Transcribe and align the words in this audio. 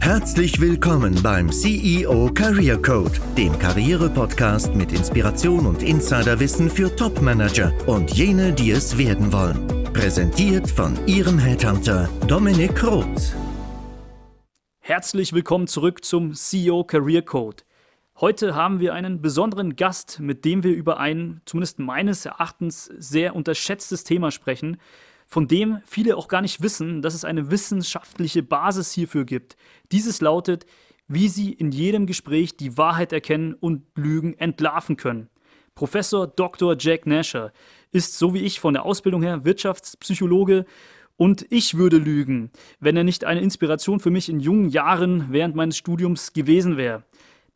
Herzlich 0.00 0.60
willkommen 0.60 1.20
beim 1.22 1.50
CEO 1.50 2.30
Career 2.32 2.80
Code, 2.80 3.18
dem 3.36 3.58
Karriere-Podcast 3.58 4.74
mit 4.74 4.92
Inspiration 4.92 5.66
und 5.66 5.82
Insiderwissen 5.82 6.70
für 6.70 6.94
Top-Manager 6.94 7.72
und 7.86 8.12
jene, 8.12 8.52
die 8.52 8.70
es 8.70 8.96
werden 8.96 9.32
wollen. 9.32 9.66
Präsentiert 9.92 10.70
von 10.70 10.96
Ihrem 11.06 11.38
Headhunter 11.38 12.08
Dominik 12.28 12.84
Roth. 12.84 13.34
Herzlich 14.78 15.32
willkommen 15.32 15.66
zurück 15.66 16.04
zum 16.04 16.32
CEO 16.32 16.84
Career 16.84 17.22
Code. 17.22 17.64
Heute 18.20 18.54
haben 18.54 18.80
wir 18.80 18.94
einen 18.94 19.20
besonderen 19.20 19.76
Gast, 19.76 20.20
mit 20.20 20.44
dem 20.44 20.62
wir 20.62 20.72
über 20.72 20.98
ein, 20.98 21.42
zumindest 21.44 21.80
meines 21.80 22.24
Erachtens, 22.24 22.84
sehr 22.96 23.34
unterschätztes 23.34 24.04
Thema 24.04 24.30
sprechen, 24.30 24.78
von 25.26 25.48
dem 25.48 25.78
viele 25.84 26.16
auch 26.16 26.28
gar 26.28 26.40
nicht 26.40 26.62
wissen, 26.62 27.02
dass 27.02 27.14
es 27.14 27.24
eine 27.24 27.50
wissenschaftliche 27.50 28.42
Basis 28.42 28.92
hierfür 28.92 29.24
gibt. 29.24 29.56
Dieses 29.92 30.20
lautet, 30.20 30.66
wie 31.08 31.28
Sie 31.28 31.52
in 31.52 31.72
jedem 31.72 32.06
Gespräch 32.06 32.56
die 32.56 32.78
Wahrheit 32.78 33.12
erkennen 33.12 33.54
und 33.54 33.82
Lügen 33.94 34.34
entlarven 34.38 34.96
können. 34.96 35.28
Professor 35.74 36.26
Dr. 36.26 36.76
Jack 36.78 37.06
Nasher 37.06 37.52
ist 37.92 38.18
so 38.18 38.34
wie 38.34 38.40
ich 38.40 38.60
von 38.60 38.74
der 38.74 38.84
Ausbildung 38.84 39.22
her 39.22 39.44
Wirtschaftspsychologe 39.44 40.64
und 41.16 41.46
ich 41.50 41.76
würde 41.76 41.98
lügen, 41.98 42.50
wenn 42.80 42.96
er 42.96 43.04
nicht 43.04 43.24
eine 43.24 43.40
Inspiration 43.40 44.00
für 44.00 44.10
mich 44.10 44.28
in 44.28 44.40
jungen 44.40 44.68
Jahren 44.68 45.26
während 45.30 45.54
meines 45.54 45.76
Studiums 45.76 46.32
gewesen 46.32 46.76
wäre. 46.76 47.04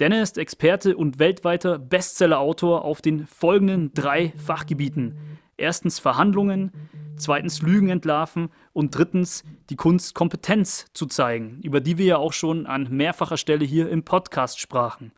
Denn 0.01 0.13
er 0.13 0.23
ist 0.23 0.39
Experte 0.39 0.97
und 0.97 1.19
weltweiter 1.19 1.79
Bestsellerautor 1.79 2.85
auf 2.85 3.03
den 3.03 3.27
folgenden 3.27 3.93
drei 3.93 4.33
Fachgebieten. 4.37 5.17
Erstens 5.61 5.99
Verhandlungen, 5.99 6.73
zweitens 7.17 7.61
Lügen 7.61 7.91
entlarven 7.91 8.49
und 8.73 8.97
drittens 8.97 9.45
die 9.69 9.77
Kunst 9.77 10.15
Kompetenz 10.15 10.87
zu 10.95 11.05
zeigen, 11.05 11.61
über 11.63 11.81
die 11.83 11.99
wir 11.99 12.07
ja 12.07 12.17
auch 12.17 12.33
schon 12.33 12.67
an 12.67 12.89
mehrfacher 12.91 13.37
Stelle 13.37 13.67
hier 13.67 13.91
im 13.91 14.03
Podcast 14.03 14.59
sprachen. 14.59 15.13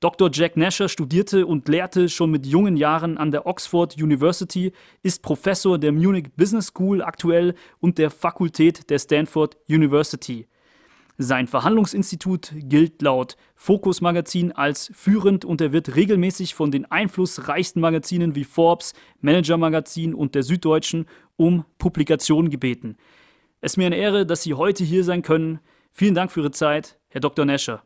Dr. 0.00 0.30
Jack 0.30 0.58
Nasher 0.58 0.90
studierte 0.90 1.46
und 1.46 1.68
lehrte 1.68 2.10
schon 2.10 2.30
mit 2.30 2.44
jungen 2.44 2.76
Jahren 2.76 3.16
an 3.16 3.30
der 3.30 3.46
Oxford 3.46 3.96
University, 3.96 4.72
ist 5.02 5.22
Professor 5.22 5.78
der 5.78 5.92
Munich 5.92 6.34
Business 6.36 6.66
School 6.66 7.02
aktuell 7.02 7.54
und 7.80 7.96
der 7.96 8.10
Fakultät 8.10 8.90
der 8.90 8.98
Stanford 8.98 9.56
University. 9.68 10.48
Sein 11.22 11.46
Verhandlungsinstitut 11.46 12.52
gilt 12.56 13.00
laut 13.00 13.36
Focus 13.54 14.00
Magazin 14.00 14.50
als 14.50 14.90
führend 14.92 15.44
und 15.44 15.60
er 15.60 15.72
wird 15.72 15.94
regelmäßig 15.94 16.56
von 16.56 16.72
den 16.72 16.90
einflussreichsten 16.90 17.80
Magazinen 17.80 18.34
wie 18.34 18.42
Forbes, 18.42 18.92
Manager 19.20 19.56
Magazin 19.56 20.14
und 20.14 20.34
der 20.34 20.42
Süddeutschen 20.42 21.06
um 21.36 21.64
Publikationen 21.78 22.50
gebeten. 22.50 22.96
Es 23.60 23.74
ist 23.74 23.76
mir 23.76 23.86
eine 23.86 23.96
Ehre, 23.96 24.26
dass 24.26 24.42
Sie 24.42 24.54
heute 24.54 24.82
hier 24.82 25.04
sein 25.04 25.22
können. 25.22 25.60
Vielen 25.92 26.16
Dank 26.16 26.32
für 26.32 26.40
Ihre 26.40 26.50
Zeit, 26.50 26.98
Herr 27.08 27.20
Dr. 27.20 27.44
Nescher. 27.44 27.84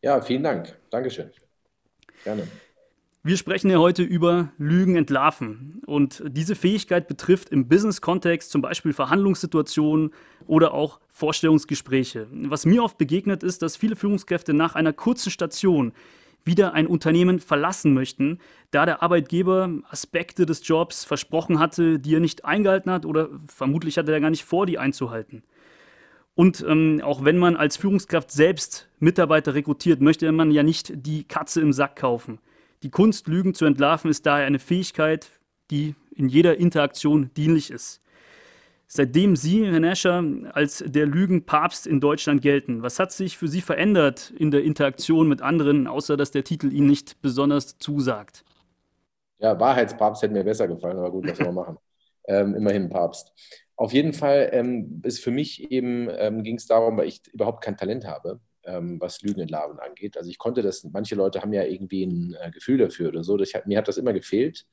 Ja, 0.00 0.20
vielen 0.20 0.44
Dank. 0.44 0.72
Dankeschön. 0.90 1.32
Gerne. 2.22 2.46
Wir 3.24 3.36
sprechen 3.36 3.70
ja 3.70 3.78
heute 3.78 4.02
über 4.02 4.50
Lügen 4.58 4.96
entlarven. 4.96 5.80
Und 5.86 6.24
diese 6.26 6.56
Fähigkeit 6.56 7.06
betrifft 7.06 7.50
im 7.50 7.68
Business-Kontext 7.68 8.50
zum 8.50 8.62
Beispiel 8.62 8.92
Verhandlungssituationen 8.92 10.10
oder 10.48 10.74
auch 10.74 10.98
Vorstellungsgespräche. 11.08 12.26
Was 12.32 12.66
mir 12.66 12.82
oft 12.82 12.98
begegnet 12.98 13.44
ist, 13.44 13.62
dass 13.62 13.76
viele 13.76 13.94
Führungskräfte 13.94 14.54
nach 14.54 14.74
einer 14.74 14.92
kurzen 14.92 15.30
Station 15.30 15.92
wieder 16.44 16.72
ein 16.72 16.88
Unternehmen 16.88 17.38
verlassen 17.38 17.94
möchten, 17.94 18.40
da 18.72 18.86
der 18.86 19.04
Arbeitgeber 19.04 19.70
Aspekte 19.88 20.44
des 20.44 20.66
Jobs 20.66 21.04
versprochen 21.04 21.60
hatte, 21.60 22.00
die 22.00 22.16
er 22.16 22.20
nicht 22.20 22.44
eingehalten 22.44 22.90
hat 22.90 23.06
oder 23.06 23.28
vermutlich 23.46 23.98
hatte 23.98 24.10
er 24.10 24.20
gar 24.20 24.30
nicht 24.30 24.44
vor, 24.44 24.66
die 24.66 24.80
einzuhalten. 24.80 25.44
Und 26.34 26.64
ähm, 26.68 27.00
auch 27.04 27.24
wenn 27.24 27.38
man 27.38 27.54
als 27.54 27.76
Führungskraft 27.76 28.32
selbst 28.32 28.88
Mitarbeiter 28.98 29.54
rekrutiert, 29.54 30.00
möchte 30.00 30.32
man 30.32 30.50
ja 30.50 30.64
nicht 30.64 30.92
die 31.06 31.22
Katze 31.22 31.60
im 31.60 31.72
Sack 31.72 31.94
kaufen. 31.94 32.40
Die 32.82 32.90
Kunst, 32.90 33.28
Lügen 33.28 33.54
zu 33.54 33.64
entlarven, 33.64 34.10
ist 34.10 34.26
daher 34.26 34.46
eine 34.46 34.58
Fähigkeit, 34.58 35.30
die 35.70 35.94
in 36.14 36.28
jeder 36.28 36.58
Interaktion 36.58 37.30
dienlich 37.36 37.70
ist. 37.70 38.00
Seitdem 38.88 39.36
Sie, 39.36 39.64
Herr 39.64 39.80
Nascher, 39.80 40.22
als 40.52 40.84
der 40.86 41.06
Lügenpapst 41.06 41.86
in 41.86 42.00
Deutschland 42.00 42.42
gelten, 42.42 42.82
was 42.82 42.98
hat 42.98 43.12
sich 43.12 43.38
für 43.38 43.48
Sie 43.48 43.60
verändert 43.60 44.32
in 44.36 44.50
der 44.50 44.64
Interaktion 44.64 45.28
mit 45.28 45.40
anderen, 45.40 45.86
außer 45.86 46.16
dass 46.16 46.30
der 46.30 46.44
Titel 46.44 46.72
Ihnen 46.72 46.88
nicht 46.88 47.22
besonders 47.22 47.78
zusagt? 47.78 48.44
Ja, 49.38 49.58
Wahrheitspapst 49.58 50.22
hätte 50.22 50.34
mir 50.34 50.44
besser 50.44 50.68
gefallen, 50.68 50.98
aber 50.98 51.10
gut, 51.10 51.26
was 51.26 51.38
soll 51.38 51.46
man 51.46 51.54
machen? 51.54 51.78
Ähm, 52.28 52.54
immerhin 52.54 52.88
Papst. 52.88 53.32
Auf 53.74 53.92
jeden 53.92 54.12
Fall 54.12 54.50
ähm, 54.52 55.02
ist 55.04 55.18
für 55.24 55.32
mich 55.32 55.72
eben, 55.72 56.08
ähm, 56.08 56.44
ging 56.44 56.54
es 56.54 56.68
darum, 56.68 56.96
weil 56.96 57.08
ich 57.08 57.20
überhaupt 57.32 57.64
kein 57.64 57.76
Talent 57.76 58.06
habe 58.06 58.38
ähm, 58.64 59.00
was 59.00 59.22
Lügen 59.22 59.40
entlarven 59.40 59.78
angeht. 59.78 60.16
Also 60.16 60.30
ich 60.30 60.38
konnte 60.38 60.62
das, 60.62 60.84
manche 60.84 61.14
Leute 61.14 61.42
haben 61.42 61.52
ja 61.52 61.64
irgendwie 61.64 62.04
ein 62.04 62.36
äh, 62.40 62.50
Gefühl 62.50 62.78
dafür 62.78 63.08
oder 63.08 63.24
so. 63.24 63.36
Das, 63.36 63.52
mir 63.66 63.78
hat 63.78 63.88
das 63.88 63.98
immer 63.98 64.12
gefehlt. 64.12 64.66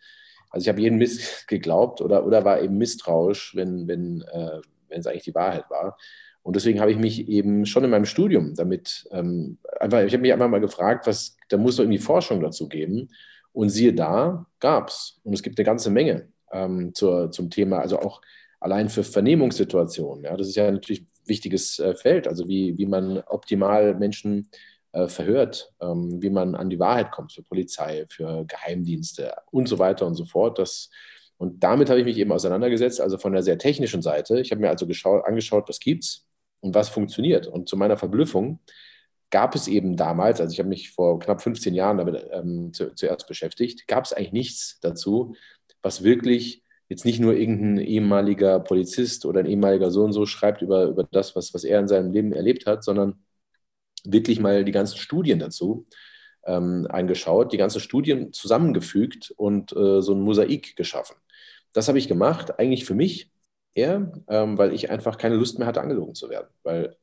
Also 0.50 0.66
ich 0.66 0.70
habe 0.70 0.82
jeden 0.82 0.98
Mist 0.98 1.48
geglaubt 1.48 2.02
oder, 2.02 2.26
oder 2.26 2.46
war 2.46 2.62
eben 2.62 2.78
misstrauisch, 2.78 3.56
wenn, 3.56 3.88
wenn, 3.88 4.22
äh, 4.22 4.62
wenn 4.88 5.00
es 5.00 5.08
eigentlich 5.08 5.24
die 5.24 5.36
Wahrheit 5.36 5.70
war. 5.70 5.98
Und 6.42 6.56
deswegen 6.56 6.80
habe 6.80 6.92
ich 6.92 6.98
mich 6.98 7.28
eben 7.28 7.66
schon 7.66 7.84
in 7.84 7.90
meinem 7.90 8.06
Studium 8.06 8.56
damit 8.56 9.08
ähm, 9.12 9.58
einfach, 9.80 10.02
ich 10.02 10.14
habe 10.14 10.22
mich 10.22 10.34
einfach 10.34 10.48
mal 10.48 10.62
gefragt, 10.62 11.06
was, 11.06 11.38
da 11.50 11.58
muss 11.58 11.76
doch 11.76 11.84
irgendwie 11.84 12.00
Forschung 12.00 12.42
dazu 12.42 12.68
geben. 12.68 13.10
Und 13.52 13.70
siehe 13.70 13.94
da, 13.94 14.46
gab 14.60 14.90
es. 14.90 15.20
Und 15.24 15.34
es 15.34 15.44
gibt 15.44 15.60
eine 15.60 15.66
ganze 15.66 15.90
Menge 15.90 16.30
ähm, 16.52 16.94
zur, 16.94 17.32
zum 17.32 17.50
Thema, 17.50 17.80
also 17.80 18.00
auch 18.00 18.22
allein 18.60 18.90
für 18.90 19.04
Vernehmungssituationen. 19.04 20.26
Ja, 20.26 20.36
das 20.36 20.48
ist 20.48 20.56
ja 20.56 20.70
natürlich 20.70 21.06
wichtiges 21.26 21.80
äh, 21.80 21.96
Feld, 21.96 22.28
also 22.28 22.48
wie, 22.48 22.78
wie 22.78 22.86
man 22.86 23.20
optimal 23.28 23.96
Menschen 23.96 24.50
äh, 24.92 25.08
verhört, 25.08 25.72
ähm, 25.82 26.22
wie 26.22 26.30
man 26.30 26.56
an 26.56 26.70
die 26.70 26.80
Wahrheit 26.80 27.12
kommt 27.12 27.32
für 27.32 27.44
Polizei, 27.44 28.06
für 28.10 28.46
Geheimdienste 28.46 29.34
und 29.52 29.68
so 29.68 29.80
weiter 29.80 30.06
und 30.06 30.16
so 30.16 30.26
fort. 30.26 30.60
Das, 30.60 30.90
und 31.38 31.64
damit 31.64 31.90
habe 31.90 32.00
ich 32.00 32.06
mich 32.06 32.18
eben 32.18 32.32
auseinandergesetzt, 32.32 33.00
also 33.00 33.18
von 33.18 33.34
der 33.34 33.44
sehr 33.44 33.58
technischen 33.58 34.02
Seite. 34.02 34.40
Ich 34.40 34.52
habe 34.52 34.62
mir 34.62 34.70
also 34.70 34.88
geschaut, 34.88 35.26
angeschaut, 35.26 35.70
was 35.70 35.80
gibt's 35.80 36.26
und 36.60 36.76
was 36.76 36.90
funktioniert. 36.90 37.48
Und 37.48 37.70
zu 37.70 37.78
meiner 37.78 37.98
Verblüffung 37.98 38.60
gab 39.30 39.56
es 39.56 39.68
eben 39.68 39.96
damals, 39.96 40.42
also 40.42 40.52
ich 40.52 40.60
habe 40.60 40.70
mich 40.70 40.90
vor 40.92 41.20
knapp 41.20 41.42
15 41.42 41.74
Jahren 41.76 41.98
damit 41.98 42.26
ähm, 42.32 42.74
zu, 42.74 42.94
zuerst 42.96 43.28
beschäftigt, 43.28 43.88
gab 43.88 44.06
es 44.06 44.14
eigentlich 44.14 44.34
nichts 44.34 44.80
dazu, 44.82 45.36
was 45.82 46.04
wirklich 46.04 46.64
jetzt 46.90 47.06
nicht 47.06 47.20
nur 47.20 47.36
irgendein 47.36 47.86
ehemaliger 47.86 48.60
Polizist 48.60 49.26
oder 49.26 49.40
ein 49.40 49.46
ehemaliger 49.46 49.92
so 49.92 50.04
und 50.04 50.14
so 50.14 50.26
schreibt 50.26 50.62
über, 50.62 50.86
über 50.86 51.04
das, 51.04 51.36
was, 51.36 51.54
was 51.54 51.64
er 51.64 51.80
in 51.80 51.88
seinem 51.88 52.12
Leben 52.12 52.34
erlebt 52.34 52.66
hat, 52.66 52.84
sondern 52.84 53.24
wirklich 54.04 54.40
mal 54.40 54.66
die 54.66 54.72
ganzen 54.72 54.98
Studien 54.98 55.40
dazu 55.40 55.88
ähm, 56.46 56.88
eingeschaut, 56.90 57.54
die 57.54 57.58
ganzen 57.58 57.80
Studien 57.80 58.34
zusammengefügt 58.34 59.32
und 59.38 59.72
äh, 59.74 60.02
so 60.02 60.14
ein 60.14 60.22
Mosaik 60.22 60.76
geschaffen. 60.76 61.16
Das 61.74 61.88
habe 61.88 62.00
ich 62.00 62.08
gemacht, 62.08 62.60
eigentlich 62.60 62.86
für 62.86 62.96
mich 62.96 63.32
eher, 63.74 64.12
ähm, 64.28 64.58
weil 64.58 64.74
ich 64.74 64.90
einfach 64.90 65.18
keine 65.18 65.36
Lust 65.36 65.60
mehr 65.60 65.68
hatte, 65.68 65.82
angelogen 65.82 66.16
zu 66.16 66.30
werden. 66.30 66.48
Weil 66.64 66.98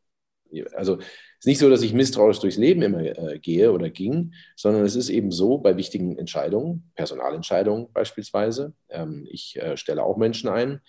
also 0.75 0.99
ist 1.39 1.47
nicht 1.47 1.59
so, 1.59 1.69
dass 1.69 1.83
ich 1.83 1.93
misstrauisch 1.93 2.41
durchs 2.41 2.57
Leben 2.57 2.83
immer 2.83 3.01
äh, 3.01 3.39
gehe 3.39 3.73
oder 3.73 3.91
ging, 3.91 4.33
sondern 4.57 4.85
es 4.85 4.97
ist 4.97 5.11
eben 5.11 5.31
so 5.31 5.59
bei 5.59 5.77
wichtigen 5.77 6.19
Entscheidungen, 6.19 6.91
Personalentscheidungen 6.95 7.93
beispielsweise. 7.93 8.75
Ähm, 8.89 9.27
ich 9.31 9.57
äh, 9.57 9.77
stelle 9.77 10.03
auch 10.03 10.17
Menschen 10.17 10.49
ein 10.49 10.81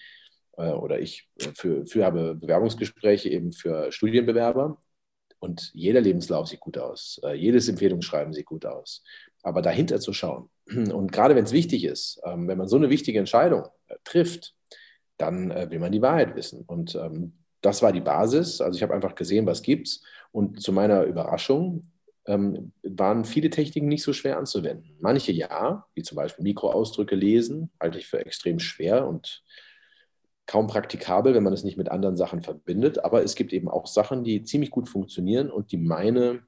äh, 0.58 0.72
oder 0.72 1.00
ich 1.00 1.30
äh, 1.40 1.50
für, 1.54 1.86
für 1.86 2.06
habe 2.06 2.36
Bewerbungsgespräche 2.36 3.30
eben 3.30 3.54
für 3.54 3.92
Studienbewerber 3.92 4.82
und 5.40 5.72
jeder 5.74 6.02
Lebenslauf 6.02 6.48
sieht 6.48 6.60
gut 6.60 6.78
aus, 6.78 7.20
äh, 7.24 7.34
jedes 7.34 7.70
Empfehlungsschreiben 7.70 8.34
sieht 8.34 8.46
gut 8.46 8.66
aus. 8.66 9.04
Aber 9.44 9.62
dahinter 9.62 10.00
zu 10.00 10.14
schauen 10.14 10.50
und 10.68 11.12
gerade 11.12 11.36
wenn 11.36 11.46
es 11.46 11.52
wichtig 11.52 11.84
ist, 11.84 12.20
ähm, 12.26 12.48
wenn 12.48 12.58
man 12.58 12.68
so 12.68 12.76
eine 12.78 12.90
wichtige 12.90 13.20
Entscheidung 13.20 13.66
äh, 13.88 13.96
trifft, 14.04 14.54
dann 15.20 15.50
will 15.50 15.80
man 15.80 15.92
die 15.92 16.04
Wahrheit 16.04 16.36
wissen. 16.36 16.64
Und 16.68 16.94
ähm, 16.94 17.40
das 17.62 17.82
war 17.82 17.92
die 17.92 18.02
Basis. 18.02 18.62
Also 18.62 18.78
ich 18.78 18.84
habe 18.84 18.94
einfach 18.94 19.16
gesehen, 19.16 19.46
was 19.46 19.62
gibt's. 19.62 20.04
Und 20.32 20.62
zu 20.62 20.72
meiner 20.72 21.04
Überraschung 21.04 21.84
ähm, 22.26 22.74
waren 22.84 23.26
viele 23.26 23.50
Techniken 23.50 23.88
nicht 23.88 24.04
so 24.04 24.14
schwer 24.14 24.38
anzuwenden. 24.38 24.98
Manche 25.00 25.32
ja, 25.32 25.86
wie 25.96 26.04
zum 26.04 26.16
Beispiel 26.18 26.44
Mikroausdrücke 26.44 27.16
lesen, 27.16 27.72
halte 27.80 27.98
ich 27.98 28.08
für 28.08 28.26
extrem 28.26 28.60
schwer 28.60 29.08
und 29.08 29.44
kaum 30.46 30.68
praktikabel, 30.68 31.34
wenn 31.34 31.44
man 31.44 31.54
es 31.54 31.64
nicht 31.64 31.78
mit 31.78 31.90
anderen 31.90 32.16
Sachen 32.16 32.42
verbindet. 32.42 33.04
Aber 33.04 33.24
es 33.24 33.36
gibt 33.36 33.54
eben 33.54 33.70
auch 33.70 33.88
Sachen, 33.88 34.24
die 34.24 34.44
ziemlich 34.44 34.72
gut 34.72 34.90
funktionieren 34.90 35.50
und 35.50 35.72
die 35.72 35.78
meine 35.78 36.44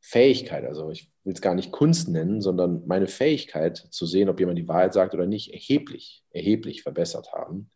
Fähigkeit, 0.00 0.66
also 0.66 0.90
ich 0.90 1.10
will 1.24 1.32
es 1.32 1.40
gar 1.40 1.54
nicht 1.54 1.72
Kunst 1.72 2.08
nennen, 2.08 2.42
sondern 2.42 2.86
meine 2.86 3.06
Fähigkeit 3.06 3.78
zu 3.78 4.04
sehen, 4.04 4.28
ob 4.28 4.38
jemand 4.38 4.58
die 4.58 4.68
Wahrheit 4.68 4.92
sagt 4.92 5.14
oder 5.14 5.26
nicht, 5.26 5.54
erheblich, 5.54 6.22
erheblich 6.30 6.82
verbessert 6.82 7.32
haben. 7.32 7.70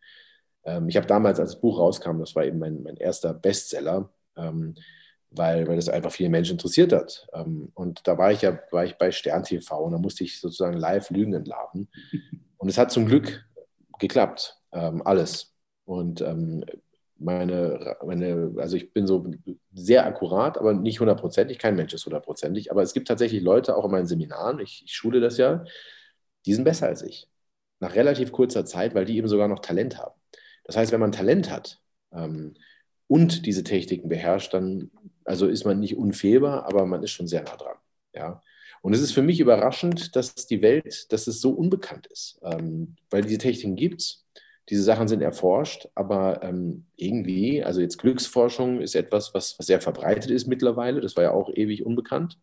Ähm, 0.69 0.89
ich 0.89 0.97
habe 0.97 1.07
damals, 1.07 1.41
als 1.41 1.53
das 1.53 1.61
Buch 1.61 1.79
rauskam, 1.79 2.19
das 2.19 2.35
war 2.37 2.45
eben 2.45 2.59
mein, 2.59 2.83
mein 2.83 2.97
erster 2.97 3.33
Bestseller, 3.33 4.11
ähm, 4.37 4.75
weil, 5.31 5.67
weil 5.67 5.77
das 5.77 5.89
einfach 5.89 6.13
viele 6.13 6.29
Menschen 6.29 6.53
interessiert 6.53 6.93
hat. 6.93 7.27
Ähm, 7.33 7.71
und 7.75 8.07
da 8.07 8.19
war 8.19 8.33
ich 8.33 8.43
ja 8.43 8.59
war 8.71 8.85
ich 8.85 8.97
bei 8.99 9.11
Stern 9.11 9.45
TV 9.45 9.79
und 9.79 9.93
da 9.93 9.99
musste 9.99 10.25
ich 10.25 10.41
sozusagen 10.41 10.77
live 10.77 11.11
Lügen 11.11 11.35
entlarven. 11.35 11.89
Und 12.61 12.69
es 12.69 12.77
hat 12.77 12.91
zum 12.91 13.07
Glück 13.07 13.47
geklappt, 14.01 14.61
alles. 14.73 15.55
Und 15.85 16.25
meine, 17.19 17.97
meine, 18.05 18.53
also 18.57 18.77
ich 18.77 18.93
bin 18.93 19.07
so 19.07 19.31
sehr 19.73 20.07
akkurat, 20.07 20.59
aber 20.59 20.73
nicht 20.73 20.99
hundertprozentig. 20.99 21.61
Kein 21.61 21.77
Mensch 21.77 21.95
ist 21.95 22.05
hundertprozentig. 22.05 22.73
Aber 22.73 22.83
es 22.83 22.95
gibt 22.95 23.07
tatsächlich 23.07 23.43
Leute, 23.43 23.77
auch 23.77 23.85
in 23.85 23.93
meinen 23.93 24.07
Seminaren, 24.09 24.59
ich, 24.59 24.83
ich 24.85 24.93
schule 24.93 25.21
das 25.21 25.39
ja, 25.39 25.65
die 26.47 26.55
sind 26.55 26.65
besser 26.65 26.89
als 26.89 27.03
ich. 27.03 27.29
Nach 27.79 27.95
relativ 27.95 28.33
kurzer 28.33 28.65
Zeit, 28.65 28.97
weil 28.97 29.05
die 29.05 29.17
eben 29.17 29.29
sogar 29.29 29.47
noch 29.47 29.61
Talent 29.61 29.99
haben. 29.99 30.18
Das 30.69 30.77
heißt, 30.77 30.93
wenn 30.93 31.01
man 31.01 31.11
Talent 31.11 31.51
hat 31.51 31.81
ähm, 32.13 32.55
und 33.09 33.45
diese 33.45 33.65
Techniken 33.65 34.09
beherrscht, 34.09 34.55
dann 34.55 34.93
also 35.25 35.49
ist 35.49 35.65
man 35.65 35.81
nicht 35.81 35.97
unfehlbar, 35.97 36.67
aber 36.67 36.87
man 36.87 37.03
ist 37.03 37.11
schon 37.11 37.27
sehr 37.27 37.43
nah 37.43 37.57
dran. 37.57 37.77
Ja. 38.15 38.41
Und 38.81 38.93
es 38.93 39.01
ist 39.01 39.13
für 39.13 39.23
mich 39.23 39.41
überraschend, 39.41 40.15
dass 40.15 40.35
die 40.47 40.63
Welt, 40.63 41.13
dass 41.13 41.27
es 41.27 41.41
so 41.41 41.51
unbekannt 41.51 42.07
ist, 42.07 42.39
ähm, 42.45 42.95
weil 43.11 43.23
diese 43.23 43.39
Techniken 43.39 43.75
gibt 43.75 44.03
es 44.03 44.29
diese 44.69 44.83
Sachen 44.83 45.09
sind 45.09 45.23
erforscht, 45.23 45.89
aber 45.95 46.43
ähm, 46.43 46.87
irgendwie, 46.97 47.63
also 47.65 47.81
jetzt 47.81 47.99
Glücksforschung 47.99 48.81
ist 48.81 48.95
etwas, 48.95 49.33
was, 49.33 49.59
was, 49.59 49.67
sehr 49.67 49.81
verbreitet 49.81 50.31
ist 50.31 50.47
mittlerweile, 50.47 51.01
das 51.01 51.17
war 51.17 51.25
ja 51.25 51.31
auch 51.33 51.51
ewig 51.55 51.87
unbekannt, 51.87 52.39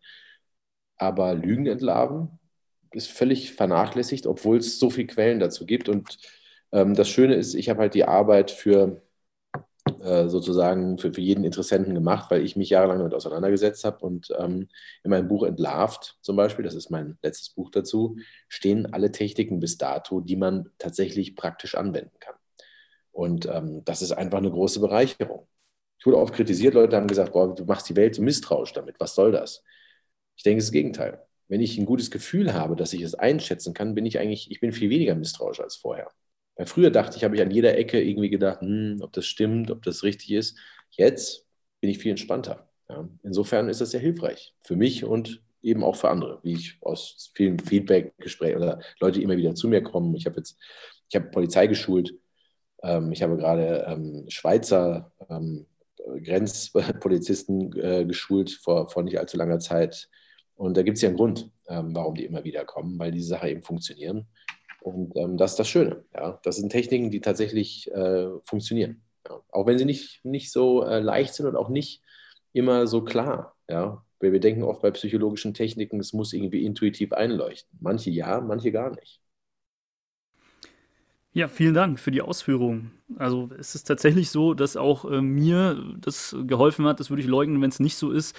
aber 0.96 1.34
Lügen 1.34 1.66
entlarven 1.66 2.38
ist 2.92 3.08
völlig 3.08 3.52
vernachlässigt, 3.52 4.26
obwohl 4.26 4.58
es 4.58 4.78
so 4.78 4.90
viele 4.90 5.06
Quellen 5.06 5.38
dazu 5.38 5.66
gibt. 5.66 5.88
Und 5.88 6.18
das 6.70 7.08
Schöne 7.08 7.34
ist, 7.34 7.54
ich 7.54 7.68
habe 7.68 7.80
halt 7.80 7.94
die 7.94 8.04
Arbeit 8.04 8.50
für 8.50 9.00
äh, 10.02 10.28
sozusagen 10.28 10.98
für, 10.98 11.12
für 11.12 11.20
jeden 11.20 11.44
Interessenten 11.44 11.94
gemacht, 11.94 12.30
weil 12.30 12.42
ich 12.44 12.56
mich 12.56 12.70
jahrelang 12.70 12.98
damit 12.98 13.14
auseinandergesetzt 13.14 13.84
habe. 13.84 14.04
Und 14.04 14.32
ähm, 14.38 14.68
in 15.04 15.10
meinem 15.10 15.28
Buch 15.28 15.44
Entlarvt 15.44 16.18
zum 16.22 16.36
Beispiel, 16.36 16.64
das 16.64 16.74
ist 16.74 16.90
mein 16.90 17.18
letztes 17.22 17.50
Buch 17.50 17.70
dazu, 17.70 18.16
stehen 18.48 18.92
alle 18.92 19.12
Techniken 19.12 19.60
bis 19.60 19.78
dato, 19.78 20.20
die 20.20 20.36
man 20.36 20.70
tatsächlich 20.78 21.36
praktisch 21.36 21.76
anwenden 21.76 22.18
kann. 22.18 22.34
Und 23.12 23.46
ähm, 23.46 23.84
das 23.84 24.02
ist 24.02 24.12
einfach 24.12 24.38
eine 24.38 24.50
große 24.50 24.80
Bereicherung. 24.80 25.48
Ich 25.98 26.06
wurde 26.06 26.18
oft 26.18 26.34
kritisiert, 26.34 26.74
Leute 26.74 26.96
haben 26.96 27.06
gesagt, 27.06 27.32
boah, 27.32 27.54
du 27.54 27.64
machst 27.64 27.88
die 27.88 27.96
Welt 27.96 28.14
so 28.14 28.22
misstrauisch 28.22 28.72
damit, 28.72 28.96
was 29.00 29.14
soll 29.14 29.32
das? 29.32 29.62
Ich 30.36 30.42
denke, 30.42 30.58
es 30.58 30.64
ist 30.64 30.70
das 30.70 30.72
Gegenteil. 30.72 31.22
Wenn 31.48 31.60
ich 31.60 31.78
ein 31.78 31.86
gutes 31.86 32.10
Gefühl 32.10 32.52
habe, 32.54 32.76
dass 32.76 32.92
ich 32.92 33.02
es 33.02 33.14
einschätzen 33.14 33.72
kann, 33.72 33.94
bin 33.94 34.04
ich 34.04 34.18
eigentlich, 34.18 34.50
ich 34.50 34.60
bin 34.60 34.72
viel 34.72 34.90
weniger 34.90 35.14
misstrauisch 35.14 35.60
als 35.60 35.76
vorher. 35.76 36.10
Weil 36.56 36.66
früher 36.66 36.90
dachte 36.90 37.16
ich, 37.16 37.24
habe 37.24 37.36
ich 37.36 37.42
an 37.42 37.50
jeder 37.50 37.76
Ecke 37.76 38.00
irgendwie 38.02 38.30
gedacht, 38.30 38.60
hm, 38.60 38.98
ob 39.00 39.12
das 39.12 39.26
stimmt, 39.26 39.70
ob 39.70 39.82
das 39.82 40.02
richtig 40.02 40.32
ist. 40.32 40.58
Jetzt 40.90 41.46
bin 41.80 41.90
ich 41.90 41.98
viel 41.98 42.10
entspannter. 42.10 42.68
Ja. 42.88 43.08
Insofern 43.22 43.68
ist 43.68 43.80
das 43.80 43.90
sehr 43.90 44.00
hilfreich 44.00 44.54
für 44.62 44.76
mich 44.76 45.04
und 45.04 45.42
eben 45.62 45.82
auch 45.82 45.96
für 45.96 46.08
andere, 46.08 46.38
wie 46.42 46.52
ich 46.52 46.78
aus 46.80 47.30
vielen 47.34 47.58
Feedback-Gesprächen 47.58 48.58
oder 48.58 48.80
Leute, 49.00 49.20
immer 49.20 49.36
wieder 49.36 49.54
zu 49.54 49.68
mir 49.68 49.82
kommen. 49.82 50.14
Ich 50.14 50.24
habe 50.26 50.36
jetzt, 50.36 50.56
ich 51.08 51.16
habe 51.16 51.30
Polizei 51.30 51.66
geschult. 51.66 52.14
Ähm, 52.82 53.12
ich 53.12 53.22
habe 53.22 53.36
gerade 53.36 53.84
ähm, 53.88 54.24
Schweizer 54.28 55.12
ähm, 55.28 55.66
Grenzpolizisten 56.22 57.72
äh, 57.80 58.04
geschult 58.04 58.52
vor, 58.52 58.88
vor 58.88 59.02
nicht 59.02 59.18
allzu 59.18 59.36
langer 59.36 59.58
Zeit. 59.58 60.08
Und 60.54 60.76
da 60.76 60.82
gibt 60.82 60.96
es 60.96 61.02
ja 61.02 61.08
einen 61.08 61.18
Grund, 61.18 61.50
ähm, 61.68 61.94
warum 61.94 62.14
die 62.14 62.24
immer 62.24 62.44
wieder 62.44 62.64
kommen, 62.64 62.98
weil 62.98 63.10
diese 63.10 63.28
Sache 63.28 63.50
eben 63.50 63.62
funktionieren. 63.62 64.26
Und 64.86 65.16
ähm, 65.16 65.36
das 65.36 65.52
ist 65.52 65.58
das 65.58 65.68
Schöne. 65.68 66.04
Ja? 66.14 66.38
Das 66.44 66.56
sind 66.56 66.70
Techniken, 66.70 67.10
die 67.10 67.20
tatsächlich 67.20 67.90
äh, 67.90 68.28
funktionieren. 68.44 69.02
Ja? 69.28 69.40
Auch 69.50 69.66
wenn 69.66 69.78
sie 69.78 69.84
nicht, 69.84 70.24
nicht 70.24 70.52
so 70.52 70.84
äh, 70.84 71.00
leicht 71.00 71.34
sind 71.34 71.46
und 71.46 71.56
auch 71.56 71.68
nicht 71.68 72.04
immer 72.52 72.86
so 72.86 73.02
klar. 73.02 73.56
Ja? 73.68 74.04
Weil 74.20 74.30
wir 74.30 74.38
denken 74.38 74.62
oft 74.62 74.82
bei 74.82 74.92
psychologischen 74.92 75.54
Techniken, 75.54 75.98
es 75.98 76.12
muss 76.12 76.32
irgendwie 76.32 76.64
intuitiv 76.64 77.12
einleuchten. 77.12 77.76
Manche 77.80 78.10
ja, 78.10 78.40
manche 78.40 78.70
gar 78.70 78.94
nicht. 78.94 79.20
Ja, 81.36 81.48
vielen 81.48 81.74
Dank 81.74 82.00
für 82.00 82.10
die 82.10 82.22
Ausführungen. 82.22 82.92
Also 83.18 83.50
es 83.58 83.74
ist 83.74 83.84
tatsächlich 83.84 84.30
so, 84.30 84.54
dass 84.54 84.74
auch 84.74 85.04
äh, 85.04 85.20
mir 85.20 85.84
das 86.00 86.34
geholfen 86.46 86.86
hat, 86.86 86.98
das 86.98 87.10
würde 87.10 87.20
ich 87.20 87.28
leugnen, 87.28 87.60
wenn 87.60 87.68
es 87.68 87.78
nicht 87.78 87.96
so 87.96 88.10
ist. 88.10 88.34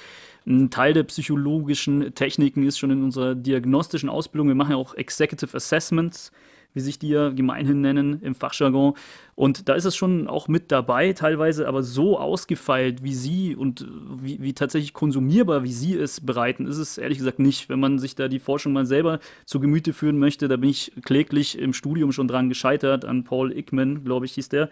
Ein 0.47 0.71
Teil 0.71 0.93
der 0.93 1.03
psychologischen 1.03 2.15
Techniken 2.15 2.65
ist 2.65 2.79
schon 2.79 2.89
in 2.89 3.03
unserer 3.03 3.35
diagnostischen 3.35 4.09
Ausbildung. 4.09 4.47
Wir 4.47 4.55
machen 4.55 4.71
ja 4.71 4.77
auch 4.77 4.95
Executive 4.95 5.55
Assessments, 5.55 6.31
wie 6.77 6.81
sich 6.81 6.99
die 6.99 7.09
ja 7.09 7.29
gemeinhin 7.29 7.81
nennen 7.81 8.21
im 8.21 8.35
Fachjargon. 8.35 8.93
Und 9.33 9.67
da 9.67 9.73
ist 9.73 9.85
es 9.85 9.95
schon 9.95 10.27
auch 10.27 10.47
mit 10.47 10.71
dabei, 10.71 11.13
teilweise 11.13 11.67
aber 11.67 11.81
so 11.81 12.19
ausgefeilt, 12.19 13.03
wie 13.03 13.15
Sie 13.15 13.55
und 13.55 13.87
wie, 14.21 14.39
wie 14.39 14.53
tatsächlich 14.53 14.93
konsumierbar, 14.93 15.63
wie 15.63 15.73
Sie 15.73 15.95
es 15.95 16.21
bereiten, 16.21 16.67
ist 16.67 16.77
es 16.77 16.99
ehrlich 16.99 17.17
gesagt 17.17 17.39
nicht. 17.39 17.67
Wenn 17.67 17.79
man 17.79 17.97
sich 17.97 18.15
da 18.15 18.27
die 18.27 18.37
Forschung 18.37 18.73
mal 18.73 18.85
selber 18.85 19.19
zu 19.45 19.59
Gemüte 19.59 19.91
führen 19.91 20.19
möchte, 20.19 20.47
da 20.47 20.55
bin 20.55 20.69
ich 20.69 20.91
kläglich 21.03 21.57
im 21.57 21.73
Studium 21.73 22.11
schon 22.11 22.27
dran 22.27 22.47
gescheitert, 22.47 23.05
an 23.05 23.23
Paul 23.23 23.51
Ickman, 23.51 24.03
glaube 24.03 24.27
ich, 24.27 24.33
hieß 24.33 24.49
der. 24.49 24.69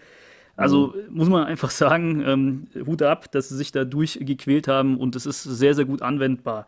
Also 0.55 0.93
mhm. 0.95 1.17
muss 1.17 1.29
man 1.29 1.45
einfach 1.45 1.69
sagen, 1.71 2.23
ähm, 2.23 2.67
Hut 2.85 3.01
ab, 3.01 3.31
dass 3.31 3.49
sie 3.49 3.57
sich 3.57 3.71
da 3.71 3.83
durchgequält 3.83 4.67
haben 4.67 4.97
und 4.97 5.15
es 5.15 5.25
ist 5.25 5.41
sehr, 5.41 5.73
sehr 5.73 5.85
gut 5.85 6.03
anwendbar. 6.03 6.67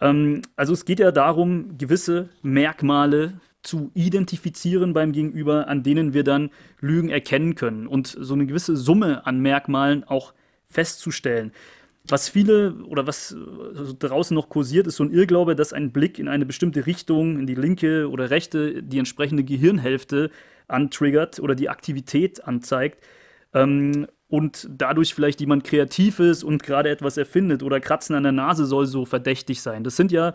Ähm, 0.00 0.42
also 0.56 0.72
es 0.72 0.84
geht 0.84 1.00
ja 1.00 1.12
darum, 1.12 1.76
gewisse 1.78 2.28
Merkmale 2.42 3.34
zu 3.62 3.90
identifizieren 3.94 4.92
beim 4.92 5.12
Gegenüber, 5.12 5.68
an 5.68 5.82
denen 5.82 6.14
wir 6.14 6.24
dann 6.24 6.50
Lügen 6.80 7.10
erkennen 7.10 7.54
können 7.54 7.86
und 7.86 8.16
so 8.18 8.34
eine 8.34 8.46
gewisse 8.46 8.76
Summe 8.76 9.26
an 9.26 9.40
Merkmalen 9.40 10.04
auch 10.04 10.32
festzustellen. 10.68 11.52
Was 12.08 12.28
viele 12.28 12.74
oder 12.84 13.06
was 13.06 13.36
also 13.76 13.94
draußen 13.98 14.34
noch 14.34 14.48
kursiert, 14.48 14.86
ist 14.86 14.96
so 14.96 15.04
ein 15.04 15.12
Irrglaube, 15.12 15.54
dass 15.54 15.72
ein 15.72 15.92
Blick 15.92 16.18
in 16.18 16.28
eine 16.28 16.46
bestimmte 16.46 16.86
Richtung, 16.86 17.38
in 17.38 17.46
die 17.46 17.54
linke 17.54 18.08
oder 18.08 18.30
rechte, 18.30 18.82
die 18.82 18.98
entsprechende 18.98 19.44
Gehirnhälfte 19.44 20.30
antriggert 20.66 21.40
oder 21.40 21.54
die 21.54 21.68
Aktivität 21.68 22.44
anzeigt 22.44 23.04
ähm, 23.52 24.06
und 24.28 24.66
dadurch 24.70 25.14
vielleicht 25.14 25.40
jemand 25.40 25.64
kreativ 25.64 26.20
ist 26.20 26.42
und 26.42 26.62
gerade 26.62 26.88
etwas 26.88 27.18
erfindet 27.18 27.62
oder 27.62 27.80
Kratzen 27.80 28.16
an 28.16 28.22
der 28.22 28.32
Nase 28.32 28.64
soll 28.64 28.86
so 28.86 29.04
verdächtig 29.04 29.60
sein. 29.60 29.84
Das 29.84 29.96
sind 29.96 30.10
ja 30.10 30.34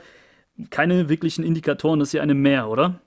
keine 0.70 1.10
wirklichen 1.10 1.44
Indikatoren, 1.44 2.00
das 2.00 2.10
ist 2.10 2.14
ja 2.14 2.22
eine 2.22 2.36
mehr, 2.36 2.70
oder? 2.70 3.02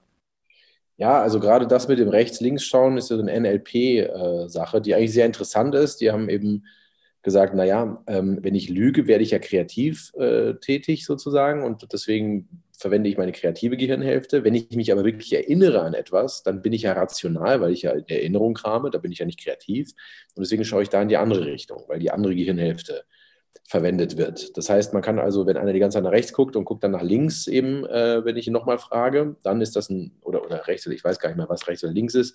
Ja, 0.99 1.23
also 1.23 1.39
gerade 1.39 1.69
das 1.69 1.87
mit 1.87 2.01
dem 2.01 2.09
Rechts-Links-Schauen 2.09 2.97
ist 2.97 3.07
so 3.09 3.19
eine 3.19 3.33
NLP-Sache, 3.33 4.79
äh, 4.79 4.81
die 4.81 4.95
eigentlich 4.97 5.13
sehr 5.13 5.27
interessant 5.27 5.75
ist. 5.77 6.01
Die 6.01 6.11
haben 6.11 6.29
eben 6.29 6.67
gesagt, 7.23 7.55
naja, 7.55 8.03
ähm, 8.09 8.39
wenn 8.43 8.57
ich 8.57 8.69
lüge, 8.69 9.07
werde 9.07 9.23
ich 9.23 9.31
ja 9.31 9.39
kreativ 9.39 10.13
äh, 10.19 10.55
tätig 10.55 11.05
sozusagen 11.07 11.63
und 11.63 11.93
deswegen 11.93 12.49
verwende 12.77 13.09
ich 13.11 13.17
meine 13.17 13.33
kreative 13.33 13.77
Gehirnhälfte. 13.77 14.43
Wenn 14.45 14.55
ich 14.57 14.71
mich 14.73 14.91
aber 14.91 15.05
wirklich 15.05 15.33
erinnere 15.33 15.83
an 15.83 15.95
etwas, 15.95 16.43
dann 16.43 16.63
bin 16.63 16.73
ich 16.73 16.83
ja 16.83 16.93
rational, 16.95 17.61
weil 17.61 17.73
ich 17.73 17.83
ja 17.83 17.93
in 17.93 18.09
Erinnerung 18.09 18.55
krame, 18.55 18.91
da 18.91 18.99
bin 18.99 19.13
ich 19.13 19.19
ja 19.19 19.27
nicht 19.27 19.41
kreativ. 19.43 19.91
Und 20.35 20.43
deswegen 20.45 20.65
schaue 20.65 20.83
ich 20.83 20.89
da 20.89 21.01
in 21.03 21.09
die 21.09 21.17
andere 21.17 21.47
Richtung, 21.47 21.85
weil 21.87 22.01
die 22.01 22.11
andere 22.11 22.35
Gehirnhälfte 22.35 23.05
verwendet 23.69 24.17
wird. 24.17 24.57
Das 24.57 24.71
heißt, 24.71 24.95
man 24.95 25.03
kann 25.03 25.19
also, 25.19 25.47
wenn 25.47 25.57
einer 25.57 25.73
die 25.73 25.79
ganze 25.79 25.97
Zeit 25.97 26.05
nach 26.05 26.13
rechts 26.13 26.33
guckt 26.33 26.57
und 26.57 26.65
guckt 26.65 26.83
dann 26.85 26.93
nach 26.93 27.03
links 27.03 27.47
eben, 27.47 27.85
äh, 27.85 28.25
wenn 28.25 28.37
ich 28.37 28.47
ihn 28.47 28.53
nochmal 28.53 28.79
frage, 28.79 29.37
dann 29.43 29.61
ist 29.61 29.77
das 29.77 29.91
ein, 29.91 30.17
oder, 30.23 30.45
oder 30.45 30.67
rechts, 30.67 30.87
ich 30.87 31.05
weiß 31.05 31.19
gar 31.19 31.29
nicht 31.29 31.39
mehr, 31.39 31.49
was 31.49 31.69
rechts 31.69 31.85
oder 31.85 31.93
links 31.93 32.15
ist. 32.15 32.35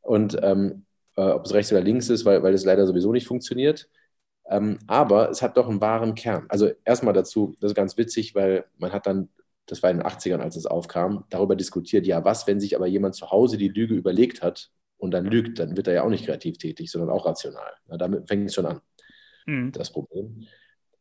Und 0.00 0.36
ähm, 0.42 0.84
äh, 1.16 1.22
ob 1.22 1.44
es 1.44 1.54
rechts 1.54 1.70
oder 1.72 1.82
links 1.82 2.08
ist, 2.08 2.24
weil, 2.24 2.42
weil 2.42 2.54
es 2.54 2.64
leider 2.64 2.86
sowieso 2.86 3.12
nicht 3.12 3.26
funktioniert. 3.26 3.88
Ähm, 4.46 4.78
aber 4.88 5.30
es 5.30 5.40
hat 5.40 5.56
doch 5.56 5.68
einen 5.68 5.80
wahren 5.80 6.16
Kern. 6.16 6.46
Also 6.48 6.70
erstmal 6.84 7.14
dazu, 7.14 7.54
das 7.60 7.70
ist 7.70 7.76
ganz 7.76 7.96
witzig, 7.96 8.34
weil 8.34 8.64
man 8.76 8.92
hat 8.92 9.06
dann 9.06 9.28
das 9.66 9.82
war 9.82 9.90
in 9.90 9.98
den 9.98 10.06
80ern, 10.06 10.40
als 10.40 10.56
es 10.56 10.66
aufkam, 10.66 11.24
darüber 11.30 11.56
diskutiert, 11.56 12.06
ja, 12.06 12.24
was, 12.24 12.46
wenn 12.46 12.60
sich 12.60 12.76
aber 12.76 12.86
jemand 12.86 13.14
zu 13.14 13.30
Hause 13.30 13.56
die 13.56 13.68
Lüge 13.68 13.94
überlegt 13.94 14.42
hat 14.42 14.70
und 14.98 15.12
dann 15.12 15.24
lügt, 15.24 15.58
dann 15.58 15.76
wird 15.76 15.88
er 15.88 15.94
ja 15.94 16.02
auch 16.02 16.10
nicht 16.10 16.26
kreativ 16.26 16.58
tätig, 16.58 16.90
sondern 16.90 17.10
auch 17.10 17.26
rational. 17.26 17.72
Na, 17.86 17.96
damit 17.96 18.28
fängt 18.28 18.46
es 18.46 18.54
schon 18.54 18.66
an, 18.66 18.80
mhm. 19.46 19.72
das 19.72 19.92
Problem. 19.92 20.46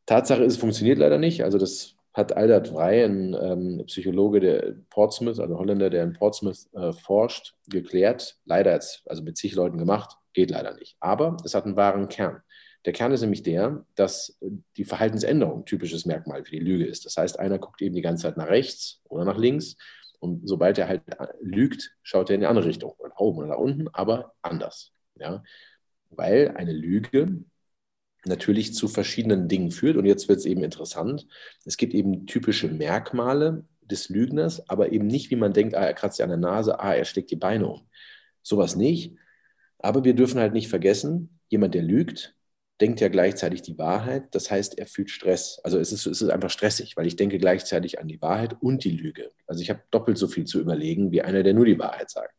Tatsache 0.06 0.44
ist, 0.44 0.54
es 0.54 0.60
funktioniert 0.60 0.98
leider 0.98 1.18
nicht. 1.18 1.44
Also 1.44 1.58
das 1.58 1.96
hat 2.14 2.36
Aldert 2.36 2.70
Vrij, 2.70 3.06
ein 3.06 3.34
ähm, 3.34 3.84
Psychologe 3.88 4.40
der 4.42 4.76
Portsmouth, 4.90 5.40
also 5.40 5.58
Holländer, 5.58 5.90
der 5.90 6.04
in 6.04 6.14
Portsmouth 6.14 6.68
äh, 6.74 6.92
forscht, 6.92 7.56
geklärt. 7.70 8.38
Leider 8.46 8.74
jetzt, 8.74 9.04
also 9.06 9.24
mit 9.24 9.38
zig 9.38 9.56
Leuten 9.56 9.78
gemacht, 9.78 10.18
geht 10.34 10.52
leider 10.52 10.74
nicht. 10.74 10.98
Aber 11.00 11.38
es 11.46 11.56
hat 11.56 11.66
einen 11.66 11.78
wahren 11.78 12.10
Kern. 12.10 12.42
Der 12.86 12.94
Kern 12.94 13.12
ist 13.12 13.22
nämlich 13.22 13.44
der, 13.44 13.86
dass 13.96 14.40
die 14.76 14.86
Verhaltensänderung 14.86 15.60
ein 15.60 15.66
typisches 15.66 16.06
Merkmal 16.06 16.44
für 16.44 16.52
die 16.52 16.60
Lüge 16.60 16.86
ist. 16.86 17.06
Das 17.06 17.16
heißt, 17.16 17.40
einer 17.40 17.60
guckt 17.60 17.82
eben 17.82 17.96
die 17.96 18.02
ganze 18.02 18.24
Zeit 18.24 18.38
nach 18.38 18.50
rechts 18.50 19.02
oder 19.08 19.24
nach 19.24 19.38
links 19.38 19.78
und 20.20 20.48
sobald 20.48 20.78
er 20.78 20.88
halt 20.88 21.02
lügt, 21.42 21.96
schaut 22.04 22.30
er 22.30 22.36
in 22.36 22.42
die 22.42 22.48
andere 22.48 22.66
Richtung, 22.66 22.94
nach 23.04 23.20
oben 23.20 23.40
oder 23.40 23.48
nach 23.48 23.58
unten, 23.58 23.88
aber 23.90 24.34
anders. 24.42 24.94
Ja? 25.16 25.44
Weil 26.10 26.54
eine 26.56 26.74
Lüge 26.74 27.44
natürlich 28.26 28.74
zu 28.74 28.88
verschiedenen 28.88 29.48
Dingen 29.48 29.72
führt. 29.72 29.98
Und 29.98 30.06
jetzt 30.06 30.30
wird 30.30 30.40
es 30.40 30.46
eben 30.46 30.64
interessant. 30.64 31.28
Es 31.66 31.78
gibt 31.78 31.94
eben 31.94 32.26
typische 32.28 32.68
Merkmale 32.68 33.66
des 33.82 34.10
Lügners, 34.10 34.68
aber 34.70 34.92
eben 34.92 35.08
nicht, 35.08 35.32
wie 35.32 35.36
man 35.36 35.54
denkt, 35.54 35.76
ah, 35.76 35.86
er 35.86 35.94
kratzt 35.94 36.18
sich 36.18 36.24
an 36.24 36.30
der 36.30 36.38
Nase, 36.38 36.80
ah, 36.80 36.94
er 36.94 37.06
steckt 37.06 37.32
die 37.32 37.36
Beine 37.36 37.68
um. 37.68 37.82
Sowas 38.42 38.76
nicht. 38.76 39.16
Aber 39.80 40.04
wir 40.04 40.14
dürfen 40.14 40.40
halt 40.40 40.54
nicht 40.54 40.70
vergessen, 40.70 41.40
jemand, 41.50 41.74
der 41.74 41.82
lügt, 41.82 42.36
denkt 42.80 43.00
ja 43.00 43.10
gleichzeitig 43.10 43.62
die 43.62 43.78
Wahrheit. 43.78 44.24
Das 44.32 44.50
heißt, 44.50 44.78
er 44.78 44.88
fühlt 44.88 45.10
Stress. 45.10 45.60
Also 45.64 45.80
es 45.80 45.92
ist, 45.92 46.06
es 46.06 46.22
ist 46.22 46.30
einfach 46.30 46.50
stressig, 46.50 46.98
weil 46.98 47.08
ich 47.08 47.16
denke 47.16 47.38
gleichzeitig 47.38 48.00
an 48.00 48.08
die 48.08 48.22
Wahrheit 48.22 48.58
und 48.62 48.84
die 48.84 48.92
Lüge. 48.92 49.32
Also 49.48 49.62
ich 49.62 49.70
habe 49.70 49.82
doppelt 49.92 50.18
so 50.18 50.28
viel 50.28 50.46
zu 50.46 50.60
überlegen 50.60 51.12
wie 51.12 51.22
einer, 51.22 51.44
der 51.44 51.54
nur 51.54 51.66
die 51.66 51.80
Wahrheit 51.80 52.10
sagt. 52.10 52.34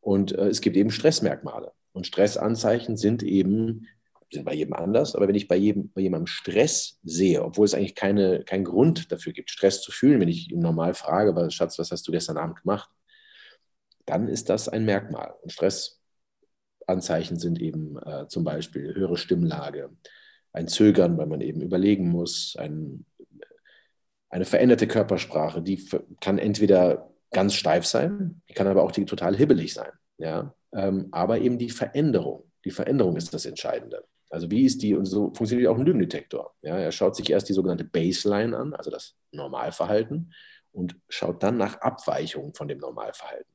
Und 0.00 0.32
äh, 0.32 0.48
es 0.48 0.60
gibt 0.60 0.76
eben 0.76 0.90
Stressmerkmale. 0.90 1.72
Und 1.92 2.06
Stressanzeichen 2.06 2.96
sind 2.96 3.22
eben, 3.22 3.86
sind 4.30 4.44
bei 4.44 4.54
jedem 4.54 4.74
anders, 4.74 5.14
aber 5.14 5.28
wenn 5.28 5.34
ich 5.34 5.48
bei, 5.48 5.56
jedem, 5.56 5.90
bei 5.92 6.02
jemandem 6.02 6.26
Stress 6.26 6.98
sehe, 7.02 7.42
obwohl 7.42 7.64
es 7.64 7.74
eigentlich 7.74 7.94
keine, 7.94 8.44
keinen 8.44 8.64
Grund 8.64 9.10
dafür 9.10 9.32
gibt, 9.32 9.50
Stress 9.50 9.80
zu 9.80 9.90
fühlen, 9.90 10.20
wenn 10.20 10.28
ich 10.28 10.50
ihn 10.50 10.60
normal 10.60 10.94
frage, 10.94 11.34
was, 11.34 11.54
Schatz, 11.54 11.78
was 11.78 11.90
hast 11.90 12.06
du 12.06 12.12
gestern 12.12 12.36
Abend 12.36 12.60
gemacht, 12.60 12.90
dann 14.04 14.28
ist 14.28 14.48
das 14.50 14.68
ein 14.68 14.84
Merkmal. 14.84 15.34
Und 15.42 15.52
Stressanzeichen 15.52 17.38
sind 17.38 17.60
eben 17.60 17.98
äh, 17.98 18.26
zum 18.28 18.44
Beispiel 18.44 18.94
höhere 18.94 19.16
Stimmlage, 19.16 19.90
ein 20.52 20.68
Zögern, 20.68 21.16
weil 21.18 21.26
man 21.26 21.40
eben 21.40 21.60
überlegen 21.60 22.08
muss, 22.08 22.54
ein, 22.58 23.06
eine 24.30 24.44
veränderte 24.44 24.86
Körpersprache, 24.86 25.62
die 25.62 25.88
kann 26.20 26.38
entweder 26.38 27.10
ganz 27.30 27.54
steif 27.54 27.86
sein, 27.86 28.42
die 28.48 28.54
kann 28.54 28.66
aber 28.66 28.82
auch 28.82 28.92
die 28.92 29.04
total 29.04 29.36
hibbelig 29.36 29.74
sein. 29.74 29.92
Ja? 30.18 30.54
Ähm, 30.74 31.08
aber 31.12 31.38
eben 31.38 31.58
die 31.58 31.70
Veränderung, 31.70 32.50
die 32.64 32.70
Veränderung 32.70 33.16
ist 33.16 33.32
das 33.32 33.46
Entscheidende. 33.46 34.04
Also 34.30 34.50
wie 34.50 34.64
ist 34.64 34.82
die, 34.82 34.94
und 34.94 35.06
so 35.06 35.32
funktioniert 35.34 35.68
auch 35.68 35.78
ein 35.78 35.86
Lügendetektor. 35.86 36.54
Ja, 36.62 36.76
er 36.76 36.92
schaut 36.92 37.16
sich 37.16 37.30
erst 37.30 37.48
die 37.48 37.54
sogenannte 37.54 37.84
Baseline 37.84 38.56
an, 38.56 38.74
also 38.74 38.90
das 38.90 39.16
Normalverhalten, 39.32 40.32
und 40.72 40.96
schaut 41.08 41.42
dann 41.42 41.56
nach 41.56 41.80
Abweichungen 41.80 42.54
von 42.54 42.68
dem 42.68 42.78
Normalverhalten. 42.78 43.52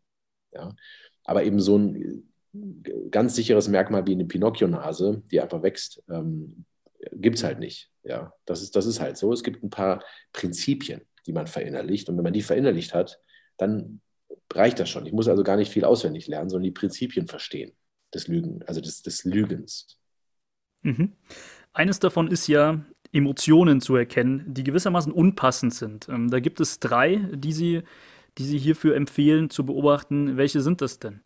Ja? 0.51 0.75
Aber 1.23 1.43
eben 1.43 1.59
so 1.59 1.77
ein 1.77 2.29
ganz 3.11 3.35
sicheres 3.35 3.67
Merkmal 3.67 4.05
wie 4.07 4.13
eine 4.13 4.25
Pinocchio-Nase, 4.25 5.23
die 5.31 5.41
einfach 5.41 5.63
wächst, 5.63 6.03
ähm, 6.09 6.65
gibt 7.11 7.37
es 7.37 7.43
halt 7.43 7.59
nicht. 7.59 7.89
Ja, 8.03 8.33
das 8.45 8.61
ist, 8.61 8.75
das 8.75 8.85
ist 8.85 8.99
halt 8.99 9.17
so. 9.17 9.31
Es 9.31 9.43
gibt 9.43 9.63
ein 9.63 9.69
paar 9.69 10.03
Prinzipien, 10.33 11.01
die 11.25 11.33
man 11.33 11.47
verinnerlicht. 11.47 12.09
Und 12.09 12.17
wenn 12.17 12.23
man 12.23 12.33
die 12.33 12.41
verinnerlicht 12.41 12.93
hat, 12.93 13.19
dann 13.57 14.01
reicht 14.51 14.79
das 14.79 14.89
schon. 14.89 15.05
Ich 15.05 15.13
muss 15.13 15.27
also 15.27 15.43
gar 15.43 15.57
nicht 15.57 15.71
viel 15.71 15.85
auswendig 15.85 16.27
lernen, 16.27 16.49
sondern 16.49 16.65
die 16.65 16.71
Prinzipien 16.71 17.27
verstehen 17.27 17.71
des 18.13 18.27
Lügen, 18.27 18.61
also 18.63 18.81
des, 18.81 19.01
des 19.01 19.23
Lügens. 19.23 19.97
Mhm. 20.83 21.13
Eines 21.73 21.99
davon 21.99 22.27
ist 22.27 22.47
ja, 22.47 22.79
Emotionen 23.13 23.79
zu 23.79 23.95
erkennen, 23.95 24.43
die 24.47 24.63
gewissermaßen 24.63 25.11
unpassend 25.11 25.73
sind. 25.73 26.09
Ähm, 26.09 26.29
da 26.31 26.39
gibt 26.39 26.59
es 26.59 26.79
drei, 26.79 27.17
die 27.33 27.53
Sie, 27.53 27.83
die 28.39 28.43
Sie 28.43 28.57
hierfür 28.57 28.95
empfehlen 28.95 29.49
zu 29.51 29.65
beobachten. 29.65 30.37
Welche 30.37 30.61
sind 30.61 30.81
das 30.81 30.99
denn? 30.99 31.21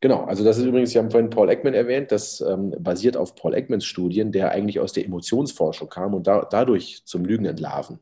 Genau, 0.00 0.24
also 0.24 0.44
das 0.44 0.56
ist 0.58 0.64
übrigens, 0.64 0.90
Sie 0.90 0.98
haben 0.98 1.10
vorhin 1.10 1.30
Paul 1.30 1.50
Ekman 1.50 1.74
erwähnt, 1.74 2.10
das 2.10 2.40
ähm, 2.40 2.74
basiert 2.78 3.16
auf 3.18 3.34
Paul 3.34 3.54
Ekmans 3.54 3.84
Studien, 3.84 4.32
der 4.32 4.50
eigentlich 4.50 4.80
aus 4.80 4.94
der 4.94 5.04
Emotionsforschung 5.04 5.90
kam 5.90 6.14
und 6.14 6.26
da, 6.26 6.46
dadurch 6.50 7.02
zum 7.04 7.24
Lügen 7.24 7.44
entlarven. 7.44 8.00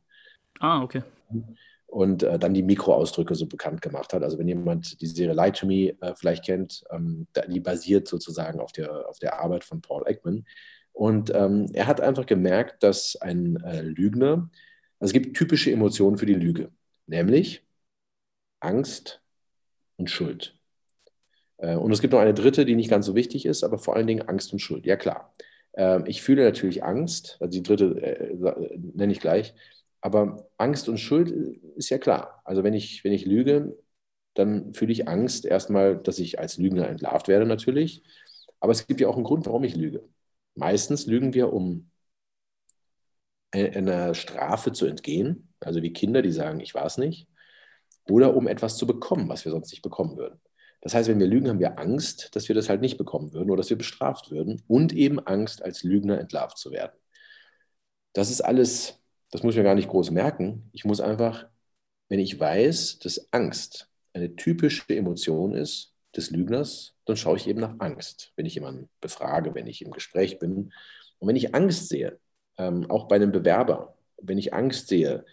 Ah, 0.60 0.82
okay. 0.82 1.02
Und 1.88 2.23
äh, 2.23 2.38
dann 2.38 2.52
die 2.52 2.62
Mikroausdrücke 2.62 3.35
so 3.35 3.47
bekannt 3.47 3.80
gemacht 3.80 4.12
hat. 4.12 4.23
Also 4.23 4.38
wenn 4.38 4.47
jemand 4.47 5.00
die 5.00 5.07
Serie 5.07 5.35
Lie 5.35 5.52
to 5.52 5.66
Me 5.66 5.97
äh, 6.02 6.14
vielleicht 6.14 6.45
kennt, 6.45 6.85
ähm, 6.90 7.26
die 7.49 7.61
basiert 7.61 8.07
sozusagen 8.07 8.61
auf 8.61 8.73
der, 8.73 9.09
auf 9.09 9.18
der 9.18 9.40
Arbeit 9.40 9.64
von 9.64 9.80
Paul 9.80 10.04
Ekman. 10.07 10.45
Und 10.92 11.33
ähm, 11.35 11.66
er 11.73 11.87
hat 11.87 12.00
einfach 12.00 12.26
gemerkt, 12.26 12.83
dass 12.83 13.16
ein 13.16 13.57
äh, 13.64 13.80
Lügner, 13.80 14.50
also 15.00 15.11
es 15.11 15.12
gibt 15.12 15.37
typische 15.37 15.73
Emotionen 15.73 16.18
für 16.18 16.26
die 16.26 16.35
Lüge, 16.35 16.71
nämlich 17.07 17.64
Angst 18.61 19.23
und 19.97 20.11
Schuld. 20.11 20.59
Äh, 21.59 21.76
und 21.76 21.92
es 21.92 22.00
gibt 22.00 22.12
noch 22.12 22.21
eine 22.21 22.35
dritte, 22.35 22.64
die 22.64 22.76
nicht 22.76 22.90
ganz 22.90 23.07
so 23.07 23.14
wichtig 23.14 23.47
ist, 23.47 23.64
aber 23.64 23.78
vor 23.78 23.97
allen 23.97 24.07
Dingen 24.07 24.28
Angst 24.28 24.52
und 24.52 24.59
Schuld. 24.59 24.87
Ja, 24.87 24.97
klar. 24.97 25.33
Ähm, 25.75 26.04
ich 26.07 26.21
fühle 26.21 26.45
natürlich 26.45 26.83
Angst, 26.83 27.37
also 27.40 27.50
die 27.50 27.62
dritte 27.62 28.02
äh, 28.02 28.78
nenne 28.95 29.12
ich 29.12 29.21
gleich, 29.21 29.54
aber 30.00 30.48
Angst 30.56 30.88
und 30.88 30.98
Schuld 30.98 31.30
ist 31.76 31.90
ja 31.90 31.98
klar. 31.98 32.40
Also 32.44 32.64
wenn 32.64 32.74
ich, 32.74 33.04
wenn 33.04 33.12
ich 33.12 33.26
lüge, 33.26 33.76
dann 34.34 34.74
fühle 34.74 34.92
ich 34.92 35.08
Angst 35.08 35.44
erstmal, 35.44 35.96
dass 35.96 36.18
ich 36.18 36.38
als 36.38 36.58
Lügner 36.58 36.88
entlarvt 36.88 37.28
werde 37.28 37.46
natürlich. 37.46 38.02
Aber 38.60 38.72
es 38.72 38.86
gibt 38.86 39.00
ja 39.00 39.08
auch 39.08 39.16
einen 39.16 39.24
Grund, 39.24 39.46
warum 39.46 39.64
ich 39.64 39.76
lüge. 39.76 40.08
Meistens 40.54 41.06
lügen 41.06 41.34
wir, 41.34 41.52
um 41.52 41.90
einer 43.52 44.14
Strafe 44.14 44.72
zu 44.72 44.86
entgehen, 44.86 45.52
also 45.60 45.82
wie 45.82 45.92
Kinder, 45.92 46.22
die 46.22 46.32
sagen, 46.32 46.60
ich 46.60 46.74
war 46.74 46.84
es 46.84 46.98
nicht, 46.98 47.28
oder 48.08 48.36
um 48.36 48.46
etwas 48.46 48.76
zu 48.76 48.86
bekommen, 48.86 49.28
was 49.28 49.44
wir 49.44 49.52
sonst 49.52 49.70
nicht 49.70 49.82
bekommen 49.82 50.16
würden. 50.16 50.40
Das 50.80 50.94
heißt, 50.94 51.08
wenn 51.08 51.18
wir 51.18 51.26
lügen, 51.26 51.48
haben 51.48 51.58
wir 51.60 51.78
Angst, 51.78 52.34
dass 52.36 52.48
wir 52.48 52.54
das 52.54 52.68
halt 52.68 52.80
nicht 52.80 52.98
bekommen 52.98 53.32
würden 53.32 53.50
oder 53.50 53.58
dass 53.58 53.70
wir 53.70 53.78
bestraft 53.78 54.30
würden 54.30 54.62
und 54.68 54.92
eben 54.92 55.18
Angst, 55.18 55.62
als 55.62 55.82
Lügner 55.82 56.18
entlarvt 56.20 56.58
zu 56.58 56.70
werden. 56.70 56.96
Das 58.12 58.30
ist 58.30 58.40
alles, 58.40 59.00
das 59.30 59.42
muss 59.42 59.54
ich 59.54 59.58
mir 59.58 59.64
gar 59.64 59.75
nicht 59.75 59.88
groß 59.88 60.11
merken. 60.11 60.68
Ich 60.73 60.85
muss 60.85 61.00
einfach, 61.00 61.47
wenn 62.08 62.18
ich 62.20 62.38
weiß, 62.38 62.99
dass 63.00 63.32
Angst 63.32 63.88
eine 64.12 64.37
typische 64.37 64.85
Emotion 64.88 65.54
ist 65.54 65.94
des 66.16 66.30
Lügners, 66.30 66.94
dann 67.04 67.16
schaue 67.16 67.37
ich 67.37 67.47
eben 67.47 67.61
nach 67.61 67.76
Angst, 67.78 68.32
wenn 68.37 68.47
ich 68.47 68.54
jemanden 68.54 68.88
befrage, 69.00 69.54
wenn 69.54 69.66
ich 69.66 69.82
im 69.82 69.90
Gespräch 69.90 70.38
bin. 70.38 70.73
Und 71.18 71.28
wenn 71.28 71.37
ich 71.37 71.54
Angst 71.54 71.88
sehe, 71.88 72.18
ähm, 72.56 72.90
auch 72.90 73.08
bei 73.08 73.16
einem 73.16 73.32
Bewerber, 73.32 73.97
wenn 74.20 74.38
ich 74.38 74.54
Angst 74.54 74.88
sehe, 74.88 75.25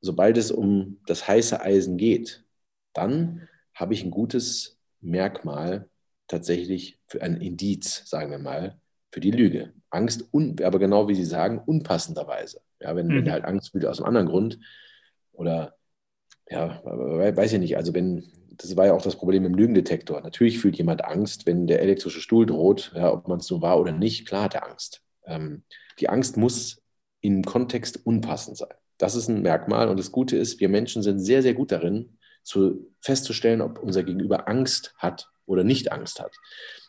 sobald 0.00 0.36
es 0.36 0.50
um 0.50 1.00
das 1.06 1.26
heiße 1.26 1.60
Eisen 1.60 1.96
geht, 1.96 2.44
dann 2.92 3.48
habe 3.74 3.94
ich 3.94 4.04
ein 4.04 4.10
gutes 4.10 4.78
Merkmal 5.00 5.88
tatsächlich 6.28 6.98
für 7.06 7.22
ein 7.22 7.40
Indiz, 7.40 8.02
sagen 8.06 8.30
wir 8.30 8.38
mal, 8.38 8.80
für 9.12 9.20
die 9.20 9.30
Lüge. 9.30 9.72
Angst, 9.90 10.24
un, 10.32 10.56
aber 10.64 10.78
genau 10.78 11.06
wie 11.06 11.14
Sie 11.14 11.24
sagen, 11.24 11.60
unpassenderweise. 11.64 12.60
Ja, 12.80 12.96
wenn, 12.96 13.06
mhm. 13.06 13.16
wenn 13.18 13.30
halt 13.30 13.44
Angst 13.44 13.70
fühlt 13.70 13.86
aus 13.86 13.98
einem 13.98 14.08
anderen 14.08 14.26
Grund 14.26 14.58
oder 15.32 15.76
ja, 16.48 16.82
weiß 16.84 17.52
ich 17.52 17.60
nicht, 17.60 17.76
also 17.76 17.94
wenn, 17.94 18.24
das 18.56 18.76
war 18.76 18.86
ja 18.86 18.94
auch 18.94 19.02
das 19.02 19.16
Problem 19.16 19.44
im 19.44 19.54
Lügendetektor. 19.54 20.20
Natürlich 20.20 20.58
fühlt 20.58 20.76
jemand 20.76 21.04
Angst, 21.04 21.46
wenn 21.46 21.66
der 21.66 21.80
elektrische 21.80 22.20
Stuhl 22.20 22.46
droht, 22.46 22.92
ja, 22.94 23.12
ob 23.12 23.28
man 23.28 23.38
es 23.38 23.46
so 23.46 23.62
war 23.62 23.78
oder 23.78 23.92
nicht, 23.92 24.26
klar 24.26 24.44
hat 24.44 24.54
er 24.54 24.68
Angst. 24.68 25.02
Ähm, 25.26 25.62
die 26.00 26.08
Angst 26.08 26.36
muss 26.36 26.82
im 27.20 27.44
Kontext 27.44 28.04
unpassend 28.04 28.56
sein. 28.56 28.74
Das 28.98 29.14
ist 29.14 29.28
ein 29.28 29.42
Merkmal 29.42 29.88
und 29.88 29.98
das 29.98 30.12
Gute 30.12 30.36
ist, 30.36 30.60
wir 30.60 30.68
Menschen 30.68 31.02
sind 31.02 31.20
sehr, 31.20 31.42
sehr 31.42 31.54
gut 31.54 31.72
darin, 31.72 32.18
zu, 32.42 32.92
festzustellen, 33.00 33.60
ob 33.60 33.78
unser 33.78 34.02
Gegenüber 34.02 34.48
Angst 34.48 34.94
hat 34.96 35.28
oder 35.46 35.64
nicht 35.64 35.92
Angst 35.92 36.20
hat. 36.20 36.34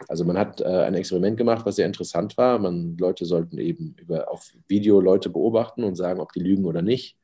Also 0.07 0.25
man 0.25 0.38
hat 0.38 0.62
äh, 0.62 0.65
ein 0.65 0.93
Experiment 0.93 1.38
gemacht, 1.38 1.65
was 1.65 1.75
sehr 1.75 1.86
interessant 1.86 2.38
war. 2.38 2.60
Man, 2.60 2.98
Leute 2.98 3.25
sollten 3.25 3.57
eben 3.57 3.95
über, 4.00 4.31
auf 4.31 4.51
Video 4.67 5.00
Leute 5.00 5.29
beobachten 5.29 5.83
und 5.83 5.95
sagen, 5.95 6.19
ob 6.19 6.31
die 6.33 6.39
lügen 6.39 6.65
oder 6.65 6.81
nicht. 6.81 7.17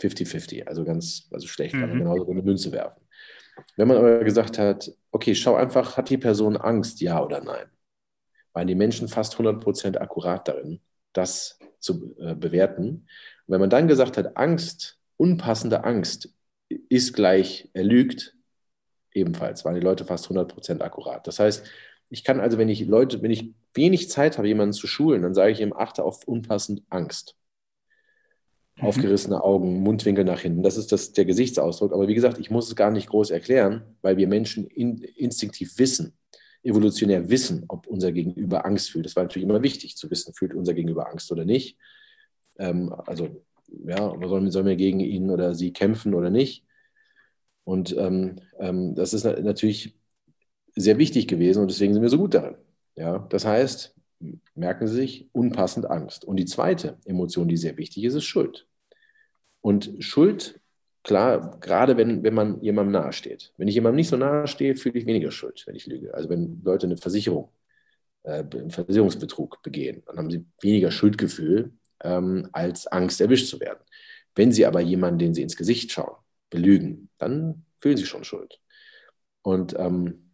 50-50, 0.00 0.64
also 0.66 0.84
ganz 0.84 1.28
also 1.30 1.46
schlecht, 1.46 1.74
mhm. 1.74 1.80
kann 1.80 1.88
man 1.90 1.98
genauso 2.00 2.28
eine 2.28 2.42
Münze 2.42 2.72
werfen. 2.72 3.02
Wenn 3.76 3.86
man 3.86 3.96
aber 3.96 4.24
gesagt 4.24 4.58
hat, 4.58 4.90
okay, 5.12 5.34
schau 5.34 5.54
einfach, 5.54 5.96
hat 5.96 6.10
die 6.10 6.18
Person 6.18 6.56
Angst, 6.56 7.00
ja 7.00 7.22
oder 7.22 7.40
nein, 7.40 7.66
waren 8.52 8.66
die 8.66 8.74
Menschen 8.74 9.06
fast 9.08 9.36
100% 9.36 9.98
akkurat 9.98 10.48
darin, 10.48 10.80
das 11.12 11.58
zu 11.78 12.16
äh, 12.18 12.34
bewerten. 12.34 13.06
Und 13.46 13.52
wenn 13.52 13.60
man 13.60 13.70
dann 13.70 13.86
gesagt 13.86 14.16
hat, 14.16 14.36
Angst, 14.36 14.98
unpassende 15.16 15.84
Angst 15.84 16.34
ist 16.88 17.12
gleich, 17.12 17.68
er 17.72 17.84
lügt, 17.84 18.34
ebenfalls 19.12 19.64
waren 19.64 19.74
die 19.74 19.80
Leute 19.80 20.04
fast 20.04 20.26
100% 20.28 20.80
akkurat. 20.80 21.26
Das 21.26 21.38
heißt, 21.38 21.64
ich 22.10 22.24
kann 22.24 22.40
also, 22.40 22.58
wenn 22.58 22.68
ich 22.68 22.86
Leute, 22.86 23.22
wenn 23.22 23.30
ich 23.30 23.54
wenig 23.72 24.10
Zeit 24.10 24.38
habe, 24.38 24.48
jemanden 24.48 24.72
zu 24.72 24.86
schulen, 24.86 25.22
dann 25.22 25.34
sage 25.34 25.52
ich 25.52 25.60
ihm, 25.60 25.72
achte 25.72 26.04
auf 26.04 26.24
unpassend 26.26 26.82
Angst. 26.90 27.36
Mhm. 28.76 28.86
Aufgerissene 28.86 29.42
Augen, 29.42 29.80
Mundwinkel 29.80 30.24
nach 30.24 30.40
hinten. 30.40 30.62
Das 30.62 30.76
ist 30.76 30.92
das, 30.92 31.12
der 31.12 31.24
Gesichtsausdruck. 31.24 31.92
Aber 31.92 32.08
wie 32.08 32.14
gesagt, 32.14 32.38
ich 32.38 32.50
muss 32.50 32.68
es 32.68 32.76
gar 32.76 32.90
nicht 32.90 33.08
groß 33.08 33.30
erklären, 33.30 33.82
weil 34.02 34.16
wir 34.16 34.28
Menschen 34.28 34.66
in, 34.66 34.98
instinktiv 34.98 35.78
wissen, 35.78 36.16
evolutionär 36.62 37.30
wissen, 37.30 37.64
ob 37.68 37.86
unser 37.86 38.12
Gegenüber 38.12 38.64
Angst 38.64 38.90
fühlt. 38.90 39.06
Das 39.06 39.16
war 39.16 39.24
natürlich 39.24 39.48
immer 39.48 39.62
wichtig 39.62 39.96
zu 39.96 40.10
wissen, 40.10 40.34
fühlt 40.34 40.54
unser 40.54 40.74
Gegenüber 40.74 41.10
Angst 41.10 41.30
oder 41.32 41.44
nicht. 41.44 41.78
Ähm, 42.58 42.94
also 43.06 43.42
ja, 43.84 44.14
sollen, 44.26 44.50
sollen 44.50 44.66
wir 44.66 44.76
gegen 44.76 45.00
ihn 45.00 45.30
oder 45.30 45.54
sie 45.54 45.72
kämpfen 45.72 46.14
oder 46.14 46.30
nicht? 46.30 46.63
Und 47.64 47.96
ähm, 47.96 48.36
ähm, 48.58 48.94
das 48.94 49.14
ist 49.14 49.24
natürlich 49.24 49.96
sehr 50.76 50.98
wichtig 50.98 51.28
gewesen 51.28 51.62
und 51.62 51.70
deswegen 51.70 51.94
sind 51.94 52.02
wir 52.02 52.10
so 52.10 52.18
gut 52.18 52.34
darin. 52.34 52.56
Ja, 52.96 53.18
das 53.30 53.44
heißt, 53.44 53.94
merken 54.54 54.86
Sie 54.86 54.94
sich, 54.94 55.28
unpassend 55.32 55.86
Angst. 55.90 56.24
Und 56.24 56.36
die 56.36 56.44
zweite 56.44 56.98
Emotion, 57.04 57.48
die 57.48 57.56
sehr 57.56 57.76
wichtig 57.76 58.04
ist, 58.04 58.14
ist 58.14 58.24
Schuld. 58.24 58.66
Und 59.60 59.92
Schuld, 60.00 60.60
klar, 61.02 61.58
gerade 61.60 61.96
wenn, 61.96 62.22
wenn 62.22 62.34
man 62.34 62.60
jemandem 62.60 62.92
nahesteht. 62.92 63.52
Wenn 63.56 63.68
ich 63.68 63.74
jemandem 63.74 63.96
nicht 63.96 64.08
so 64.08 64.16
nahe 64.16 64.46
stehe, 64.46 64.76
fühle 64.76 64.98
ich 64.98 65.06
weniger 65.06 65.30
Schuld, 65.30 65.64
wenn 65.66 65.74
ich 65.74 65.86
lüge. 65.86 66.14
Also 66.14 66.28
wenn 66.28 66.60
Leute 66.64 66.86
eine 66.86 66.96
Versicherung, 66.96 67.50
äh, 68.24 68.44
einen 68.44 68.70
Versicherungsbetrug 68.70 69.62
begehen, 69.62 70.02
dann 70.06 70.18
haben 70.18 70.30
sie 70.30 70.44
weniger 70.60 70.90
Schuldgefühl, 70.90 71.72
ähm, 72.02 72.48
als 72.52 72.86
Angst, 72.86 73.20
erwischt 73.20 73.48
zu 73.48 73.60
werden. 73.60 73.80
Wenn 74.34 74.52
Sie 74.52 74.66
aber 74.66 74.80
jemanden, 74.80 75.18
den 75.18 75.34
Sie 75.34 75.42
ins 75.42 75.56
Gesicht 75.56 75.92
schauen, 75.92 76.16
belügen, 76.54 77.10
dann 77.18 77.64
fühlen 77.80 77.96
Sie 77.96 78.06
schon 78.06 78.24
Schuld. 78.24 78.60
Und 79.42 79.74
ähm, 79.78 80.30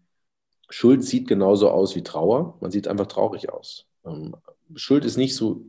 Schuld 0.69 1.03
sieht 1.03 1.27
genauso 1.27 1.71
aus 1.71 1.97
wie 1.97 2.03
Trauer. 2.03 2.59
Man 2.61 2.71
sieht 2.71 2.87
einfach 2.87 3.07
traurig 3.07 3.51
aus. 3.51 3.87
Ähm, 4.05 4.37
Schuld 4.77 5.05
ist 5.05 5.17
nicht 5.17 5.35
so 5.35 5.65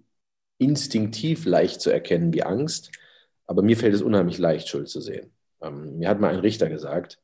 instinktiv 0.60 1.46
leicht 1.46 1.82
zu 1.82 1.90
erkennen 1.90 2.34
wie 2.34 2.44
Angst, 2.44 2.92
aber 3.48 3.64
mir 3.64 3.78
fällt 3.78 3.96
es 3.96 4.04
unheimlich 4.04 4.38
leicht, 4.38 4.68
Schuld 4.68 4.90
zu 4.90 5.02
sehen. 5.02 5.32
Ähm, 5.62 5.98
mir 5.98 6.10
hat 6.10 6.20
mal 6.20 6.34
ein 6.34 6.40
Richter 6.40 6.70
gesagt, 6.70 7.20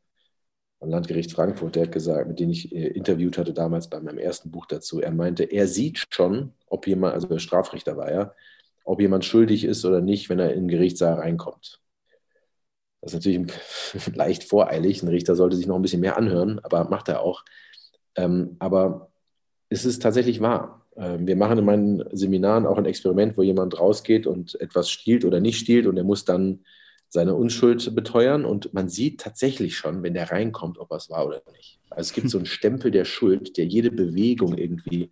am 0.80 0.90
Landgericht 0.90 1.32
Frankfurt, 1.32 1.76
der 1.76 1.84
hat 1.84 1.92
gesagt, 1.92 2.28
mit 2.28 2.40
dem 2.40 2.50
ich 2.50 2.72
äh, 2.74 2.88
interviewt 2.88 3.38
hatte 3.38 3.54
damals 3.54 3.90
bei 3.90 4.00
meinem 4.00 4.18
ersten 4.18 4.52
Buch 4.52 4.66
dazu, 4.66 5.02
er 5.02 5.12
meinte, 5.12 5.44
er 5.44 5.68
sieht 5.68 6.06
schon, 6.10 6.54
ob 6.68 6.88
jemand, 6.88 7.14
also 7.14 7.28
der 7.28 7.40
Strafrichter 7.40 7.98
war 7.98 8.12
ja, 8.12 8.34
ob 8.86 9.02
jemand 9.02 9.26
schuldig 9.26 9.66
ist 9.66 9.86
oder 9.86 10.02
nicht, 10.02 10.30
wenn 10.30 10.40
er 10.40 10.54
in 10.54 10.62
den 10.62 10.68
Gerichtssaal 10.70 11.16
reinkommt. 11.16 11.82
Das 13.08 13.26
ist 13.26 13.26
natürlich 13.26 14.16
leicht 14.16 14.44
voreilig. 14.44 15.02
Ein 15.02 15.10
Richter 15.10 15.36
sollte 15.36 15.56
sich 15.56 15.68
noch 15.68 15.76
ein 15.76 15.82
bisschen 15.82 16.02
mehr 16.02 16.18
anhören, 16.18 16.60
aber 16.64 16.90
macht 16.90 17.10
er 17.10 17.22
auch. 17.22 17.44
Ähm, 18.16 18.56
aber 18.60 19.12
es 19.70 19.86
ist 19.86 20.02
tatsächlich 20.02 20.42
wahr. 20.42 20.86
Ähm, 20.96 21.28
wir 21.28 21.36
machen 21.36 21.60
in 21.60 21.66
meinen 21.66 22.04
Seminaren 22.12 22.66
auch 22.66 22.78
ein 22.78 22.86
Experiment, 22.86 23.38
wo 23.38 23.44
jemand 23.44 23.80
rausgeht 23.80 24.28
und 24.28 24.60
etwas 24.60 24.90
stiehlt 24.90 25.26
oder 25.26 25.40
nicht 25.40 25.60
stiehlt 25.60 25.88
und 25.88 25.98
er 25.98 26.04
muss 26.04 26.26
dann 26.26 26.66
seine 27.10 27.36
Unschuld 27.36 27.96
beteuern 27.96 28.44
und 28.44 28.74
man 28.74 28.90
sieht 28.90 29.22
tatsächlich 29.22 29.78
schon, 29.78 30.04
wenn 30.04 30.14
der 30.14 30.30
reinkommt, 30.32 30.78
ob 30.78 30.92
es 30.92 31.10
war 31.10 31.26
oder 31.26 31.42
nicht. 31.54 31.80
Also 31.90 32.10
es 32.10 32.14
gibt 32.14 32.30
so 32.30 32.38
einen 32.40 32.46
Stempel 32.46 32.92
der 32.92 33.06
Schuld, 33.06 33.58
der 33.58 33.66
jede 33.66 33.92
Bewegung 33.92 34.58
irgendwie 34.58 35.12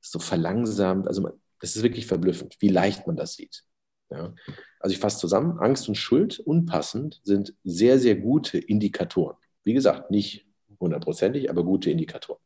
so 0.00 0.18
verlangsamt. 0.18 1.06
Also 1.06 1.28
das 1.60 1.76
ist 1.76 1.82
wirklich 1.82 2.06
verblüffend, 2.06 2.56
wie 2.60 2.68
leicht 2.68 3.06
man 3.06 3.16
das 3.16 3.34
sieht. 3.34 3.64
Ja. 4.10 4.34
Also 4.80 4.94
ich 4.94 4.98
fasse 4.98 5.18
zusammen, 5.18 5.58
Angst 5.58 5.88
und 5.88 5.94
Schuld 5.94 6.40
unpassend 6.40 7.20
sind 7.22 7.54
sehr, 7.64 7.98
sehr 7.98 8.16
gute 8.16 8.58
Indikatoren. 8.58 9.36
Wie 9.62 9.74
gesagt, 9.74 10.10
nicht 10.10 10.46
hundertprozentig, 10.80 11.50
aber 11.50 11.62
gute 11.64 11.90
Indikatoren. 11.90 12.40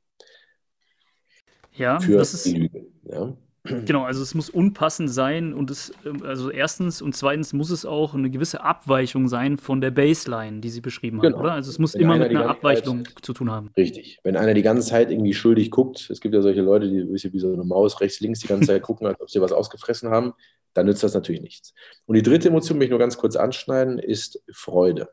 Ja, 1.72 2.00
für 2.00 2.18
das 2.18 2.34
ist, 2.34 2.46
die 2.46 2.54
Lüge. 2.54 2.86
Ja. 3.04 3.32
Genau, 3.86 4.04
also 4.04 4.22
es 4.22 4.34
muss 4.34 4.50
unpassend 4.50 5.10
sein 5.10 5.54
und 5.54 5.70
es, 5.70 5.90
ähm, 6.04 6.22
also 6.22 6.50
erstens 6.50 7.00
und 7.00 7.16
zweitens 7.16 7.54
muss 7.54 7.70
es 7.70 7.86
auch 7.86 8.12
eine 8.12 8.28
gewisse 8.28 8.62
Abweichung 8.62 9.26
sein 9.26 9.56
von 9.56 9.80
der 9.80 9.90
Baseline, 9.90 10.60
die 10.60 10.68
Sie 10.68 10.82
beschrieben 10.82 11.16
haben, 11.16 11.28
genau. 11.30 11.40
oder? 11.40 11.52
Also 11.52 11.70
es 11.70 11.78
muss 11.78 11.94
Wenn 11.94 12.02
immer 12.02 12.18
mit 12.18 12.28
einer 12.28 12.46
Abweichung 12.46 13.06
Zeit, 13.06 13.24
zu 13.24 13.32
tun 13.32 13.50
haben. 13.50 13.70
Richtig. 13.74 14.18
Wenn 14.22 14.36
einer 14.36 14.52
die 14.52 14.60
ganze 14.60 14.86
Zeit 14.86 15.10
irgendwie 15.10 15.32
schuldig 15.32 15.70
guckt, 15.70 16.10
es 16.10 16.20
gibt 16.20 16.34
ja 16.34 16.42
solche 16.42 16.60
Leute, 16.60 16.90
die 16.90 17.32
wie 17.32 17.38
so 17.38 17.54
eine 17.54 17.64
Maus 17.64 18.02
rechts, 18.02 18.20
links 18.20 18.40
die 18.40 18.48
ganze 18.48 18.66
Zeit 18.66 18.82
gucken, 18.82 19.06
als 19.06 19.18
ob 19.18 19.30
sie 19.30 19.40
was 19.40 19.52
ausgefressen 19.52 20.10
haben, 20.10 20.34
dann 20.74 20.86
nützt 20.86 21.02
das 21.02 21.14
natürlich 21.14 21.40
nichts. 21.40 21.72
Und 22.06 22.16
die 22.16 22.22
dritte 22.22 22.48
Emotion, 22.48 22.78
die 22.78 22.84
ich 22.84 22.90
nur 22.90 22.98
ganz 22.98 23.16
kurz 23.16 23.36
anschneiden, 23.36 23.98
ist 23.98 24.42
Freude. 24.52 25.08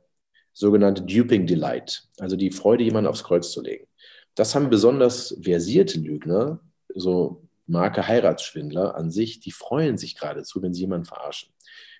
Sogenannte 0.53 1.03
Duping 1.03 1.47
Delight, 1.47 2.03
also 2.19 2.35
die 2.35 2.51
Freude, 2.51 2.83
jemanden 2.83 3.09
aufs 3.09 3.23
Kreuz 3.23 3.51
zu 3.51 3.61
legen. 3.61 3.87
Das 4.35 4.53
haben 4.53 4.69
besonders 4.69 5.37
versierte 5.41 5.99
Lügner, 5.99 6.59
so 6.93 7.47
Marke 7.67 8.05
Heiratsschwindler 8.05 8.95
an 8.95 9.11
sich, 9.11 9.39
die 9.39 9.51
freuen 9.51 9.97
sich 9.97 10.17
geradezu, 10.17 10.61
wenn 10.61 10.73
sie 10.73 10.81
jemanden 10.81 11.05
verarschen. 11.05 11.53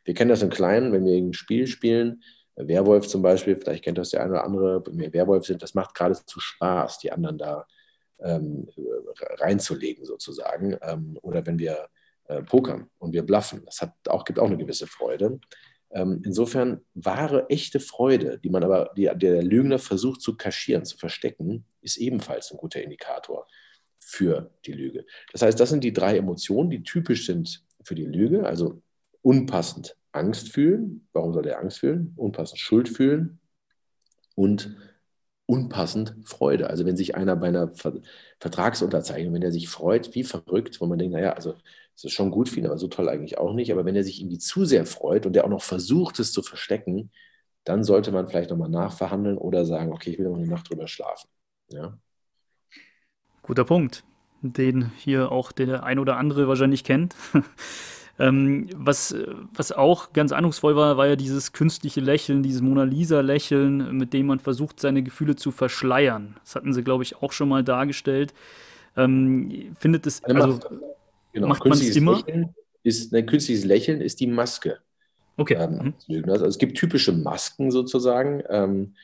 Wir 0.04 0.14
kennen 0.14 0.30
das 0.30 0.42
im 0.42 0.50
Kleinen, 0.50 0.92
wenn 0.92 1.06
wir 1.06 1.16
ein 1.16 1.34
Spiel 1.34 1.68
spielen, 1.68 2.24
Werwolf 2.56 3.08
zum 3.08 3.22
Beispiel, 3.22 3.56
vielleicht 3.56 3.84
kennt 3.84 3.98
das 3.98 4.10
der 4.10 4.22
eine 4.22 4.32
oder 4.32 4.44
andere, 4.44 4.84
wenn 4.86 5.00
wir 5.00 5.14
Werwolf 5.14 5.46
sind, 5.46 5.64
das 5.64 5.74
macht 5.74 5.96
geradezu 5.96 6.40
Spaß, 6.40 7.00
die 7.00 7.12
anderen 7.12 7.38
da 7.38 7.66
ähm, 8.20 8.68
reinzulegen 9.40 10.06
sozusagen. 10.06 10.78
Ähm, 10.82 11.18
oder 11.22 11.46
wenn 11.46 11.60
wir 11.60 11.88
äh, 12.32 12.44
pokern 12.44 12.90
und 12.98 13.14
wir 13.14 13.24
bluffen, 13.24 13.64
das 13.66 13.82
hat 13.82 13.94
auch, 14.08 14.26
gibt 14.26 14.40
auch 14.40 14.48
eine 14.48 14.58
gewisse 14.58 14.88
Freude. 14.88 15.40
Ähm, 15.94 16.22
insofern 16.24 16.82
wahre, 16.94 17.50
echte 17.50 17.80
Freude, 17.80 18.40
die 18.40 18.50
man 18.50 18.64
aber, 18.64 18.92
die 18.96 19.10
der 19.16 19.44
Lügner 19.44 19.80
versucht 19.80 20.22
zu 20.22 20.38
kaschieren, 20.38 20.86
zu 20.86 20.98
verstecken, 20.98 21.66
ist 21.82 21.98
ebenfalls 21.98 22.52
ein 22.52 22.58
guter 22.58 22.82
Indikator 22.82 23.48
für 24.00 24.52
die 24.66 24.72
Lüge. 24.72 25.06
Das 25.32 25.42
heißt, 25.42 25.60
das 25.60 25.70
sind 25.70 25.84
die 25.84 25.94
drei 25.94 26.18
Emotionen, 26.18 26.70
die 26.70 26.84
typisch 26.84 27.26
sind 27.26 27.66
für 27.84 27.96
die 27.96 28.06
Lüge. 28.06 28.46
Also 28.46 28.82
unpassend 29.22 29.98
Angst 30.12 30.50
fühlen. 30.50 31.08
Warum 31.14 31.34
soll 31.34 31.46
er 31.48 31.60
Angst 31.60 31.80
fühlen? 31.80 32.14
Unpassend 32.16 32.60
Schuld 32.60 32.90
fühlen 32.90 33.40
und 34.36 34.76
unpassend 35.46 36.16
Freude. 36.24 36.70
Also 36.70 36.86
wenn 36.86 36.96
sich 36.96 37.16
einer 37.16 37.36
bei 37.36 37.48
einer 37.48 37.72
Vertragsunterzeichnung, 38.40 39.34
wenn 39.34 39.42
er 39.42 39.52
sich 39.52 39.68
freut, 39.68 40.16
wie 40.16 40.24
verrückt, 40.24 40.80
wo 40.80 40.86
man 40.88 40.98
denkt, 40.98 41.14
naja, 41.14 41.34
also 41.34 41.56
es 42.02 42.06
ist 42.06 42.14
schon 42.14 42.32
gut 42.32 42.50
für 42.50 42.60
ihn, 42.60 42.66
aber 42.66 42.80
so 42.80 42.88
toll 42.88 43.10
eigentlich 43.10 43.38
auch 43.38 43.54
nicht. 43.54 43.72
Aber 43.72 43.86
wenn 43.86 43.96
er 43.96 44.04
sich 44.04 44.20
irgendwie 44.20 44.40
zu 44.40 44.66
sehr 44.66 44.88
freut 44.88 45.28
und 45.28 45.34
der 45.34 45.46
auch 45.46 45.50
noch 45.50 45.62
versucht, 45.62 46.20
es 46.20 46.34
zu 46.34 46.42
verstecken, 46.42 47.12
dann 47.64 47.84
sollte 47.84 48.12
man 48.12 48.28
vielleicht 48.28 48.50
nochmal 48.50 48.70
nachverhandeln 48.70 49.38
oder 49.38 49.66
sagen, 49.66 49.94
okay, 49.94 50.10
ich 50.10 50.18
will 50.18 50.28
noch 50.28 50.36
eine 50.36 50.48
Nacht 50.48 50.68
drüber 50.68 50.88
schlafen. 50.88 51.30
Ja. 51.70 51.96
Guter 53.44 53.66
Punkt, 53.66 54.04
den 54.42 54.92
hier 54.98 55.32
auch 55.32 55.52
der 55.52 55.84
ein 55.84 56.00
oder 56.00 56.18
andere 56.18 56.48
wahrscheinlich 56.48 56.84
kennt. 56.84 57.16
ähm, 58.20 58.68
was, 58.76 59.16
was 59.54 59.72
auch 59.72 60.12
ganz 60.12 60.32
eindrucksvoll 60.32 60.76
war, 60.76 60.98
war 60.98 61.06
ja 61.06 61.16
dieses 61.16 61.54
künstliche 61.54 62.02
Lächeln, 62.02 62.42
dieses 62.42 62.64
Mona 62.64 62.82
Lisa-Lächeln, 62.82 63.96
mit 63.96 64.12
dem 64.14 64.26
man 64.26 64.40
versucht, 64.40 64.80
seine 64.80 65.04
Gefühle 65.04 65.36
zu 65.36 65.52
verschleiern. 65.52 66.36
Das 66.44 66.56
hatten 66.56 66.74
sie, 66.74 66.84
glaube 66.84 67.04
ich, 67.04 67.22
auch 67.22 67.32
schon 67.32 67.50
mal 67.50 67.64
dargestellt. 67.64 68.34
Ähm, 68.98 69.76
findet 69.80 70.08
es, 70.08 70.24
also, 70.24 70.60
genau, 71.34 71.48
macht 71.48 71.66
man 71.66 71.74
es 71.74 71.96
immer? 71.96 72.18
Lächeln 72.18 72.56
ist, 72.84 73.14
ein 73.14 73.26
künstliches 73.26 73.66
Lächeln 73.66 74.02
ist 74.02 74.20
die 74.20 74.28
Maske. 74.28 74.80
Okay. 75.38 75.56
Ähm, 75.56 75.94
mhm. 76.08 76.30
also 76.30 76.46
es 76.46 76.58
gibt 76.58 76.78
typische 76.78 77.12
Masken 77.12 77.72
sozusagen. 77.72 78.44
Ähm, 78.50 78.96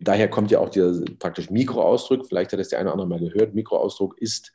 daher 0.00 0.28
kommt 0.28 0.50
ja 0.50 0.58
auch 0.58 0.68
dieser 0.68 1.04
praktisch 1.18 1.50
Mikroausdruck, 1.50 2.26
vielleicht 2.26 2.52
hat 2.52 2.60
das 2.60 2.68
der 2.68 2.78
eine 2.78 2.92
oder 2.92 3.02
andere 3.02 3.20
mal 3.20 3.28
gehört, 3.28 3.54
Mikroausdruck 3.54 4.18
ist, 4.18 4.52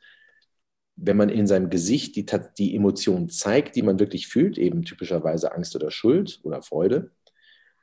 wenn 0.96 1.16
man 1.16 1.28
in 1.28 1.46
seinem 1.46 1.70
Gesicht 1.70 2.16
die, 2.16 2.26
die 2.58 2.74
Emotion 2.74 3.28
zeigt, 3.28 3.76
die 3.76 3.82
man 3.82 4.00
wirklich 4.00 4.26
fühlt, 4.26 4.58
eben 4.58 4.84
typischerweise 4.84 5.52
Angst 5.54 5.76
oder 5.76 5.90
Schuld 5.90 6.40
oder 6.42 6.62
Freude, 6.62 7.12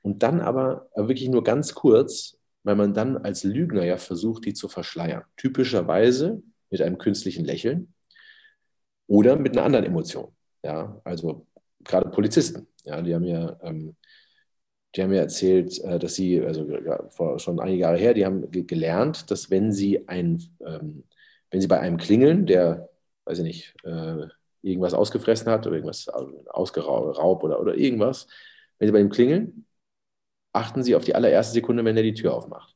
und 0.01 0.21
dann 0.21 0.39
aber 0.39 0.87
wirklich 0.95 1.29
nur 1.29 1.43
ganz 1.43 1.73
kurz, 1.73 2.37
weil 2.63 2.75
man 2.75 2.93
dann 2.93 3.17
als 3.17 3.43
Lügner 3.43 3.85
ja 3.85 3.97
versucht, 3.97 4.45
die 4.45 4.53
zu 4.53 4.67
verschleiern. 4.67 5.23
Typischerweise 5.35 6.43
mit 6.69 6.81
einem 6.81 6.99
künstlichen 6.99 7.43
Lächeln 7.43 7.94
oder 9.07 9.35
mit 9.35 9.53
einer 9.53 9.65
anderen 9.65 9.85
Emotion. 9.85 10.31
Ja, 10.63 10.99
also 11.03 11.45
gerade 11.83 12.09
Polizisten, 12.09 12.67
ja, 12.83 13.01
die 13.01 13.13
haben 13.13 13.23
ja 13.23 13.57
ähm, 13.61 13.95
die 14.95 15.01
haben 15.01 15.09
mir 15.09 15.19
erzählt, 15.19 15.79
äh, 15.83 15.99
dass 15.99 16.15
sie, 16.15 16.41
also 16.41 16.65
vor 17.09 17.37
schon 17.39 17.59
einige 17.59 17.81
Jahre 17.81 17.97
her, 17.97 18.13
die 18.13 18.25
haben 18.25 18.49
gelernt, 18.51 19.29
dass 19.29 19.49
wenn 19.49 19.71
sie 19.71 20.07
ein, 20.07 20.41
ähm, 20.65 21.03
wenn 21.51 21.61
sie 21.61 21.67
bei 21.67 21.79
einem 21.79 21.97
klingeln, 21.97 22.45
der, 22.45 22.89
weiß 23.25 23.39
ich 23.39 23.43
nicht, 23.43 23.75
äh, 23.83 24.27
irgendwas 24.61 24.93
ausgefressen 24.93 25.51
hat 25.51 25.67
oder 25.67 25.75
irgendwas 25.75 26.07
ausgeraubt 26.07 27.43
oder, 27.43 27.59
oder 27.59 27.75
irgendwas, 27.75 28.27
wenn 28.79 28.87
sie 28.87 28.91
bei 28.93 28.99
ihm 28.99 29.09
klingeln, 29.09 29.65
achten 30.53 30.83
sie 30.83 30.95
auf 30.95 31.03
die 31.03 31.15
allererste 31.15 31.53
Sekunde, 31.53 31.83
wenn 31.83 31.97
er 31.97 32.03
die 32.03 32.13
Tür 32.13 32.33
aufmacht. 32.33 32.75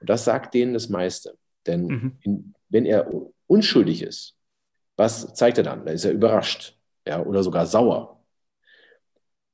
Und 0.00 0.08
das 0.08 0.24
sagt 0.24 0.54
denen 0.54 0.72
das 0.72 0.88
meiste. 0.88 1.36
Denn 1.66 1.86
mhm. 1.86 2.18
in, 2.22 2.54
wenn 2.70 2.86
er 2.86 3.10
unschuldig 3.46 4.02
ist, 4.02 4.36
was 4.98 5.32
zeigt 5.34 5.58
er 5.58 5.64
dann? 5.64 5.86
Da 5.86 5.92
ist 5.92 6.04
er 6.04 6.12
überrascht 6.12 6.76
ja, 7.06 7.22
oder 7.22 7.42
sogar 7.42 7.66
sauer. 7.66 8.20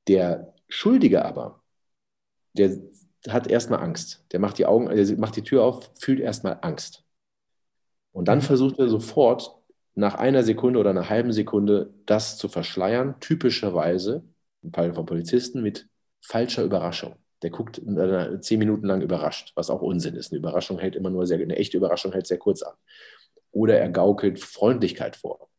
Der 0.07 0.53
Schuldige 0.67 1.23
aber, 1.23 1.63
der 2.53 2.77
hat 3.29 3.47
erstmal 3.47 3.79
Angst. 3.79 4.25
Der 4.31 4.39
macht 4.39 4.57
die 4.57 4.65
Augen, 4.65 4.93
der 4.93 5.17
macht 5.17 5.35
die 5.35 5.43
Tür 5.43 5.63
auf, 5.63 5.91
fühlt 5.99 6.19
erstmal 6.19 6.57
Angst. 6.61 7.03
Und 8.11 8.27
dann 8.27 8.39
mhm. 8.39 8.43
versucht 8.43 8.79
er 8.79 8.89
sofort 8.89 9.55
nach 9.93 10.15
einer 10.15 10.43
Sekunde 10.43 10.79
oder 10.79 10.89
einer 10.89 11.09
halben 11.09 11.31
Sekunde 11.31 11.93
das 12.05 12.37
zu 12.37 12.49
verschleiern, 12.49 13.15
typischerweise 13.19 14.23
im 14.63 14.73
Fall 14.73 14.93
von 14.93 15.05
Polizisten 15.05 15.61
mit 15.61 15.87
falscher 16.21 16.63
Überraschung. 16.63 17.15
Der 17.43 17.51
guckt 17.51 17.81
zehn 18.41 18.59
Minuten 18.59 18.87
lang 18.87 19.01
überrascht, 19.01 19.51
was 19.55 19.69
auch 19.69 19.81
Unsinn 19.81 20.15
ist. 20.15 20.31
Eine 20.31 20.39
Überraschung 20.39 20.79
hält 20.79 20.95
immer 20.95 21.11
nur 21.11 21.27
sehr, 21.27 21.39
eine 21.39 21.55
echte 21.55 21.77
Überraschung 21.77 22.11
hält 22.13 22.25
sehr 22.25 22.39
kurz 22.39 22.63
an. 22.63 22.73
Oder 23.55 23.79
er 23.79 23.89
gaukelt 23.89 24.39
Freundlichkeit 24.39 25.15
vor. 25.15 25.49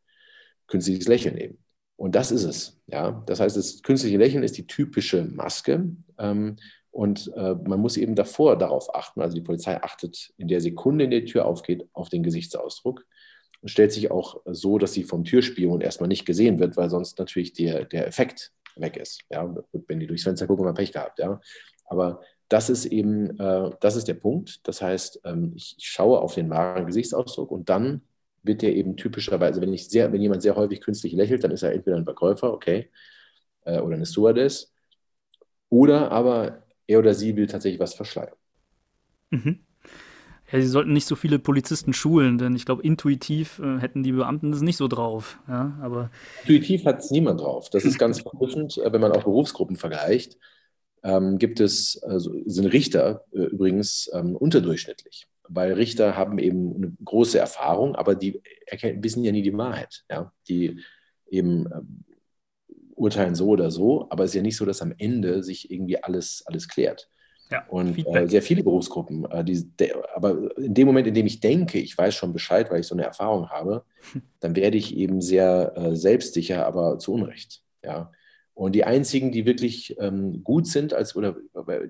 Künstliches 0.67 1.09
Lächeln 1.09 1.39
eben. 1.39 1.59
Und 1.97 2.15
das 2.15 2.31
ist 2.31 2.45
es. 2.45 2.79
Ja? 2.87 3.25
Das 3.27 3.41
heißt, 3.41 3.57
das 3.57 3.83
künstliche 3.83 4.19
Lächeln 4.19 4.43
ist 4.43 4.59
die 4.59 4.67
typische 4.67 5.25
Maske. 5.25 5.89
Ähm, 6.19 6.57
und 6.91 7.33
äh, 7.37 7.55
man 7.55 7.81
muss 7.81 7.97
eben 7.97 8.15
davor 8.15 8.59
darauf 8.59 8.95
achten. 8.95 9.23
Also 9.23 9.35
die 9.35 9.43
Polizei 9.43 9.83
achtet 9.83 10.35
in 10.37 10.49
der 10.49 10.61
Sekunde, 10.61 11.05
in 11.05 11.11
der 11.11 11.21
die 11.21 11.27
Tür 11.33 11.47
aufgeht, 11.47 11.89
auf 11.95 12.11
den 12.11 12.23
Gesichtsausdruck 12.23 13.07
und 13.63 13.69
stellt 13.71 13.93
sich 13.93 14.11
auch 14.11 14.43
so, 14.45 14.77
dass 14.77 14.93
sie 14.93 15.05
vom 15.05 15.25
Türspion 15.25 15.81
erstmal 15.81 16.09
nicht 16.09 16.27
gesehen 16.27 16.59
wird, 16.59 16.77
weil 16.77 16.91
sonst 16.91 17.19
natürlich 17.19 17.55
der, 17.55 17.85
der 17.87 18.07
Effekt 18.07 18.53
weg 18.77 18.99
ist. 18.99 19.23
Ja, 19.31 19.55
wenn 19.89 20.01
die 20.01 20.07
durchs 20.07 20.25
Fenster 20.25 20.47
gucken, 20.47 20.67
haben 20.67 20.75
wir 20.75 20.83
Pech 20.83 20.93
gehabt. 20.93 21.19
Ja, 21.19 21.41
aber 21.87 22.21
das 22.49 22.71
ist 22.71 22.87
eben, 22.87 23.39
äh, 23.39 23.71
das 23.81 23.97
ist 23.97 24.09
der 24.09 24.15
Punkt. 24.15 24.67
Das 24.69 24.83
heißt, 24.83 25.21
ähm, 25.25 25.53
ich, 25.57 25.75
ich 25.79 25.89
schaue 25.89 26.21
auf 26.21 26.35
den 26.35 26.51
wahren 26.51 26.87
Gesichtsausdruck 26.87 27.51
und 27.51 27.69
dann 27.69 28.03
wird 28.43 28.63
der 28.63 28.75
eben 28.75 28.97
typischerweise, 28.97 29.61
wenn, 29.61 29.73
ich 29.73 29.89
sehr, 29.89 30.13
wenn 30.13 30.23
jemand 30.23 30.43
sehr 30.43 30.57
häufig 30.57 30.81
künstlich 30.81 31.13
lächelt, 31.13 31.43
dann 31.45 31.51
ist 31.51 31.63
er 31.63 31.73
entweder 31.73 31.97
ein 31.97 32.05
Verkäufer, 32.05 32.53
okay, 32.53 32.91
äh, 33.65 33.81
oder 33.81 33.97
eine 33.97 34.07
Stewardess, 34.07 34.73
oder 35.69 36.13
aber 36.13 36.63
er 36.87 37.01
oder 37.01 37.15
sie 37.15 37.37
will 37.37 37.47
tatsächlich 37.47 37.81
was 37.81 37.95
verschleiern. 37.95 38.37
Mhm. 39.31 39.61
Ja, 40.53 40.61
sie 40.61 40.69
sollten 40.69 40.93
nicht 40.93 41.07
so 41.07 41.17
viele 41.17 41.41
Polizisten 41.41 41.93
schulen, 41.93 42.39
denn 42.39 42.55
ich 42.55 42.65
glaube, 42.65 42.83
intuitiv 42.83 43.59
äh, 43.59 43.79
hätten 43.81 44.05
die 44.05 44.13
Beamten 44.13 44.53
das 44.53 44.61
nicht 44.61 44.77
so 44.77 44.87
drauf. 44.87 45.41
Ja, 45.49 45.77
aber 45.83 46.11
intuitiv 46.43 46.85
hat 46.85 47.01
es 47.01 47.11
niemand 47.11 47.41
drauf. 47.41 47.69
Das 47.71 47.85
ist 47.85 47.99
ganz 47.99 48.21
verblüffend, 48.21 48.79
äh, 48.79 48.93
wenn 48.93 49.01
man 49.01 49.11
auch 49.11 49.25
Berufsgruppen 49.25 49.77
vergleicht. 49.77 50.39
Ähm, 51.03 51.39
gibt 51.39 51.61
es, 51.61 52.03
also 52.03 52.35
sind 52.47 52.67
Richter 52.67 53.25
äh, 53.33 53.43
übrigens 53.43 54.11
ähm, 54.13 54.37
unterdurchschnittlich, 54.37 55.27
weil 55.49 55.73
Richter 55.73 56.17
haben 56.17 56.39
eben 56.39 56.75
eine 56.75 56.93
große 57.05 57.39
Erfahrung, 57.39 57.95
aber 57.95 58.15
die 58.15 58.41
erkennen, 58.67 59.03
wissen 59.03 59.25
ja 59.25 59.33
nie 59.33 59.43
die 59.43 59.57
Wahrheit. 59.57 60.05
Ja? 60.11 60.33
Die 60.49 60.81
eben 61.29 61.67
ähm, 61.73 62.05
urteilen 62.95 63.35
so 63.35 63.49
oder 63.49 63.71
so, 63.71 64.07
aber 64.11 64.25
es 64.25 64.31
ist 64.31 64.37
ja 64.37 64.43
nicht 64.43 64.57
so, 64.57 64.65
dass 64.65 64.83
am 64.83 64.95
Ende 64.99 65.43
sich 65.43 65.71
irgendwie 65.71 66.03
alles, 66.03 66.43
alles 66.47 66.69
klärt. 66.69 67.09
Ja, 67.51 67.65
und 67.69 67.97
äh, 68.09 68.27
sehr 68.27 68.43
viele 68.43 68.65
Berufsgruppen, 68.65 69.25
äh, 69.31 69.45
die, 69.45 69.65
der, 69.79 70.03
aber 70.17 70.57
in 70.59 70.75
dem 70.75 70.87
Moment, 70.89 71.07
in 71.07 71.15
dem 71.15 71.27
ich 71.27 71.39
denke, 71.39 71.79
ich 71.79 71.97
weiß 71.97 72.13
schon 72.13 72.33
Bescheid, 72.33 72.71
weil 72.71 72.81
ich 72.81 72.89
so 72.89 72.95
eine 72.97 73.05
Erfahrung 73.05 73.51
habe, 73.51 73.85
dann 74.41 74.57
werde 74.57 74.77
ich 74.77 74.97
eben 74.97 75.21
sehr 75.21 75.73
äh, 75.77 75.95
selbstsicher, 75.95 76.67
aber 76.67 76.99
zu 76.99 77.13
Unrecht. 77.13 77.63
Ja. 77.85 78.11
Und 78.57 78.73
die 78.73 78.85
einzigen, 78.85 79.33
die 79.33 79.45
wirklich 79.45 79.95
ähm, 79.99 80.43
gut 80.43 80.67
sind, 80.67 80.95
als 80.95 81.15
oder 81.15 81.37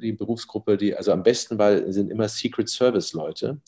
die 0.02 0.12
Berufsgruppe, 0.12 0.76
die 0.76 0.96
also 0.96 1.12
am 1.12 1.22
besten 1.22 1.59
war, 1.59 1.92
sind 1.92 2.11
immer 2.11 2.29
Secret 2.29 2.68
Service 2.68 3.12
Leute, 3.12 3.61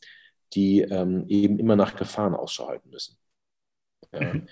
die 0.53 0.81
ähm, 0.81 1.25
eben 1.29 1.61
immer 1.61 1.77
nach 1.77 1.95
Gefahren 1.95 2.35
Ausschau 2.35 2.67
halten 2.67 2.91
müssen. 2.91 3.17
Ja. 4.13 4.35
Mhm. 4.35 4.49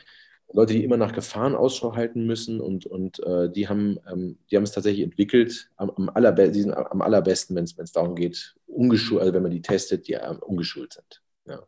Leute, 0.53 0.75
die 0.75 0.85
immer 0.85 0.97
nach 0.97 1.13
Gefahren 1.13 1.57
Ausschau 1.57 1.97
halten 1.97 2.25
müssen 2.25 2.61
und, 2.61 2.87
und 2.87 3.19
äh, 3.25 3.51
die, 3.51 3.67
haben, 3.67 3.99
ähm, 4.09 4.39
die 4.49 4.57
haben 4.57 4.63
es 4.63 4.71
tatsächlich 4.71 5.03
entwickelt, 5.03 5.69
am, 5.75 5.91
am, 5.91 6.09
allerbe 6.09 6.49
die 6.49 6.63
sind 6.63 6.73
am 6.73 7.03
allerbesten, 7.03 7.57
wenn 7.57 7.65
es 7.65 7.93
darum 7.93 8.15
geht, 8.15 8.55
ungeschult, 8.69 9.23
also 9.23 9.35
wenn 9.35 9.43
man 9.43 9.51
die 9.51 9.61
testet, 9.61 10.07
die 10.07 10.13
ähm, 10.13 10.39
ungeschult 10.39 10.93
sind. 10.93 11.21
Ja. 11.47 11.67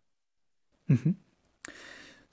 Mhm. 0.86 1.16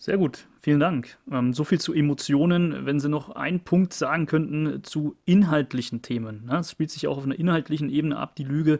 Sehr 0.06 0.20
gut, 0.20 0.48
vielen 0.62 0.80
Dank. 0.80 1.18
Ähm, 1.32 1.52
so 1.52 1.64
viel 1.64 1.80
zu 1.80 1.92
Emotionen. 1.92 2.86
Wenn 2.86 3.00
Sie 3.00 3.10
noch 3.10 3.32
einen 3.32 3.62
Punkt 3.62 3.92
sagen 3.92 4.28
könnten 4.28 4.84
zu 4.84 5.16
inhaltlichen 5.26 6.04
Themen. 6.04 6.46
Ne? 6.46 6.60
Es 6.60 6.70
spielt 6.70 6.92
sich 6.92 7.08
auch 7.08 7.18
auf 7.18 7.24
einer 7.24 7.40
inhaltlichen 7.40 7.90
Ebene 7.90 8.16
ab, 8.16 8.36
die 8.36 8.44
Lüge. 8.44 8.78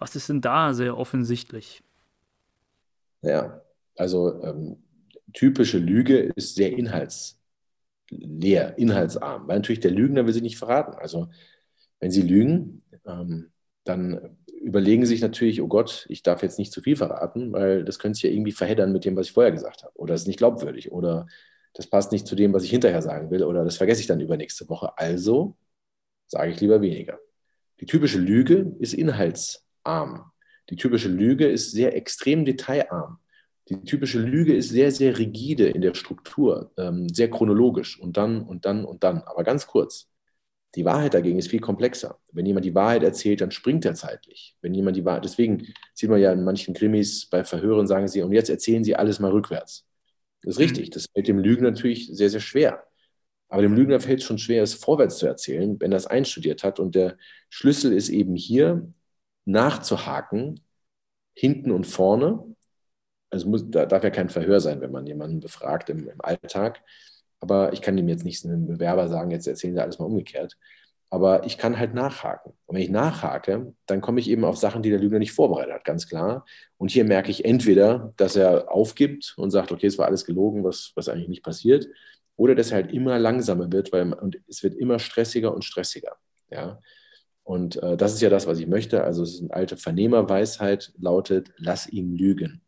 Was 0.00 0.16
ist 0.16 0.30
denn 0.30 0.40
da 0.40 0.74
sehr 0.74 0.98
offensichtlich? 0.98 1.84
Ja, 3.22 3.62
also 3.94 4.42
ähm, 4.42 4.78
typische 5.32 5.78
Lüge 5.78 6.32
ist 6.34 6.56
sehr 6.56 6.76
inhaltsleer, 6.76 8.76
inhaltsarm, 8.76 9.46
weil 9.46 9.58
natürlich 9.58 9.78
der 9.78 9.92
Lügner 9.92 10.26
will 10.26 10.34
sie 10.34 10.40
nicht 10.40 10.58
verraten. 10.58 10.94
Also 10.94 11.28
wenn 12.00 12.10
sie 12.10 12.22
lügen, 12.22 12.82
ähm, 13.06 13.52
dann 13.84 14.36
überlegen 14.64 15.04
sich 15.04 15.20
natürlich, 15.20 15.60
oh 15.60 15.68
Gott, 15.68 16.06
ich 16.08 16.22
darf 16.22 16.42
jetzt 16.42 16.58
nicht 16.58 16.72
zu 16.72 16.80
viel 16.80 16.96
verraten, 16.96 17.52
weil 17.52 17.84
das 17.84 17.98
könnte 17.98 18.16
sich 18.16 18.24
ja 18.24 18.30
irgendwie 18.30 18.52
verheddern 18.52 18.92
mit 18.92 19.04
dem, 19.04 19.14
was 19.14 19.26
ich 19.26 19.32
vorher 19.32 19.52
gesagt 19.52 19.84
habe. 19.84 19.92
Oder 19.96 20.14
es 20.14 20.22
ist 20.22 20.26
nicht 20.26 20.38
glaubwürdig. 20.38 20.90
Oder 20.90 21.26
das 21.74 21.86
passt 21.86 22.12
nicht 22.12 22.26
zu 22.26 22.34
dem, 22.34 22.52
was 22.52 22.64
ich 22.64 22.70
hinterher 22.70 23.02
sagen 23.02 23.30
will. 23.30 23.44
Oder 23.44 23.64
das 23.64 23.76
vergesse 23.76 24.00
ich 24.00 24.06
dann 24.06 24.20
übernächste 24.20 24.68
Woche. 24.68 24.96
Also 24.96 25.56
sage 26.26 26.50
ich 26.50 26.60
lieber 26.60 26.80
weniger. 26.80 27.18
Die 27.80 27.86
typische 27.86 28.18
Lüge 28.18 28.74
ist 28.78 28.94
inhaltsarm. 28.94 30.30
Die 30.70 30.76
typische 30.76 31.08
Lüge 31.08 31.46
ist 31.46 31.72
sehr 31.72 31.94
extrem 31.94 32.44
detailarm. 32.44 33.18
Die 33.68 33.82
typische 33.82 34.18
Lüge 34.18 34.54
ist 34.54 34.70
sehr, 34.70 34.90
sehr 34.90 35.18
rigide 35.18 35.68
in 35.68 35.82
der 35.82 35.94
Struktur, 35.94 36.72
ähm, 36.76 37.08
sehr 37.08 37.30
chronologisch 37.30 37.98
und 37.98 38.16
dann 38.16 38.42
und 38.42 38.64
dann 38.64 38.84
und 38.84 39.04
dann. 39.04 39.22
Aber 39.22 39.44
ganz 39.44 39.66
kurz. 39.66 40.08
Die 40.74 40.84
Wahrheit 40.84 41.14
dagegen 41.14 41.38
ist 41.38 41.48
viel 41.48 41.60
komplexer. 41.60 42.18
Wenn 42.32 42.46
jemand 42.46 42.64
die 42.64 42.74
Wahrheit 42.74 43.02
erzählt, 43.02 43.40
dann 43.40 43.50
springt 43.50 43.84
er 43.84 43.94
zeitlich. 43.94 44.56
Wenn 44.60 44.74
jemand 44.74 44.96
die 44.96 45.04
Wahrheit, 45.04 45.24
deswegen 45.24 45.68
sieht 45.94 46.10
man 46.10 46.20
ja 46.20 46.32
in 46.32 46.44
manchen 46.44 46.74
Krimis 46.74 47.26
bei 47.26 47.44
Verhören, 47.44 47.86
sagen 47.86 48.08
sie, 48.08 48.22
und 48.22 48.32
jetzt 48.32 48.50
erzählen 48.50 48.82
sie 48.82 48.96
alles 48.96 49.20
mal 49.20 49.30
rückwärts. 49.30 49.86
Das 50.42 50.52
ist 50.52 50.58
mhm. 50.58 50.64
richtig. 50.64 50.90
Das 50.90 51.06
fällt 51.12 51.28
dem 51.28 51.38
Lügner 51.38 51.70
natürlich 51.70 52.08
sehr, 52.08 52.30
sehr 52.30 52.40
schwer. 52.40 52.84
Aber 53.48 53.62
dem 53.62 53.74
Lügner 53.74 54.00
fällt 54.00 54.20
es 54.20 54.24
schon 54.24 54.38
schwer, 54.38 54.62
es 54.62 54.74
vorwärts 54.74 55.18
zu 55.18 55.26
erzählen, 55.26 55.78
wenn 55.80 55.92
er 55.92 55.98
es 55.98 56.06
einstudiert 56.06 56.64
hat. 56.64 56.80
Und 56.80 56.94
der 56.94 57.16
Schlüssel 57.50 57.92
ist 57.92 58.08
eben 58.08 58.34
hier, 58.34 58.92
nachzuhaken, 59.44 60.60
hinten 61.34 61.70
und 61.70 61.86
vorne, 61.86 62.54
also 63.34 63.48
muss, 63.48 63.68
da 63.68 63.84
darf 63.84 64.04
ja 64.04 64.10
kein 64.10 64.30
Verhör 64.30 64.60
sein, 64.60 64.80
wenn 64.80 64.92
man 64.92 65.06
jemanden 65.06 65.40
befragt 65.40 65.90
im, 65.90 66.08
im 66.08 66.20
Alltag. 66.20 66.82
Aber 67.44 67.74
ich 67.74 67.82
kann 67.82 67.94
dem 67.94 68.08
jetzt 68.08 68.24
nicht 68.24 68.42
einem 68.46 68.66
Bewerber 68.66 69.06
sagen, 69.06 69.30
jetzt 69.30 69.46
erzählen 69.46 69.74
Sie 69.74 69.82
alles 69.82 69.98
mal 69.98 70.06
umgekehrt. 70.06 70.56
Aber 71.10 71.44
ich 71.44 71.58
kann 71.58 71.78
halt 71.78 71.92
nachhaken. 71.92 72.54
Und 72.64 72.74
wenn 72.74 72.82
ich 72.82 72.88
nachhake, 72.88 73.74
dann 73.84 74.00
komme 74.00 74.18
ich 74.18 74.30
eben 74.30 74.46
auf 74.46 74.56
Sachen, 74.56 74.80
die 74.80 74.88
der 74.88 74.98
Lügner 74.98 75.18
nicht 75.18 75.32
vorbereitet 75.32 75.74
hat, 75.74 75.84
ganz 75.84 76.08
klar. 76.08 76.46
Und 76.78 76.90
hier 76.90 77.04
merke 77.04 77.30
ich 77.30 77.44
entweder, 77.44 78.14
dass 78.16 78.34
er 78.34 78.72
aufgibt 78.72 79.34
und 79.36 79.50
sagt, 79.50 79.72
okay, 79.72 79.86
es 79.86 79.98
war 79.98 80.06
alles 80.06 80.24
gelogen, 80.24 80.64
was, 80.64 80.92
was 80.94 81.10
eigentlich 81.10 81.28
nicht 81.28 81.44
passiert, 81.44 81.86
oder 82.36 82.54
dass 82.54 82.70
er 82.70 82.76
halt 82.76 82.92
immer 82.94 83.18
langsamer 83.18 83.70
wird, 83.70 83.92
weil 83.92 84.10
und 84.14 84.40
es 84.48 84.62
wird 84.62 84.74
immer 84.74 84.98
stressiger 84.98 85.54
und 85.54 85.66
stressiger. 85.66 86.16
Ja? 86.50 86.80
Und 87.42 87.76
äh, 87.82 87.98
das 87.98 88.14
ist 88.14 88.22
ja 88.22 88.30
das, 88.30 88.46
was 88.46 88.58
ich 88.58 88.66
möchte. 88.66 89.04
Also 89.04 89.22
es 89.22 89.34
ist 89.34 89.42
eine 89.42 89.52
alte 89.52 89.76
Vernehmerweisheit, 89.76 90.94
lautet, 90.96 91.52
lass 91.58 91.86
ihn 91.86 92.16
lügen. 92.16 92.62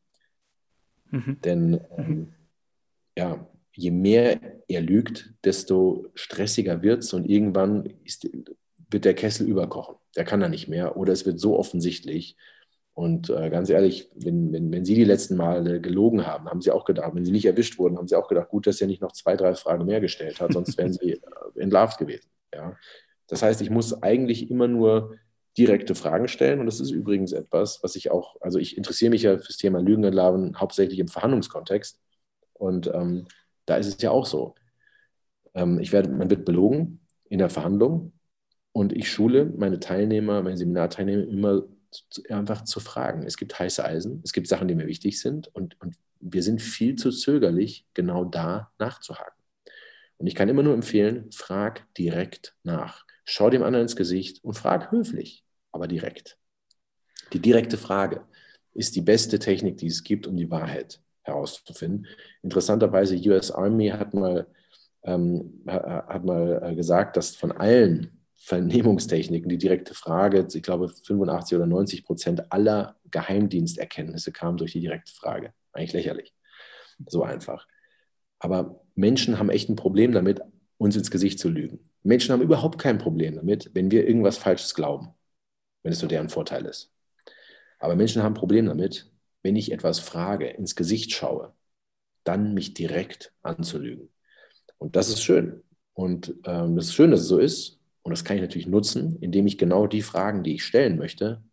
Mhm. 1.11 1.41
Denn 1.43 1.71
mhm. 1.71 1.81
ähm, 1.97 2.35
ja, 3.17 3.47
je 3.77 3.91
mehr 3.91 4.41
er 4.69 4.81
lügt, 4.81 5.35
desto 5.45 6.07
stressiger 6.15 6.83
wird 6.83 7.05
es 7.05 7.13
und 7.13 7.29
irgendwann 7.29 7.85
ist, 8.05 8.29
wird 8.91 9.05
der 9.05 9.15
Kessel 9.15 9.47
überkochen. 9.47 9.97
Der 10.17 10.25
kann 10.25 10.41
da 10.41 10.49
nicht 10.49 10.69
mehr 10.69 10.97
oder 10.97 11.13
es 11.13 11.27
wird 11.27 11.39
so 11.39 11.59
offensichtlich. 11.59 12.37
Und 12.95 13.29
äh, 13.29 13.51
ganz 13.51 13.69
ehrlich, 13.69 14.11
wenn, 14.15 14.53
wenn, 14.53 14.73
wenn 14.73 14.87
Sie 14.87 14.95
die 14.95 15.05
letzten 15.05 15.37
Male 15.37 15.83
gelogen 15.83 16.27
haben, 16.27 16.49
haben 16.49 16.63
Sie 16.63 16.71
auch 16.71 16.87
gedacht, 16.87 17.15
wenn 17.15 17.27
Sie 17.27 17.33
nicht 17.33 17.45
erwischt 17.45 17.79
wurden, 17.79 17.99
haben 17.99 18.09
Sie 18.09 18.17
auch 18.17 18.29
gedacht, 18.29 18.49
gut, 18.49 18.67
dass 18.67 18.81
er 18.81 18.87
nicht 18.87 19.03
noch 19.03 19.13
zwei, 19.13 19.37
drei 19.37 19.55
Fragen 19.55 19.85
mehr 19.85 20.01
gestellt 20.01 20.41
hat, 20.41 20.55
sonst 20.55 20.79
wären 20.79 20.95
Sie 20.95 21.13
äh, 21.13 21.21
entlarvt 21.61 21.99
gewesen. 21.99 22.31
Ja? 22.55 22.77
Das 23.27 23.43
heißt, 23.43 23.61
ich 23.61 23.69
muss 23.69 24.03
eigentlich 24.03 24.51
immer 24.51 24.69
nur 24.69 25.17
direkte 25.59 25.95
Fragen 25.95 26.29
stellen. 26.29 26.61
Und 26.61 26.67
das 26.67 26.81
ist 26.81 26.91
übrigens 26.91 27.33
etwas, 27.33 27.83
was 27.83 27.97
ich 27.97 28.11
auch, 28.11 28.37
also 28.41 28.59
ich 28.59 28.77
interessiere 28.79 29.11
mich 29.11 29.23
ja 29.23 29.39
fürs 29.39 29.57
Thema 29.59 29.81
Lügen 29.81 30.05
und 30.05 30.15
Larven 30.15 30.59
hauptsächlich 30.59 30.99
im 30.99 31.09
Verhandlungskontext. 31.09 32.01
Und 32.55 32.87
ähm, 32.95 33.27
da 33.67 33.77
ist 33.77 33.87
es 33.87 34.01
ja 34.01 34.11
auch 34.11 34.27
so. 34.27 34.55
Ähm, 35.55 35.79
ich 35.79 35.93
werde, 35.93 36.11
man 36.11 36.31
wird 36.31 36.45
belogen 36.45 37.01
in 37.29 37.39
der 37.39 37.51
Verhandlung 37.51 38.13
und 38.73 38.93
ich 38.93 39.11
schule 39.11 39.47
meine 39.57 39.81
Teilnehmer, 39.81 40.43
meine 40.43 40.57
Seminarteilnehmer 40.57 41.29
immer 41.29 41.63
zu, 41.91 42.23
einfach 42.29 42.65
zu 42.65 42.81
fragen. 42.81 43.25
Es 43.25 43.37
gibt 43.37 43.59
heiße 43.59 43.85
Eisen, 43.85 44.21
es 44.25 44.33
gibt 44.33 44.49
Sachen, 44.49 44.69
die 44.69 44.75
mir 44.75 44.87
wichtig 44.87 45.21
sind 45.21 45.49
und, 45.55 45.81
und 45.81 45.97
wir 46.21 46.43
sind 46.43 46.63
viel 46.63 46.97
zu 46.97 47.11
zögerlich, 47.11 47.87
genau 47.95 48.25
da 48.25 48.73
nachzuhaken. 48.79 49.43
Und 50.19 50.27
ich 50.27 50.35
kann 50.35 50.49
immer 50.49 50.63
nur 50.63 50.75
empfehlen, 50.75 51.31
frag 51.31 51.87
direkt 51.95 52.57
nach. 52.63 53.05
Schau 53.25 53.51
dem 53.51 53.63
anderen 53.63 53.85
ins 53.85 53.97
Gesicht 53.97 54.43
und 54.43 54.55
frag 54.55 54.91
höflich 54.91 55.45
aber 55.77 55.87
direkt. 55.87 56.39
Die 57.33 57.39
direkte 57.39 57.77
Frage 57.77 58.27
ist 58.73 58.97
die 58.97 59.03
beste 59.03 59.39
Technik, 59.39 59.77
die 59.77 59.89
es 59.89 60.03
gibt, 60.03 60.27
um 60.27 60.37
die 60.37 60.51
Wahrheit 60.51 61.01
herauszufinden. 61.27 62.07
Interessanterweise, 62.43 63.17
US 63.29 63.51
Army 63.51 63.89
hat 63.89 64.15
mal, 64.15 64.47
ähm, 65.05 65.63
hat 65.67 66.25
mal 66.25 66.63
äh, 66.63 66.75
gesagt, 66.75 67.17
dass 67.17 67.37
von 67.37 67.53
allen 67.53 68.23
Vernehmungstechniken 68.35 69.49
die 69.49 69.59
direkte 69.59 69.95
Frage, 69.95 70.47
ich 70.53 70.63
glaube 70.63 70.89
85 70.89 71.57
oder 71.57 71.67
90 71.67 72.05
Prozent 72.05 72.53
aller 72.53 72.97
Geheimdiensterkenntnisse 73.11 74.33
kamen 74.33 74.59
durch 74.59 74.73
die 74.73 74.81
direkte 74.81 75.13
Frage. 75.13 75.53
Eigentlich 75.73 75.93
lächerlich. 75.93 76.35
So 77.07 77.23
einfach. 77.23 77.67
Aber 78.39 78.81
Menschen 78.95 79.39
haben 79.39 79.51
echt 79.51 79.69
ein 79.69 79.77
Problem 79.77 80.13
damit, 80.13 80.41
uns 80.79 80.97
ins 80.97 81.11
Gesicht 81.11 81.39
zu 81.39 81.49
lügen. 81.49 81.91
Menschen 82.03 82.33
haben 82.33 82.43
überhaupt 82.43 82.79
kein 82.79 82.99
Problem 82.99 83.35
damit, 83.35 83.71
wenn 83.75 83.91
wir 83.91 84.07
irgendwas 84.07 84.37
Falsches 84.37 84.75
glauben 84.75 85.17
wenn 85.87 85.93
es 85.93 86.01
so 86.01 86.09
deren 86.09 86.29
Vorteil 86.29 86.65
ist. 86.67 86.93
Aber 87.79 87.95
Menschen 87.95 88.21
haben 88.21 88.33
ein 88.33 88.41
Problem 88.41 88.67
damit, 88.67 89.09
wenn 89.47 89.55
ich 89.55 89.71
etwas 89.71 90.01
frage, 90.01 90.49
ins 90.49 90.75
Gesicht 90.75 91.13
schaue, 91.13 91.55
dann 92.25 92.53
mich 92.53 92.75
direkt 92.75 93.33
anzulügen. 93.43 94.09
Und 94.77 94.97
das 94.97 95.09
ist 95.09 95.23
schön. 95.23 95.63
Und 95.95 96.35
ähm, 96.45 96.75
das 96.75 96.87
ist 96.87 96.95
schön, 96.95 97.13
dass 97.13 97.21
es 97.21 97.29
so 97.29 97.39
ist. 97.39 97.79
Und 98.03 98.11
das 98.11 98.25
kann 98.25 98.37
ich 98.37 98.43
natürlich 98.43 98.67
nutzen, 98.67 99.17
indem 99.21 99.47
ich 99.47 99.57
genau 99.57 99.87
die 99.87 100.03
Fragen, 100.03 100.43
die 100.43 100.57
ich 100.57 100.65
stellen 100.65 100.99
möchte, 100.99 101.45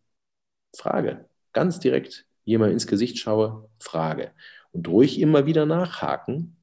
frage. 0.76 1.26
Ganz 1.54 1.80
direkt 1.80 2.26
jemand 2.46 2.74
ins 2.74 2.88
Gesicht 2.88 3.20
schaue, 3.20 3.70
frage. 3.78 4.32
Und 4.72 4.88
ruhig 4.88 5.22
immer 5.22 5.46
wieder 5.46 5.68
nachhaken, 5.68 6.58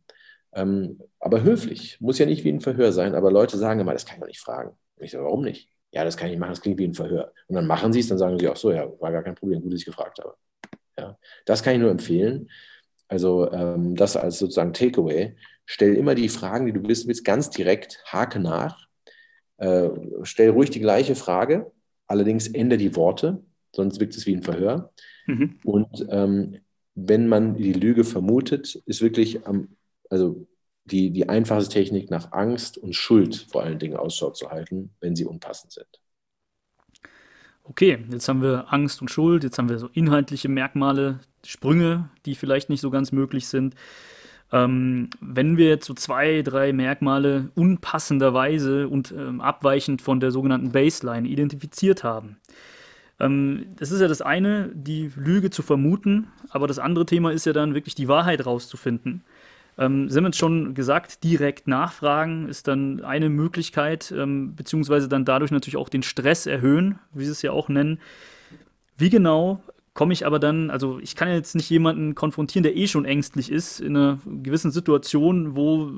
ähm, 0.53 1.01
aber 1.21 1.45
höflich. 1.45 2.01
Muss 2.01 2.19
ja 2.19 2.27
nicht 2.27 2.43
wie 2.43 2.51
ein 2.51 2.61
Verhör 2.61 2.91
sein, 2.91 3.15
aber 3.15 3.31
Leute 3.31 3.57
sagen 3.57 3.79
immer, 3.79 3.93
das 3.93 4.05
kann 4.05 4.17
ich 4.17 4.21
doch 4.21 4.27
nicht 4.27 4.41
fragen. 4.41 4.71
Und 4.97 5.05
ich 5.05 5.13
sage, 5.13 5.23
warum 5.23 5.45
nicht? 5.45 5.71
ja, 5.93 6.05
das 6.05 6.17
kann 6.17 6.31
ich 6.31 6.39
machen, 6.39 6.51
das 6.51 6.61
klingt 6.61 6.79
wie 6.79 6.87
ein 6.87 6.95
Verhör. 6.95 7.33
Und 7.49 7.57
dann 7.57 7.67
machen 7.67 7.93
sie 7.93 8.01
es, 8.01 8.09
dann 8.09 8.19
sagen 8.19 8.39
sie 8.39 8.49
auch 8.49 8.57
so, 8.57 8.73
ja, 8.73 8.89
war 9.01 9.13
gar 9.13 9.23
kein 9.23 9.35
Problem, 9.35 9.61
gut, 9.63 9.73
dass 9.73 9.81
ich 9.81 9.87
gefragt 9.87 10.19
habe. 10.21 10.37
Ja, 11.01 11.19
das 11.47 11.63
kann 11.63 11.75
ich 11.75 11.81
nur 11.81 11.91
empfehlen. 11.91 12.51
Also 13.09 13.51
ähm, 13.53 13.97
das 13.97 14.17
als 14.17 14.39
sozusagen 14.39 14.75
Takeaway. 14.75 15.35
Stell 15.65 15.95
immer 15.95 16.15
die 16.15 16.29
Fragen, 16.29 16.67
die 16.67 16.73
du 16.73 16.87
wissen 16.87 17.09
willst, 17.09 17.25
ganz 17.25 17.49
direkt, 17.49 18.03
hake 18.07 18.39
nach. 18.39 18.87
Äh, 19.57 19.89
stell 20.25 20.51
ruhig 20.51 20.71
die 20.71 20.81
gleiche 20.81 21.15
Frage, 21.15 21.71
allerdings 22.07 22.49
ändere 22.49 22.79
die 22.79 22.97
Worte, 22.97 23.43
sonst 23.75 23.99
wirkt 24.01 24.15
es 24.17 24.27
wie 24.27 24.37
ein 24.37 24.43
Verhör. 24.43 24.93
Mhm. 25.27 25.59
Und 25.65 26.07
ähm, 26.11 26.59
wenn 26.95 27.29
man 27.29 27.57
die 27.57 27.73
Lüge 27.73 28.05
vermutet, 28.05 28.75
ist 28.87 29.01
wirklich 29.01 29.47
am, 29.47 29.77
also 30.11 30.47
die, 30.85 31.11
die 31.11 31.29
einfachste 31.29 31.73
Technik 31.73 32.11
nach 32.11 32.33
Angst 32.33 32.77
und 32.77 32.95
Schuld 32.95 33.47
vor 33.51 33.63
allen 33.63 33.79
Dingen 33.79 33.97
Ausschau 33.97 34.31
zu 34.31 34.51
halten, 34.51 34.91
wenn 35.01 35.17
sie 35.17 35.25
unpassend 35.25 35.73
sind. 35.73 36.01
Okay, 37.65 37.99
jetzt 38.11 38.29
haben 38.29 38.43
wir 38.43 38.73
Angst 38.73 39.01
und 39.01 39.11
Schuld, 39.11 39.45
jetzt 39.45 39.59
haben 39.59 39.69
wir 39.69 39.79
so 39.79 39.89
inhaltliche 39.93 40.49
Merkmale, 40.49 41.21
Sprünge, 41.45 42.09
die 42.27 42.35
vielleicht 42.35 42.69
nicht 42.69 42.81
so 42.81 42.91
ganz 42.91 43.13
möglich 43.13 43.47
sind. 43.49 43.75
Ähm, 44.53 45.11
wenn 45.21 45.57
wir 45.57 45.69
jetzt 45.69 45.87
so 45.87 45.95
zwei, 45.95 46.43
drei 46.43 46.73
Merkmale 46.73 47.51
unpassenderweise 47.55 48.89
und 48.89 49.13
ähm, 49.13 49.41
abweichend 49.41 50.03
von 50.03 50.19
der 50.19 50.33
sogenannten 50.33 50.73
Baseline 50.73 51.29
identifiziert 51.29 52.03
haben, 52.03 52.39
ähm, 53.21 53.67
das 53.77 53.93
ist 53.93 54.01
ja 54.01 54.09
das 54.09 54.23
eine, 54.23 54.71
die 54.75 55.13
Lüge 55.15 55.51
zu 55.51 55.63
vermuten, 55.63 56.29
aber 56.49 56.67
das 56.67 56.79
andere 56.79 57.07
Thema 57.07 57.31
ist 57.31 57.47
ja 57.47 57.53
dann 57.53 57.75
wirklich 57.75 57.95
die 57.95 58.09
Wahrheit 58.09 58.45
rauszufinden. 58.45 59.23
Ähm, 59.79 60.09
Sie 60.09 60.17
haben 60.17 60.27
jetzt 60.27 60.39
schon 60.39 60.75
gesagt, 60.75 61.25
direkt 61.25 61.67
nachfragen 61.67 62.49
ist 62.49 62.69
dann 62.69 63.03
eine 63.03 63.29
Möglichkeit, 63.29 64.13
ähm, 64.17 64.55
beziehungsweise 64.55 65.09
dann 65.09 65.25
dadurch 65.25 65.51
natürlich 65.51 65.77
auch 65.77 65.89
den 65.89 66.03
Stress 66.03 66.47
erhöhen, 66.47 66.99
wie 67.13 67.25
Sie 67.25 67.33
es 67.33 67.43
ja 67.43 67.53
auch 67.53 67.69
nennen. 67.69 67.99
Wie 68.97 69.11
genau 69.11 69.63
komme 69.95 70.13
ich 70.13 70.25
aber 70.25 70.39
dann, 70.39 70.71
also 70.71 70.99
ich 71.01 71.17
kann 71.17 71.29
jetzt 71.29 71.55
nicht 71.55 71.69
jemanden 71.69 72.15
konfrontieren, 72.15 72.63
der 72.63 72.77
eh 72.77 72.87
schon 72.87 73.05
ängstlich 73.05 73.51
ist, 73.51 73.81
in 73.81 73.97
einer 73.97 74.19
gewissen 74.25 74.71
Situation, 74.71 75.57
wo 75.57 75.91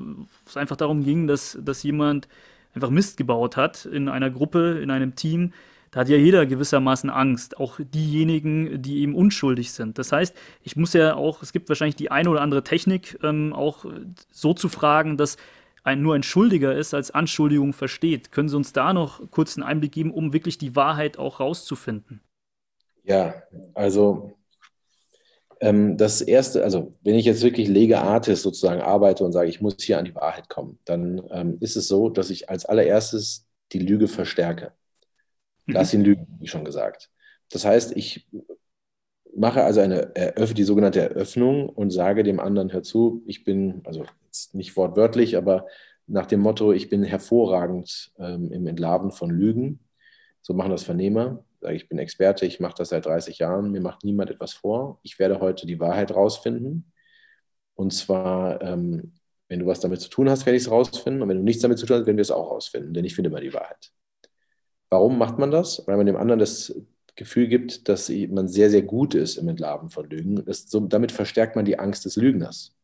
es 0.45 0.57
einfach 0.57 0.75
darum 0.75 1.03
ging, 1.03 1.27
dass, 1.27 1.57
dass 1.61 1.83
jemand 1.83 2.27
einfach 2.73 2.89
Mist 2.89 3.17
gebaut 3.17 3.55
hat 3.55 3.85
in 3.85 4.09
einer 4.09 4.29
Gruppe, 4.29 4.79
in 4.81 4.89
einem 4.89 5.15
Team. 5.15 5.53
Da 5.93 5.99
hat 5.99 6.09
ja 6.09 6.17
jeder 6.17 6.47
gewissermaßen 6.47 7.11
Angst, 7.11 7.57
auch 7.57 7.79
diejenigen, 7.79 8.81
die 8.81 9.01
eben 9.01 9.13
unschuldig 9.13 9.71
sind. 9.71 9.99
Das 9.99 10.11
heißt, 10.11 10.35
ich 10.63 10.75
muss 10.75 10.93
ja 10.93 11.13
auch, 11.13 11.43
es 11.43 11.53
gibt 11.53 11.69
wahrscheinlich 11.69 11.95
die 11.95 12.09
eine 12.09 12.31
oder 12.31 12.41
andere 12.41 12.63
Technik, 12.63 13.19
ähm, 13.21 13.53
auch 13.53 13.85
so 14.31 14.55
zu 14.55 14.69
fragen, 14.69 15.17
dass 15.17 15.37
ein, 15.83 16.01
nur 16.01 16.15
ein 16.15 16.23
Schuldiger 16.23 16.75
ist, 16.75 16.95
als 16.95 17.11
Anschuldigung 17.11 17.73
versteht. 17.73 18.31
Können 18.31 18.49
Sie 18.49 18.55
uns 18.55 18.73
da 18.73 18.91
noch 18.91 19.29
kurz 19.29 19.55
einen 19.55 19.63
Einblick 19.67 19.91
geben, 19.91 20.11
um 20.11 20.33
wirklich 20.33 20.57
die 20.57 20.75
Wahrheit 20.75 21.19
auch 21.19 21.39
rauszufinden? 21.39 22.21
Ja, 23.03 23.43
also 23.75 24.33
ähm, 25.59 25.95
das 25.97 26.21
Erste, 26.21 26.63
also 26.63 26.95
wenn 27.03 27.13
ich 27.13 27.25
jetzt 27.25 27.43
wirklich 27.43 27.67
lege 27.67 27.99
Artist 27.99 28.41
sozusagen 28.41 28.81
arbeite 28.81 29.23
und 29.23 29.31
sage, 29.31 29.49
ich 29.49 29.61
muss 29.61 29.75
hier 29.79 29.99
an 29.99 30.05
die 30.05 30.15
Wahrheit 30.15 30.49
kommen, 30.49 30.79
dann 30.85 31.21
ähm, 31.29 31.57
ist 31.59 31.75
es 31.75 31.87
so, 31.87 32.09
dass 32.09 32.31
ich 32.31 32.49
als 32.49 32.65
allererstes 32.65 33.45
die 33.73 33.79
Lüge 33.79 34.07
verstärke. 34.07 34.71
Mhm. 35.65 35.73
Lass 35.73 35.93
ihn 35.93 36.03
lügen, 36.03 36.27
wie 36.39 36.47
schon 36.47 36.65
gesagt. 36.65 37.09
Das 37.51 37.65
heißt, 37.65 37.95
ich 37.95 38.27
mache 39.35 39.63
also 39.63 39.81
eine 39.81 40.15
Eröff 40.15 40.53
die 40.53 40.63
sogenannte 40.63 41.01
Eröffnung 41.01 41.69
und 41.69 41.91
sage 41.91 42.23
dem 42.23 42.39
anderen, 42.39 42.71
hör 42.71 42.83
zu, 42.83 43.23
ich 43.25 43.43
bin, 43.43 43.81
also 43.85 44.05
nicht 44.53 44.75
wortwörtlich, 44.77 45.37
aber 45.37 45.67
nach 46.07 46.25
dem 46.25 46.41
Motto, 46.41 46.73
ich 46.73 46.89
bin 46.89 47.03
hervorragend 47.03 48.11
ähm, 48.19 48.51
im 48.51 48.67
Entlarven 48.67 49.11
von 49.11 49.29
Lügen. 49.29 49.79
So 50.41 50.53
machen 50.53 50.71
das 50.71 50.83
Vernehmer 50.83 51.43
sage, 51.63 51.75
ich 51.75 51.89
bin 51.89 51.97
Experte, 51.97 52.45
ich 52.45 52.59
mache 52.59 52.75
das 52.77 52.89
seit 52.89 53.05
30 53.05 53.39
Jahren, 53.39 53.71
mir 53.71 53.81
macht 53.81 54.03
niemand 54.03 54.29
etwas 54.29 54.53
vor. 54.53 54.99
Ich 55.01 55.17
werde 55.17 55.39
heute 55.39 55.65
die 55.65 55.79
Wahrheit 55.79 56.13
rausfinden. 56.13 56.91
Und 57.73 57.91
zwar, 57.93 58.61
ähm, 58.61 59.13
wenn 59.47 59.59
du 59.59 59.65
was 59.65 59.79
damit 59.79 60.01
zu 60.01 60.09
tun 60.09 60.29
hast, 60.29 60.45
werde 60.45 60.57
ich 60.57 60.63
es 60.63 60.71
rausfinden. 60.71 61.21
Und 61.23 61.29
wenn 61.29 61.37
du 61.37 61.43
nichts 61.43 61.63
damit 61.63 61.79
zu 61.79 61.85
tun 61.85 61.97
hast, 61.97 62.05
werden 62.05 62.17
wir 62.17 62.21
es 62.21 62.31
auch 62.31 62.51
rausfinden, 62.51 62.93
denn 62.93 63.05
ich 63.05 63.15
finde 63.15 63.29
immer 63.29 63.41
die 63.41 63.53
Wahrheit. 63.53 63.91
Warum 64.93 65.17
macht 65.17 65.39
man 65.39 65.49
das? 65.49 65.81
Weil 65.87 65.97
man 65.97 66.05
dem 66.05 66.15
anderen 66.15 66.37
das 66.37 66.71
Gefühl 67.15 67.47
gibt, 67.47 67.89
dass 67.89 68.11
man 68.29 68.47
sehr, 68.47 68.69
sehr 68.69 68.83
gut 68.83 69.15
ist 69.15 69.37
im 69.37 69.47
Entlarven 69.47 69.89
von 69.89 70.07
Lügen. 70.07 70.45
Das, 70.45 70.69
so, 70.69 70.81
damit 70.81 71.11
verstärkt 71.11 71.55
man 71.55 71.65
die 71.65 71.79
Angst 71.79 72.05
des 72.05 72.15
Lügners. 72.15 72.75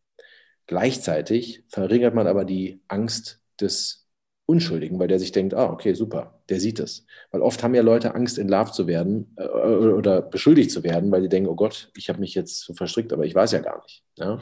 Gleichzeitig 0.65 1.63
verringert 1.67 2.15
man 2.15 2.25
aber 2.25 2.45
die 2.45 2.81
Angst 2.87 3.41
des 3.61 4.07
Unschuldigen, 4.47 4.97
weil 4.97 5.07
der 5.07 5.19
sich 5.19 5.31
denkt, 5.31 5.53
ah, 5.53 5.71
okay, 5.71 5.93
super, 5.93 6.41
der 6.49 6.59
sieht 6.59 6.79
es. 6.79 7.05
Weil 7.29 7.41
oft 7.41 7.61
haben 7.61 7.75
ja 7.75 7.83
Leute 7.83 8.15
Angst, 8.15 8.39
entlarvt 8.39 8.73
zu 8.73 8.87
werden 8.87 9.35
äh, 9.37 9.43
oder 9.43 10.23
beschuldigt 10.23 10.71
zu 10.71 10.83
werden, 10.83 11.11
weil 11.11 11.21
sie 11.21 11.29
denken, 11.29 11.47
oh 11.47 11.55
Gott, 11.55 11.91
ich 11.95 12.09
habe 12.09 12.19
mich 12.19 12.33
jetzt 12.33 12.61
so 12.61 12.73
verstrickt, 12.73 13.13
aber 13.13 13.25
ich 13.25 13.35
weiß 13.35 13.51
ja 13.51 13.59
gar 13.59 13.83
nicht. 13.83 14.03
Ja? 14.17 14.41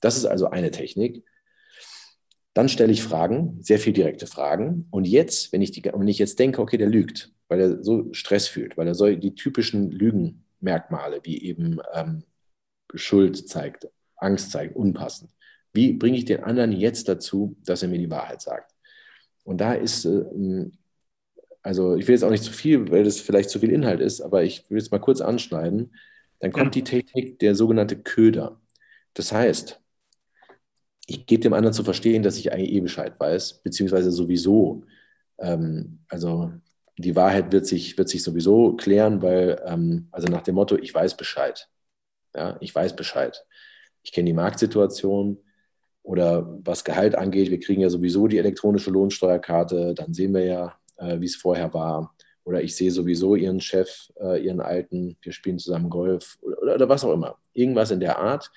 Das 0.00 0.18
ist 0.18 0.26
also 0.26 0.50
eine 0.50 0.70
Technik. 0.70 1.24
Dann 2.56 2.70
stelle 2.70 2.90
ich 2.90 3.02
Fragen, 3.02 3.58
sehr 3.60 3.78
viel 3.78 3.92
direkte 3.92 4.26
Fragen. 4.26 4.86
Und 4.90 5.06
jetzt, 5.06 5.52
wenn 5.52 5.60
ich, 5.60 5.72
die, 5.72 5.84
wenn 5.84 6.08
ich 6.08 6.16
jetzt 6.16 6.38
denke, 6.38 6.62
okay, 6.62 6.78
der 6.78 6.88
lügt, 6.88 7.30
weil 7.48 7.60
er 7.60 7.84
so 7.84 8.10
Stress 8.14 8.48
fühlt, 8.48 8.78
weil 8.78 8.86
er 8.86 8.94
so 8.94 9.14
die 9.14 9.34
typischen 9.34 9.90
Lügenmerkmale 9.90 11.20
wie 11.24 11.42
eben 11.42 11.80
ähm, 11.92 12.22
Schuld 12.94 13.46
zeigt, 13.46 13.88
Angst 14.16 14.52
zeigt, 14.52 14.74
unpassend. 14.74 15.32
Wie 15.74 15.92
bringe 15.92 16.16
ich 16.16 16.24
den 16.24 16.44
anderen 16.44 16.72
jetzt 16.72 17.10
dazu, 17.10 17.58
dass 17.66 17.82
er 17.82 17.90
mir 17.90 17.98
die 17.98 18.08
Wahrheit 18.08 18.40
sagt? 18.40 18.72
Und 19.44 19.60
da 19.60 19.74
ist, 19.74 20.06
äh, 20.06 20.70
also 21.60 21.94
ich 21.94 22.08
will 22.08 22.14
jetzt 22.14 22.24
auch 22.24 22.30
nicht 22.30 22.44
zu 22.44 22.52
viel, 22.52 22.90
weil 22.90 23.04
das 23.04 23.20
vielleicht 23.20 23.50
zu 23.50 23.58
viel 23.58 23.70
Inhalt 23.70 24.00
ist, 24.00 24.22
aber 24.22 24.44
ich 24.44 24.64
will 24.70 24.78
es 24.78 24.90
mal 24.90 24.98
kurz 24.98 25.20
anschneiden. 25.20 25.94
Dann 26.38 26.52
kommt 26.52 26.74
ja. 26.74 26.82
die 26.82 26.84
Technik 26.84 27.38
der 27.38 27.54
sogenannte 27.54 27.98
Köder. 27.98 28.58
Das 29.12 29.30
heißt, 29.30 29.78
ich 31.06 31.26
gebe 31.26 31.42
dem 31.42 31.52
anderen 31.52 31.74
zu 31.74 31.84
verstehen, 31.84 32.22
dass 32.22 32.36
ich 32.36 32.52
eigentlich 32.52 32.72
eh 32.72 32.80
Bescheid 32.80 33.14
weiß, 33.18 33.62
beziehungsweise 33.62 34.10
sowieso. 34.10 34.84
Ähm, 35.38 36.00
also 36.08 36.52
die 36.98 37.16
Wahrheit 37.16 37.52
wird 37.52 37.66
sich, 37.66 37.96
wird 37.98 38.08
sich 38.08 38.22
sowieso 38.22 38.74
klären, 38.74 39.22
weil, 39.22 39.62
ähm, 39.66 40.08
also 40.10 40.28
nach 40.28 40.42
dem 40.42 40.56
Motto, 40.56 40.76
ich 40.76 40.94
weiß 40.94 41.16
Bescheid. 41.16 41.68
Ja, 42.34 42.56
ich 42.60 42.74
weiß 42.74 42.96
Bescheid. 42.96 43.44
Ich 44.02 44.12
kenne 44.12 44.26
die 44.26 44.32
Marktsituation, 44.32 45.38
oder 46.06 46.46
was 46.64 46.84
Gehalt 46.84 47.16
angeht, 47.16 47.50
wir 47.50 47.58
kriegen 47.58 47.82
ja 47.82 47.90
sowieso 47.90 48.28
die 48.28 48.38
elektronische 48.38 48.92
Lohnsteuerkarte, 48.92 49.92
dann 49.92 50.14
sehen 50.14 50.32
wir 50.34 50.44
ja, 50.44 50.74
äh, 50.98 51.20
wie 51.20 51.26
es 51.26 51.34
vorher 51.34 51.74
war. 51.74 52.14
Oder 52.44 52.62
ich 52.62 52.76
sehe 52.76 52.92
sowieso 52.92 53.34
Ihren 53.34 53.60
Chef, 53.60 54.12
äh, 54.20 54.40
Ihren 54.40 54.60
Alten, 54.60 55.16
wir 55.20 55.32
spielen 55.32 55.58
zusammen 55.58 55.90
Golf 55.90 56.38
oder, 56.42 56.76
oder, 56.76 56.88
was 56.88 57.02
auch 57.02 57.12
immer. 57.12 57.38
Irgendwas 57.54 57.90
in 57.90 57.98
der 57.98 58.20
Art. 58.20 58.52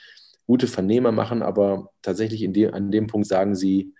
Gute 0.49 0.67
Vernehmer 0.67 1.11
machen, 1.11 1.43
aber 1.43 1.91
tatsächlich 2.01 2.51
de, 2.51 2.71
an 2.71 2.89
dem 2.89 3.05
Punkt 3.05 3.27
sagen 3.27 3.55
sie, 3.55 3.93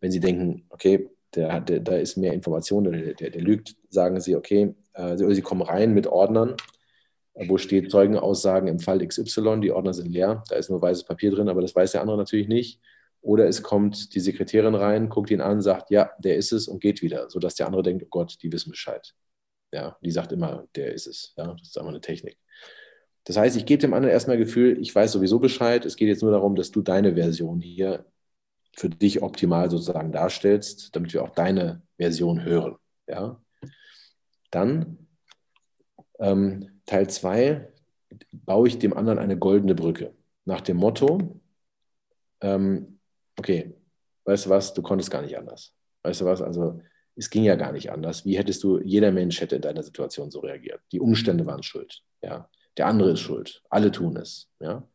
wenn 0.00 0.10
sie 0.10 0.20
denken, 0.20 0.66
okay, 0.70 1.10
der, 1.34 1.60
der, 1.60 1.80
da 1.80 1.96
ist 1.96 2.16
mehr 2.16 2.32
Information, 2.32 2.84
der, 2.84 3.12
der, 3.14 3.30
der 3.30 3.42
lügt, 3.42 3.76
sagen 3.90 4.18
sie, 4.20 4.34
okay, 4.34 4.74
äh, 4.94 5.16
sie, 5.16 5.34
sie 5.34 5.42
kommen 5.42 5.62
rein 5.62 5.92
mit 5.92 6.06
Ordnern 6.06 6.56
wo 7.34 7.58
steht 7.58 7.90
Zeugenaussagen 7.90 8.68
im 8.68 8.78
Fall 8.78 9.06
XY, 9.06 9.60
die 9.60 9.72
Ordner 9.72 9.92
sind 9.92 10.10
leer, 10.10 10.44
da 10.48 10.56
ist 10.56 10.70
nur 10.70 10.80
weißes 10.80 11.04
Papier 11.04 11.32
drin, 11.32 11.48
aber 11.48 11.62
das 11.62 11.74
weiß 11.74 11.92
der 11.92 12.00
andere 12.00 12.16
natürlich 12.16 12.48
nicht. 12.48 12.80
Oder 13.20 13.48
es 13.48 13.62
kommt 13.62 14.14
die 14.14 14.20
Sekretärin 14.20 14.74
rein, 14.74 15.08
guckt 15.08 15.30
ihn 15.30 15.40
an, 15.40 15.62
sagt, 15.62 15.90
ja, 15.90 16.10
der 16.18 16.36
ist 16.36 16.52
es 16.52 16.68
und 16.68 16.80
geht 16.80 17.02
wieder, 17.02 17.30
sodass 17.30 17.54
der 17.54 17.66
andere 17.66 17.82
denkt, 17.82 18.04
oh 18.04 18.08
Gott, 18.10 18.36
die 18.42 18.52
wissen 18.52 18.70
Bescheid. 18.70 19.14
Ja, 19.72 19.96
die 20.02 20.10
sagt 20.10 20.30
immer, 20.30 20.68
der 20.76 20.92
ist 20.92 21.06
es. 21.06 21.32
Ja, 21.36 21.54
das 21.54 21.68
ist 21.68 21.78
einfach 21.78 21.90
eine 21.90 22.00
Technik. 22.00 22.38
Das 23.24 23.36
heißt, 23.36 23.56
ich 23.56 23.66
gebe 23.66 23.80
dem 23.80 23.94
anderen 23.94 24.12
erstmal 24.12 24.36
Gefühl, 24.36 24.78
ich 24.80 24.94
weiß 24.94 25.12
sowieso 25.12 25.38
Bescheid. 25.38 25.84
Es 25.86 25.96
geht 25.96 26.08
jetzt 26.08 26.22
nur 26.22 26.32
darum, 26.32 26.56
dass 26.56 26.70
du 26.70 26.82
deine 26.82 27.14
Version 27.14 27.60
hier 27.60 28.04
für 28.76 28.90
dich 28.90 29.22
optimal 29.22 29.70
sozusagen 29.70 30.12
darstellst, 30.12 30.94
damit 30.94 31.12
wir 31.14 31.22
auch 31.22 31.30
deine 31.30 31.82
Version 31.96 32.44
hören. 32.44 32.76
Ja? 33.08 33.40
Dann 34.50 34.98
ähm, 36.18 36.80
Teil 36.86 37.08
2 37.08 37.68
baue 38.32 38.68
ich 38.68 38.78
dem 38.78 38.92
anderen 38.92 39.18
eine 39.18 39.38
goldene 39.38 39.74
Brücke. 39.74 40.14
Nach 40.44 40.60
dem 40.60 40.76
Motto, 40.76 41.40
ähm, 42.42 42.98
okay, 43.38 43.74
weißt 44.24 44.46
du 44.46 44.50
was, 44.50 44.74
du 44.74 44.82
konntest 44.82 45.10
gar 45.10 45.22
nicht 45.22 45.38
anders. 45.38 45.74
Weißt 46.02 46.20
du 46.20 46.26
was, 46.26 46.42
also 46.42 46.80
es 47.16 47.30
ging 47.30 47.44
ja 47.44 47.54
gar 47.54 47.72
nicht 47.72 47.90
anders. 47.90 48.24
Wie 48.24 48.36
hättest 48.36 48.62
du, 48.64 48.80
jeder 48.80 49.12
Mensch 49.12 49.40
hätte 49.40 49.56
in 49.56 49.62
deiner 49.62 49.82
Situation 49.82 50.30
so 50.30 50.40
reagiert. 50.40 50.80
Die 50.92 51.00
Umstände 51.00 51.46
waren 51.46 51.62
schuld. 51.62 52.02
Ja. 52.22 52.50
Der 52.76 52.86
andere 52.86 53.12
ist 53.12 53.20
schuld. 53.20 53.62
Alle 53.70 53.90
tun 53.90 54.16
es. 54.16 54.50
Ja. 54.60 54.88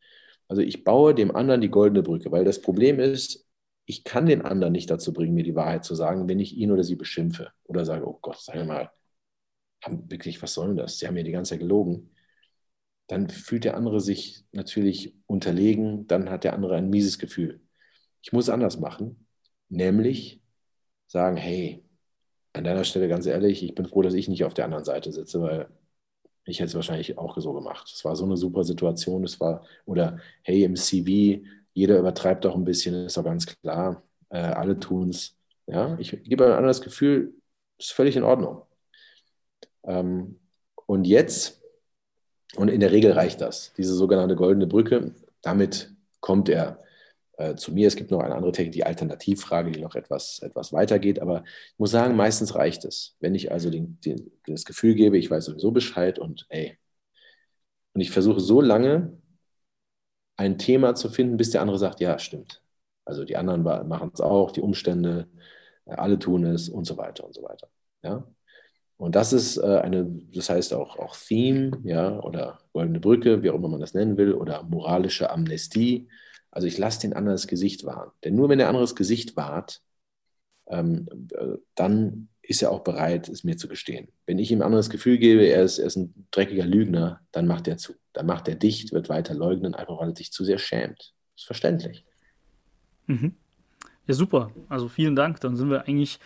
Also 0.48 0.62
ich 0.62 0.84
baue 0.84 1.14
dem 1.14 1.36
anderen 1.36 1.62
die 1.62 1.70
goldene 1.70 2.04
Brücke, 2.04 2.32
weil 2.32 2.44
das 2.44 2.62
Problem 2.62 3.00
ist, 3.00 3.46
ich 3.86 4.04
kann 4.04 4.26
den 4.26 4.42
anderen 4.42 4.74
nicht 4.74 4.90
dazu 4.90 5.14
bringen, 5.14 5.34
mir 5.34 5.44
die 5.44 5.56
Wahrheit 5.56 5.84
zu 5.84 5.96
sagen, 5.96 6.28
wenn 6.28 6.40
ich 6.40 6.56
ihn 6.56 6.72
oder 6.72 6.84
sie 6.84 6.96
beschimpfe 6.96 7.52
oder 7.64 7.86
sage, 7.86 8.08
oh 8.08 8.20
Gott, 8.22 8.40
sag 8.40 8.66
mal, 8.68 8.92
wirklich, 10.08 10.42
was 10.42 10.54
soll 10.54 10.68
denn 10.68 10.78
das? 10.78 11.00
Sie 11.00 11.08
haben 11.08 11.18
ja 11.18 11.24
die 11.24 11.32
ganze 11.32 11.52
Zeit 11.52 11.60
gelogen. 11.60 12.12
Dann 13.08 13.30
fühlt 13.30 13.64
der 13.64 13.76
andere 13.76 14.02
sich 14.02 14.46
natürlich 14.52 15.16
unterlegen, 15.26 16.06
dann 16.08 16.30
hat 16.30 16.44
der 16.44 16.54
andere 16.54 16.76
ein 16.76 16.90
mieses 16.90 17.18
Gefühl. 17.18 17.62
Ich 18.22 18.32
muss 18.34 18.50
anders 18.50 18.80
machen, 18.80 19.26
nämlich 19.70 20.42
sagen, 21.08 21.38
hey, 21.38 21.84
an 22.54 22.64
deiner 22.64 22.84
Stelle 22.84 23.08
ganz 23.08 23.26
ehrlich, 23.26 23.64
ich 23.64 23.74
bin 23.74 23.86
froh, 23.86 24.02
dass 24.02 24.14
ich 24.14 24.28
nicht 24.28 24.44
auf 24.44 24.54
der 24.54 24.66
anderen 24.66 24.86
Seite 24.86 25.12
sitze, 25.12 25.42
weil 25.42 25.70
ich 26.50 26.60
hätte 26.60 26.70
es 26.70 26.76
wahrscheinlich 26.76 27.18
auch 27.18 27.38
so 27.38 27.54
gemacht. 27.54 27.92
Es 27.94 28.04
war 28.06 28.16
so 28.16 28.26
eine 28.26 28.38
super 28.38 28.64
Situation, 28.64 29.24
es 29.24 29.40
war, 29.40 29.64
oder 29.86 30.20
hey, 30.44 30.64
im 30.64 30.76
CV, 30.76 31.44
jeder 31.74 32.00
übertreibt 32.00 32.46
doch 32.46 32.56
ein 32.56 32.66
bisschen, 32.66 33.06
ist 33.06 33.18
doch 33.18 33.24
ganz 33.24 33.46
klar, 33.46 34.04
äh, 34.30 34.38
alle 34.38 34.80
tun 34.80 35.10
es. 35.10 35.36
Ja, 35.68 35.98
ich 36.00 36.12
gebe 36.24 36.44
einem 36.44 36.54
anderen 36.54 36.70
das 36.70 36.82
Gefühl, 36.82 37.36
ist 37.78 37.92
völlig 37.92 38.16
in 38.16 38.24
Ordnung. 38.24 38.64
Ähm, 39.84 40.40
und 40.88 41.06
jetzt, 41.06 41.62
und 42.56 42.70
in 42.70 42.80
der 42.80 42.92
Regel 42.92 43.12
reicht 43.12 43.42
das, 43.42 43.74
diese 43.78 43.94
sogenannte 43.94 44.36
goldene 44.36 44.68
Brücke, 44.68 45.14
damit 45.42 45.92
kommt 46.20 46.50
er 46.50 46.84
äh, 47.40 47.56
zu 47.56 47.74
mir. 47.74 47.88
Es 47.88 47.96
gibt 47.96 48.12
noch 48.12 48.20
eine 48.20 48.36
andere 48.36 48.52
Technik, 48.52 48.74
die 48.74 48.84
Alternativfrage, 48.86 49.72
die 49.72 49.82
noch 49.82 49.96
etwas, 49.96 50.40
etwas 50.40 50.74
weiter 50.74 51.00
geht. 51.00 51.22
Aber 51.22 51.44
ich 51.46 51.80
muss 51.80 51.92
sagen, 51.92 52.16
meistens 52.16 52.54
reicht 52.56 52.84
es. 52.86 53.16
Wenn 53.22 53.34
ich 53.34 53.52
also 53.52 53.70
den, 53.70 54.00
den, 54.02 54.32
das 54.46 54.66
Gefühl 54.66 54.94
gebe, 54.94 55.18
ich 55.18 55.32
weiß 55.32 55.46
sowieso 55.46 55.72
Bescheid 55.72 56.20
und 56.20 56.46
ey, 56.50 56.78
und 57.94 58.02
ich 58.02 58.12
versuche 58.12 58.40
so 58.40 58.62
lange 58.62 59.18
ein 60.38 60.58
Thema 60.58 60.96
zu 60.96 61.10
finden, 61.10 61.38
bis 61.38 61.52
der 61.52 61.62
andere 61.62 61.78
sagt, 61.80 62.02
ja, 62.02 62.20
stimmt. 62.20 62.62
Also 63.06 63.24
die 63.26 63.38
anderen 63.38 63.64
machen 63.64 64.12
es 64.14 64.22
auch, 64.22 64.52
die 64.52 64.62
Umstände, 64.62 65.28
äh, 65.86 65.94
alle 65.94 66.20
tun 66.20 66.46
es 66.46 66.70
und 66.70 66.86
so 66.86 66.98
weiter 66.98 67.26
und 67.26 67.34
so 67.34 67.42
weiter. 67.44 67.70
Ja? 68.04 68.26
Und 68.98 69.16
das 69.16 69.32
ist 69.32 69.58
äh, 69.58 69.80
eine, 69.82 70.06
das 70.34 70.50
heißt 70.50 70.74
auch, 70.74 71.00
auch 71.00 71.16
Theme, 71.16 71.80
ja, 71.84 72.20
oder 72.20 72.60
goldene 72.74 73.00
Brücke, 73.00 73.44
wie 73.44 73.50
auch 73.50 73.56
immer 73.56 73.70
man 73.70 73.80
das 73.80 73.94
nennen 73.94 74.18
will, 74.18 74.34
oder 74.34 74.64
moralische 74.64 75.30
Amnestie. 75.30 76.10
Also 76.52 76.68
ich 76.68 76.78
lasse 76.78 77.02
den 77.02 77.14
anderen 77.14 77.36
das 77.36 77.48
Gesicht 77.48 77.86
wahren. 77.86 78.12
Denn 78.24 78.36
nur 78.36 78.50
wenn 78.50 78.60
der 78.60 78.68
andere 78.68 78.84
das 78.84 78.96
Gesicht 78.96 79.38
wahrt, 79.38 79.82
ähm, 80.68 81.08
äh, 81.34 81.58
dann 81.76 82.30
ist 82.42 82.64
er 82.64 82.72
auch 82.72 82.84
bereit, 82.84 83.30
es 83.30 83.44
mir 83.44 83.58
zu 83.58 83.68
gestehen. 83.68 84.08
Wenn 84.26 84.40
ich 84.40 84.52
ihm 84.52 84.60
ein 84.60 84.66
anderes 84.66 84.90
Gefühl 84.90 85.18
gebe, 85.20 85.46
er 85.46 85.64
ist, 85.64 85.78
er 85.78 85.86
ist 85.86 85.98
ein 85.98 86.28
dreckiger 86.32 86.66
Lügner, 86.66 87.22
dann 87.32 87.46
macht 87.46 87.68
er 87.68 87.78
zu. 87.78 87.94
Dann 88.14 88.26
macht 88.26 88.48
er 88.48 88.56
dicht, 88.56 88.92
wird 88.92 89.10
weiter 89.10 89.36
leugnen, 89.36 89.76
einfach 89.76 90.00
weil 90.00 90.10
er 90.10 90.16
sich 90.16 90.32
zu 90.32 90.44
sehr 90.44 90.58
schämt. 90.58 91.14
Ist 91.36 91.46
verständlich. 91.46 92.06
Mhm. 93.06 93.36
Ja, 94.08 94.16
super. 94.16 94.52
Also 94.68 94.88
vielen 94.88 95.16
Dank. 95.16 95.40
Dann 95.42 95.56
sind 95.56 95.70
wir 95.70 95.88
eigentlich 95.88 96.20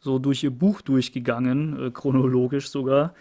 so 0.00 0.18
durch 0.18 0.42
Ihr 0.42 0.50
Buch 0.50 0.80
durchgegangen, 0.80 1.86
äh, 1.86 1.90
chronologisch 1.90 2.68
sogar. 2.68 3.14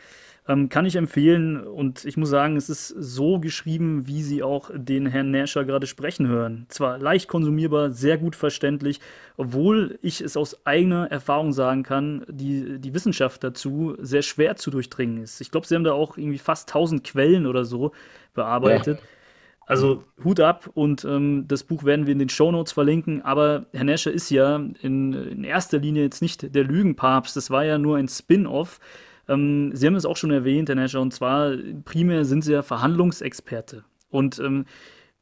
Ähm, 0.49 0.67
kann 0.67 0.87
ich 0.87 0.95
empfehlen 0.95 1.61
und 1.61 2.05
ich 2.05 2.17
muss 2.17 2.29
sagen, 2.31 2.55
es 2.57 2.69
ist 2.69 2.87
so 2.87 3.39
geschrieben, 3.39 4.07
wie 4.07 4.23
Sie 4.23 4.41
auch 4.41 4.71
den 4.73 5.05
Herrn 5.05 5.29
Nasher 5.29 5.63
gerade 5.63 5.85
sprechen 5.85 6.27
hören. 6.27 6.65
Zwar 6.69 6.97
leicht 6.97 7.27
konsumierbar, 7.27 7.91
sehr 7.91 8.17
gut 8.17 8.35
verständlich, 8.35 8.99
obwohl 9.37 9.99
ich 10.01 10.21
es 10.21 10.35
aus 10.35 10.65
eigener 10.65 11.11
Erfahrung 11.11 11.53
sagen 11.53 11.83
kann, 11.83 12.25
die, 12.27 12.79
die 12.79 12.95
Wissenschaft 12.95 13.43
dazu 13.43 13.95
sehr 13.99 14.23
schwer 14.23 14.55
zu 14.55 14.71
durchdringen 14.71 15.21
ist. 15.21 15.39
Ich 15.39 15.51
glaube, 15.51 15.67
Sie 15.67 15.75
haben 15.75 15.83
da 15.83 15.93
auch 15.93 16.17
irgendwie 16.17 16.39
fast 16.39 16.67
1000 16.69 17.03
Quellen 17.03 17.45
oder 17.45 17.63
so 17.63 17.91
bearbeitet. 18.33 18.97
Ja. 18.97 19.05
Also 19.67 20.03
Hut 20.23 20.39
ab 20.39 20.67
und 20.73 21.05
ähm, 21.05 21.45
das 21.47 21.63
Buch 21.63 21.83
werden 21.83 22.07
wir 22.07 22.13
in 22.13 22.17
den 22.17 22.29
Shownotes 22.29 22.71
verlinken. 22.71 23.21
Aber 23.21 23.67
Herr 23.71 23.83
Nasher 23.83 24.11
ist 24.11 24.31
ja 24.31 24.55
in, 24.81 25.13
in 25.13 25.43
erster 25.43 25.77
Linie 25.77 26.01
jetzt 26.01 26.23
nicht 26.23 26.55
der 26.55 26.63
Lügenpapst. 26.63 27.37
Das 27.37 27.51
war 27.51 27.63
ja 27.65 27.77
nur 27.77 27.97
ein 27.97 28.07
Spin-off 28.07 28.79
ähm, 29.29 29.71
Sie 29.73 29.87
haben 29.87 29.95
es 29.95 30.05
auch 30.05 30.17
schon 30.17 30.31
erwähnt, 30.31 30.69
Herr 30.69 30.75
Nescher, 30.75 31.01
und 31.01 31.13
zwar 31.13 31.55
primär 31.85 32.25
sind 32.25 32.43
Sie 32.43 32.53
ja 32.53 32.61
Verhandlungsexperte. 32.61 33.85
Und 34.09 34.39
ähm, 34.39 34.65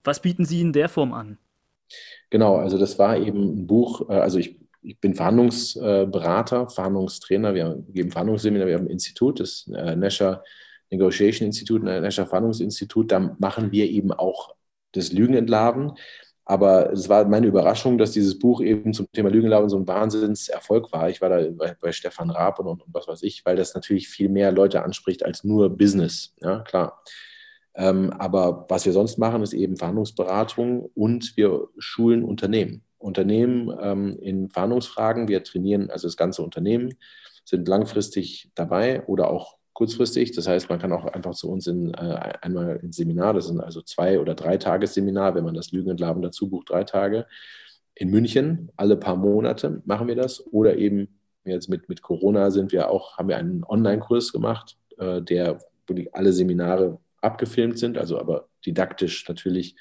was 0.04 0.22
bieten 0.22 0.46
Sie 0.46 0.62
in 0.62 0.74
der 0.74 0.89
Form 0.89 1.13
an? 1.13 1.38
Genau, 2.30 2.58
also 2.58 2.78
das 2.78 2.98
war 2.98 3.17
eben 3.17 3.60
ein 3.60 3.67
Buch, 3.67 4.10
äh, 4.10 4.13
also 4.13 4.39
ich, 4.39 4.60
ich 4.82 5.00
bin 5.00 5.15
Verhandlungsberater, 5.15 6.70
Verhandlungstrainer, 6.70 7.54
wir 7.54 7.84
geben 7.89 8.12
Verhandlungsseminar, 8.12 8.67
wir 8.67 8.76
haben 8.76 8.86
ein 8.86 8.91
Institut, 8.91 9.39
das 9.39 9.70
äh, 9.74 9.96
Nescher 9.96 10.43
Negotiation 10.89 11.48
Institute, 11.48 11.84
Nescher 11.84 12.26
Verhandlungsinstitut, 12.26 13.12
da 13.12 13.36
machen 13.39 13.72
wir 13.72 13.89
eben 13.89 14.13
auch 14.13 14.56
das 14.93 15.12
Lügen 15.12 15.34
entlarven. 15.34 15.93
Aber 16.49 16.93
es 16.93 17.10
war 17.10 17.25
meine 17.27 17.47
Überraschung, 17.47 17.97
dass 17.97 18.12
dieses 18.12 18.39
Buch 18.39 18.62
eben 18.62 18.93
zum 18.93 19.12
Thema 19.12 19.29
Lügenlaufen 19.29 19.67
so 19.67 19.77
ein 19.77 19.88
Wahnsinnserfolg 19.88 20.93
war. 20.93 21.10
Ich 21.10 21.19
war 21.19 21.27
da 21.27 21.45
bei, 21.51 21.75
bei 21.79 21.91
Stefan 21.91 22.29
Raab 22.29 22.60
und, 22.60 22.67
und, 22.67 22.93
was 22.93 23.05
weiß 23.05 23.23
ich, 23.23 23.45
weil 23.45 23.57
das 23.57 23.73
natürlich 23.73 24.07
viel 24.07 24.29
mehr 24.29 24.53
Leute 24.53 24.81
anspricht 24.81 25.25
als 25.25 25.43
nur 25.43 25.69
Business. 25.69 26.33
Ja, 26.41 26.60
klar. 26.60 27.03
Ähm, 27.75 28.13
aber 28.13 28.65
was 28.69 28.86
wir 28.86 28.93
sonst 28.93 29.17
machen, 29.17 29.43
ist 29.43 29.51
eben 29.51 29.75
Verhandlungsberatung 29.75 30.89
und 30.95 31.36
wir 31.36 31.67
schulen 31.77 32.23
Unternehmen. 32.23 32.81
Unternehmen 32.97 33.69
ähm, 33.81 34.17
in 34.21 34.49
Verhandlungsfragen. 34.49 35.27
Wir 35.27 35.43
trainieren 35.43 35.89
also 35.89 36.07
das 36.07 36.15
ganze 36.15 36.43
Unternehmen, 36.43 36.93
sind 37.43 37.67
langfristig 37.67 38.51
dabei 38.55 39.05
oder 39.05 39.29
auch 39.29 39.57
kurzfristig. 39.78 40.32
Das 40.32 40.48
heißt, 40.48 40.70
man 40.70 40.80
kann 40.80 40.92
auch 40.92 41.06
einfach 41.06 41.36
zu 41.36 41.52
uns 41.52 41.68
in, 41.68 41.94
äh, 41.94 42.34
einmal 42.42 42.78
ins 42.78 42.96
Seminar, 42.96 43.36
das 43.36 43.46
sind 43.46 43.62
also 43.62 43.84
zwei 43.84 44.20
oder 44.20 44.34
drei 44.34 44.58
Tagesseminar, 44.58 45.36
wenn 45.36 45.44
man 45.44 45.54
das 45.54 45.72
Lügen 45.72 45.92
und 45.92 46.00
Laben 46.00 46.24
dazu 46.24 46.50
bucht, 46.50 46.72
drei 46.72 46.84
Tage. 46.84 47.28
In 47.94 48.10
München, 48.10 48.72
alle 48.76 48.98
paar 48.98 49.16
Monate 49.16 49.84
machen 49.86 50.08
wir 50.08 50.16
das. 50.16 50.44
Oder 50.52 50.78
eben 50.78 51.20
jetzt 51.46 51.70
mit, 51.70 51.90
mit 51.90 52.02
Corona 52.02 52.50
sind 52.50 52.72
wir 52.72 52.90
auch, 52.90 53.20
haben 53.20 53.30
wir 53.30 53.38
einen 53.38 53.63
Online-Kurs 53.63 54.32
gemacht, 54.32 54.78
äh, 54.98 55.22
der, 55.22 55.60
wo 55.86 55.94
die, 55.94 56.12
alle 56.12 56.34
Seminare 56.34 57.00
abgefilmt 57.22 57.78
sind, 57.78 58.00
also 58.00 58.20
aber 58.20 58.48
didaktisch 58.66 59.30
natürlich 59.30 59.76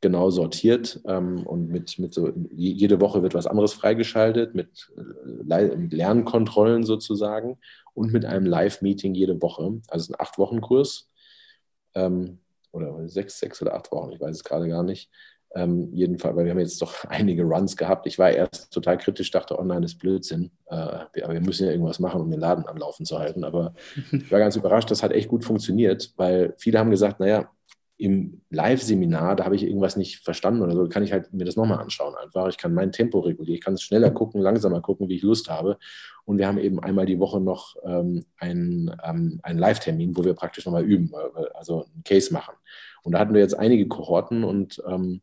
genau 0.00 0.30
sortiert 0.30 1.00
ähm, 1.06 1.46
und 1.46 1.68
mit, 1.68 2.00
mit 2.00 2.14
so, 2.14 2.32
jede 2.50 3.00
Woche 3.00 3.22
wird 3.22 3.34
was 3.34 3.46
anderes 3.46 3.74
freigeschaltet, 3.74 4.56
mit, 4.56 4.90
äh, 4.96 5.76
mit 5.76 5.92
Lernkontrollen 5.92 6.82
sozusagen 6.82 7.58
und 7.94 8.12
mit 8.12 8.24
einem 8.24 8.46
Live-Meeting 8.46 9.14
jede 9.14 9.40
Woche. 9.42 9.80
Also 9.88 10.12
ein 10.12 10.20
Acht-Wochen-Kurs 10.20 11.10
ähm, 11.94 12.38
oder 12.72 13.08
sechs, 13.08 13.38
sechs 13.38 13.60
oder 13.62 13.74
acht 13.74 13.90
Wochen, 13.92 14.12
ich 14.12 14.20
weiß 14.20 14.36
es 14.36 14.44
gerade 14.44 14.68
gar 14.68 14.82
nicht. 14.82 15.10
Ähm, 15.52 15.90
jedenfalls, 15.92 16.36
weil 16.36 16.44
wir 16.44 16.52
haben 16.52 16.60
jetzt 16.60 16.80
doch 16.80 17.04
einige 17.08 17.42
Runs 17.42 17.76
gehabt. 17.76 18.06
Ich 18.06 18.18
war 18.18 18.30
erst 18.30 18.72
total 18.72 18.98
kritisch, 18.98 19.30
dachte, 19.30 19.58
online 19.58 19.84
ist 19.84 19.98
Blödsinn. 19.98 20.52
Äh, 20.66 21.00
wir, 21.12 21.28
wir, 21.28 21.40
müssen 21.40 21.66
ja 21.66 21.72
irgendwas 21.72 21.98
machen, 21.98 22.20
um 22.20 22.30
den 22.30 22.38
Laden 22.38 22.66
am 22.68 22.76
Laufen 22.76 23.04
zu 23.04 23.18
halten. 23.18 23.42
Aber 23.42 23.74
ich 24.12 24.30
war 24.30 24.38
ganz 24.38 24.54
überrascht, 24.54 24.90
das 24.90 25.02
hat 25.02 25.12
echt 25.12 25.28
gut 25.28 25.44
funktioniert, 25.44 26.12
weil 26.16 26.54
viele 26.58 26.78
haben 26.78 26.90
gesagt, 26.90 27.18
naja, 27.18 27.50
im 28.00 28.40
Live-Seminar, 28.48 29.36
da 29.36 29.44
habe 29.44 29.56
ich 29.56 29.62
irgendwas 29.62 29.96
nicht 29.96 30.24
verstanden 30.24 30.62
oder 30.62 30.74
so, 30.74 30.88
kann 30.88 31.02
ich 31.02 31.12
halt 31.12 31.34
mir 31.34 31.44
das 31.44 31.56
nochmal 31.56 31.80
anschauen 31.80 32.14
einfach. 32.14 32.48
Ich 32.48 32.56
kann 32.56 32.72
mein 32.72 32.92
Tempo 32.92 33.20
regulieren, 33.20 33.56
ich 33.56 33.60
kann 33.60 33.74
es 33.74 33.82
schneller 33.82 34.10
gucken, 34.10 34.40
langsamer 34.40 34.80
gucken, 34.80 35.08
wie 35.10 35.16
ich 35.16 35.22
Lust 35.22 35.50
habe. 35.50 35.78
Und 36.24 36.38
wir 36.38 36.46
haben 36.46 36.58
eben 36.58 36.80
einmal 36.80 37.04
die 37.04 37.18
Woche 37.18 37.40
noch 37.40 37.76
ähm, 37.84 38.24
einen, 38.38 38.90
ähm, 39.04 39.40
einen 39.42 39.58
Live-Termin, 39.58 40.16
wo 40.16 40.24
wir 40.24 40.32
praktisch 40.32 40.64
nochmal 40.64 40.84
üben, 40.84 41.12
also 41.52 41.84
einen 41.84 42.02
Case 42.02 42.32
machen. 42.32 42.54
Und 43.02 43.12
da 43.12 43.18
hatten 43.18 43.34
wir 43.34 43.42
jetzt 43.42 43.58
einige 43.58 43.86
Kohorten 43.86 44.44
und 44.44 44.82
ähm, 44.88 45.20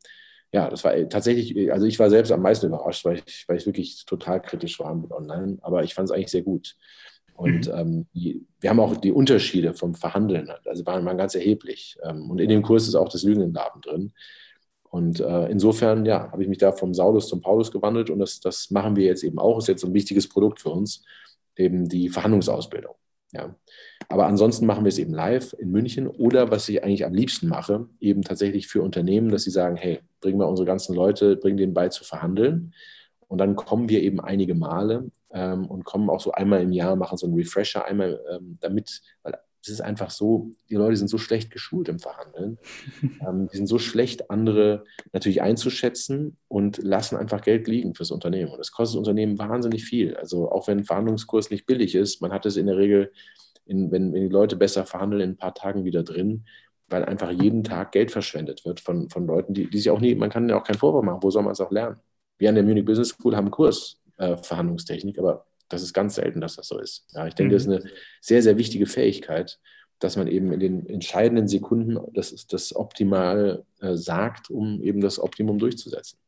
ja, 0.51 0.69
das 0.69 0.83
war 0.83 0.93
tatsächlich, 1.09 1.71
also 1.71 1.87
ich 1.87 1.97
war 1.97 2.09
selbst 2.09 2.31
am 2.31 2.41
meisten 2.41 2.67
überrascht, 2.67 3.03
weil 3.05 3.21
ich, 3.25 3.45
weil 3.47 3.57
ich 3.57 3.65
wirklich 3.65 4.05
total 4.05 4.41
kritisch 4.41 4.79
war 4.79 4.93
mit 4.93 5.11
Online, 5.11 5.57
aber 5.61 5.83
ich 5.83 5.93
fand 5.95 6.09
es 6.09 6.15
eigentlich 6.15 6.31
sehr 6.31 6.43
gut. 6.43 6.75
Und 7.37 7.67
mhm. 7.67 7.73
ähm, 7.77 8.05
die, 8.13 8.45
wir 8.59 8.71
haben 8.71 8.79
auch 8.79 8.97
die 8.97 9.11
Unterschiede 9.11 9.75
vom 9.75 9.93
Verhandeln, 9.93 10.49
also 10.65 10.85
waren, 10.87 11.05
waren 11.05 11.17
ganz 11.17 11.35
erheblich. 11.35 11.97
Ähm, 12.03 12.29
und 12.31 12.41
in 12.41 12.49
dem 12.49 12.63
Kurs 12.63 12.87
ist 12.87 12.95
auch 12.95 13.09
das 13.09 13.23
Lügenladen 13.23 13.81
drin. 13.81 14.11
Und 14.89 15.19
äh, 15.19 15.45
insofern, 15.45 16.05
ja, 16.05 16.31
habe 16.31 16.41
ich 16.41 16.49
mich 16.49 16.57
da 16.57 16.71
vom 16.71 16.95
Saulus 16.95 17.27
zum 17.27 17.41
Paulus 17.41 17.71
gewandelt 17.71 18.09
und 18.09 18.19
das, 18.19 18.39
das 18.39 18.71
machen 18.71 18.95
wir 18.95 19.05
jetzt 19.05 19.23
eben 19.23 19.37
auch. 19.37 19.59
Ist 19.59 19.67
jetzt 19.67 19.85
ein 19.85 19.93
wichtiges 19.93 20.27
Produkt 20.27 20.61
für 20.61 20.69
uns, 20.69 21.03
eben 21.55 21.87
die 21.87 22.09
Verhandlungsausbildung. 22.09 22.95
Ja. 23.33 23.55
Aber 24.09 24.25
ansonsten 24.25 24.65
machen 24.65 24.85
wir 24.85 24.89
es 24.89 24.97
eben 24.97 25.13
live 25.13 25.53
in 25.59 25.69
München 25.69 26.07
oder 26.07 26.49
was 26.49 26.67
ich 26.69 26.83
eigentlich 26.83 27.05
am 27.05 27.13
liebsten 27.13 27.47
mache, 27.47 27.87
eben 27.99 28.23
tatsächlich 28.23 28.67
für 28.67 28.81
Unternehmen, 28.81 29.29
dass 29.29 29.43
sie 29.43 29.51
sagen, 29.51 29.75
hey, 29.75 29.99
bringen 30.21 30.39
wir 30.39 30.47
unsere 30.47 30.65
ganzen 30.65 30.95
Leute, 30.95 31.35
bringen 31.35 31.57
denen 31.57 31.73
bei 31.75 31.89
zu 31.89 32.03
verhandeln. 32.03 32.73
Und 33.27 33.37
dann 33.37 33.55
kommen 33.55 33.89
wir 33.89 34.01
eben 34.01 34.19
einige 34.21 34.55
Male 34.55 35.11
ähm, 35.37 35.65
und 35.67 35.85
kommen 35.85 36.09
auch 36.09 36.19
so 36.19 36.31
einmal 36.31 36.61
im 36.61 36.71
Jahr, 36.71 36.95
machen 36.95 37.17
so 37.17 37.27
einen 37.27 37.35
Refresher 37.35 37.85
einmal 37.85 38.19
ähm, 38.31 38.57
damit, 38.59 39.01
weil 39.21 39.37
es 39.61 39.69
ist 39.69 39.81
einfach 39.81 40.09
so, 40.09 40.51
die 40.69 40.75
Leute 40.75 40.95
sind 40.95 41.09
so 41.09 41.17
schlecht 41.17 41.51
geschult 41.51 41.89
im 41.89 41.99
Verhandeln. 41.99 42.57
ähm, 43.27 43.47
die 43.51 43.57
sind 43.57 43.67
so 43.67 43.77
schlecht, 43.77 44.31
andere 44.31 44.83
natürlich 45.13 45.41
einzuschätzen 45.41 46.37
und 46.47 46.77
lassen 46.77 47.17
einfach 47.17 47.41
Geld 47.41 47.67
liegen 47.67 47.93
fürs 47.93 48.11
Unternehmen. 48.11 48.51
Und 48.51 48.59
das 48.59 48.71
kostet 48.71 48.95
das 48.95 48.99
Unternehmen 48.99 49.37
wahnsinnig 49.37 49.83
viel. 49.85 50.15
Also 50.15 50.51
auch 50.51 50.67
wenn 50.67 50.79
ein 50.79 50.85
Verhandlungskurs 50.85 51.49
nicht 51.49 51.65
billig 51.65 51.95
ist, 51.95 52.21
man 52.21 52.31
hat 52.31 52.45
es 52.45 52.57
in 52.57 52.67
der 52.67 52.77
Regel, 52.77 53.11
in, 53.65 53.91
wenn, 53.91 54.13
wenn 54.13 54.21
die 54.21 54.33
Leute 54.33 54.55
besser 54.55 54.85
verhandeln, 54.85 55.21
in 55.21 55.29
ein 55.31 55.37
paar 55.37 55.53
Tagen 55.53 55.83
wieder 55.85 56.03
drin 56.03 56.45
weil 56.89 57.03
einfach 57.03 57.31
jeden 57.31 57.65
Tag 57.65 57.91
Geld 57.91 58.11
verschwendet 58.11 58.63
wird 58.63 58.79
von, 58.79 59.09
von 59.09 59.27
Leuten, 59.27 59.53
die, 59.53 59.69
die 59.69 59.77
sich 59.77 59.89
auch 59.89 59.99
nie, 59.99 60.15
man 60.15 60.29
kann 60.29 60.47
ja 60.47 60.57
auch 60.57 60.63
keinen 60.63 60.77
Vorwurf 60.77 61.03
machen, 61.03 61.21
wo 61.21 61.29
soll 61.29 61.43
man 61.43 61.51
es 61.51 61.59
auch 61.59 61.69
lernen? 61.69 61.97
Wir 62.37 62.47
an 62.47 62.55
der 62.55 62.63
Munich 62.63 62.85
Business 62.85 63.09
School 63.09 63.35
haben 63.35 63.47
einen 63.47 63.51
Kurs 63.51 63.99
äh, 64.17 64.37
Verhandlungstechnik, 64.37 65.19
aber 65.19 65.45
das 65.69 65.83
ist 65.83 65.93
ganz 65.93 66.15
selten, 66.15 66.41
dass 66.41 66.55
das 66.55 66.67
so 66.67 66.79
ist. 66.79 67.05
Ja, 67.11 67.27
ich 67.27 67.33
denke, 67.33 67.51
mhm. 67.51 67.55
das 67.55 67.61
ist 67.63 67.69
eine 67.69 67.91
sehr, 68.21 68.41
sehr 68.41 68.57
wichtige 68.57 68.85
Fähigkeit, 68.85 69.59
dass 69.99 70.15
man 70.15 70.27
eben 70.27 70.51
in 70.51 70.59
den 70.59 70.87
entscheidenden 70.87 71.47
Sekunden 71.47 71.97
das, 72.13 72.47
das 72.47 72.75
optimal 72.75 73.65
äh, 73.79 73.95
sagt, 73.95 74.49
um 74.49 74.81
eben 74.81 75.01
das 75.01 75.19
Optimum 75.19 75.59
durchzusetzen. 75.59 76.19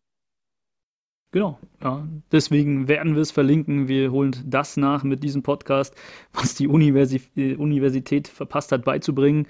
Genau, 1.31 1.59
ja. 1.83 2.07
Deswegen 2.31 2.87
werden 2.87 3.13
wir 3.13 3.21
es 3.21 3.29
verlinken. 3.29 3.87
Wir 3.87 4.11
holen 4.11 4.35
das 4.47 4.77
nach 4.77 5.03
mit 5.03 5.21
diesem 5.21 5.43
Podcast, 5.43 5.93
was 6.33 6.55
die 6.55 6.67
Universi 6.67 7.21
Universität 7.55 8.27
verpasst 8.27 8.71
hat 8.71 8.83
beizubringen. 8.83 9.47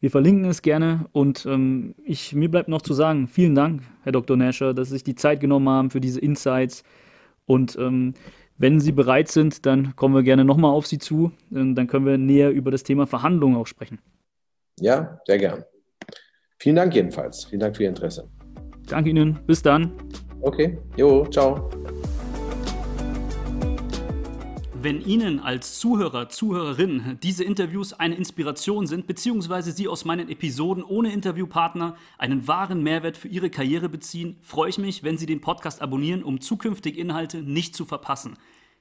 Wir 0.00 0.10
verlinken 0.10 0.46
es 0.46 0.62
gerne 0.62 1.06
und 1.12 1.46
ähm, 1.46 1.94
ich, 2.02 2.34
mir 2.34 2.50
bleibt 2.50 2.68
noch 2.68 2.82
zu 2.82 2.94
sagen, 2.94 3.28
vielen 3.28 3.54
Dank, 3.54 3.82
Herr 4.02 4.12
Dr. 4.12 4.36
Nasher, 4.36 4.74
dass 4.74 4.88
Sie 4.88 4.94
sich 4.94 5.04
die 5.04 5.14
Zeit 5.14 5.40
genommen 5.40 5.68
haben 5.68 5.90
für 5.90 6.00
diese 6.00 6.20
Insights. 6.20 6.82
Und 7.50 7.76
ähm, 7.80 8.14
wenn 8.58 8.78
Sie 8.78 8.92
bereit 8.92 9.26
sind, 9.26 9.66
dann 9.66 9.96
kommen 9.96 10.14
wir 10.14 10.22
gerne 10.22 10.44
nochmal 10.44 10.70
auf 10.70 10.86
Sie 10.86 10.98
zu. 10.98 11.32
Ähm, 11.52 11.74
dann 11.74 11.88
können 11.88 12.06
wir 12.06 12.16
näher 12.16 12.50
über 12.50 12.70
das 12.70 12.84
Thema 12.84 13.08
Verhandlungen 13.08 13.56
auch 13.56 13.66
sprechen. 13.66 13.98
Ja, 14.78 15.18
sehr 15.26 15.38
gern. 15.38 15.64
Vielen 16.58 16.76
Dank 16.76 16.94
jedenfalls. 16.94 17.46
Vielen 17.46 17.60
Dank 17.60 17.76
für 17.76 17.82
Ihr 17.82 17.88
Interesse. 17.88 18.28
Danke 18.86 19.10
Ihnen. 19.10 19.40
Bis 19.46 19.62
dann. 19.62 19.90
Okay. 20.42 20.78
Jo, 20.96 21.26
ciao. 21.26 21.68
Wenn 24.82 25.04
Ihnen 25.04 25.40
als 25.40 25.78
Zuhörer, 25.78 26.30
Zuhörerin 26.30 27.18
diese 27.22 27.44
Interviews 27.44 27.92
eine 27.92 28.14
Inspiration 28.14 28.86
sind, 28.86 29.06
beziehungsweise 29.06 29.72
Sie 29.72 29.88
aus 29.88 30.06
meinen 30.06 30.30
Episoden 30.30 30.82
ohne 30.82 31.12
Interviewpartner 31.12 31.96
einen 32.16 32.48
wahren 32.48 32.82
Mehrwert 32.82 33.18
für 33.18 33.28
Ihre 33.28 33.50
Karriere 33.50 33.90
beziehen, 33.90 34.38
freue 34.40 34.70
ich 34.70 34.78
mich, 34.78 35.02
wenn 35.02 35.18
Sie 35.18 35.26
den 35.26 35.42
Podcast 35.42 35.82
abonnieren, 35.82 36.22
um 36.22 36.40
zukünftige 36.40 36.98
Inhalte 36.98 37.42
nicht 37.42 37.76
zu 37.76 37.84
verpassen. 37.84 38.38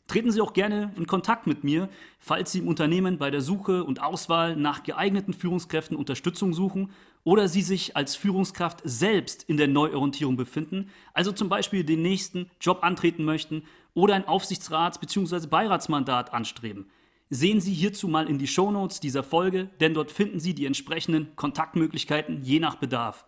Treten 0.07 0.31
Sie 0.31 0.39
auch 0.39 0.53
gerne 0.53 0.93
in 0.95 1.05
Kontakt 1.05 1.47
mit 1.47 1.65
mir, 1.65 1.89
falls 2.17 2.53
Sie 2.53 2.59
im 2.59 2.69
Unternehmen 2.69 3.17
bei 3.17 3.29
der 3.29 3.41
Suche 3.41 3.83
und 3.83 4.01
Auswahl 4.01 4.55
nach 4.55 4.83
geeigneten 4.83 5.33
Führungskräften 5.33 5.97
Unterstützung 5.97 6.53
suchen 6.53 6.91
oder 7.25 7.49
Sie 7.49 7.61
sich 7.61 7.97
als 7.97 8.15
Führungskraft 8.15 8.79
selbst 8.85 9.43
in 9.43 9.57
der 9.57 9.67
Neuorientierung 9.67 10.37
befinden, 10.37 10.91
also 11.13 11.33
zum 11.33 11.49
Beispiel 11.49 11.83
den 11.83 12.01
nächsten 12.01 12.49
Job 12.61 12.79
antreten 12.83 13.25
möchten 13.25 13.63
oder 13.99 14.15
ein 14.15 14.27
Aufsichtsrats- 14.27 14.99
bzw. 14.99 15.47
Beiratsmandat 15.47 16.33
anstreben. 16.33 16.89
Sehen 17.29 17.61
Sie 17.61 17.73
hierzu 17.73 18.07
mal 18.07 18.27
in 18.27 18.39
die 18.39 18.47
Shownotes 18.47 18.99
dieser 18.99 19.23
Folge, 19.23 19.69
denn 19.81 19.93
dort 19.93 20.09
finden 20.11 20.39
Sie 20.39 20.55
die 20.55 20.65
entsprechenden 20.65 21.35
Kontaktmöglichkeiten 21.35 22.41
je 22.41 22.59
nach 22.59 22.75
Bedarf. 22.75 23.25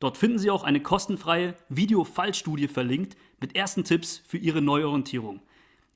Dort 0.00 0.16
finden 0.16 0.38
Sie 0.38 0.50
auch 0.50 0.64
eine 0.64 0.80
kostenfreie 0.80 1.54
Video-Fallstudie 1.68 2.68
verlinkt 2.68 3.16
mit 3.40 3.54
ersten 3.54 3.84
Tipps 3.84 4.22
für 4.26 4.38
Ihre 4.38 4.60
Neuorientierung. 4.60 5.40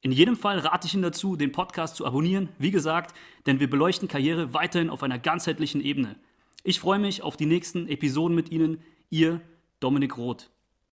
In 0.02 0.12
jedem 0.12 0.36
Fall 0.36 0.58
rate 0.58 0.86
ich 0.86 0.94
Ihnen 0.94 1.02
dazu, 1.02 1.34
den 1.34 1.50
Podcast 1.50 1.96
zu 1.96 2.06
abonnieren, 2.06 2.50
wie 2.58 2.70
gesagt, 2.70 3.16
denn 3.46 3.58
wir 3.58 3.68
beleuchten 3.68 4.06
Karriere 4.06 4.54
weiterhin 4.54 4.90
auf 4.90 5.02
einer 5.02 5.18
ganzheitlichen 5.18 5.80
Ebene. 5.80 6.16
Ich 6.62 6.78
freue 6.78 6.98
mich 6.98 7.22
auf 7.22 7.36
die 7.36 7.46
nächsten 7.46 7.88
Episoden 7.88 8.36
mit 8.36 8.52
Ihnen, 8.52 8.82
Ihr 9.10 9.40
Dominik 9.80 10.16
Roth. 10.16 10.50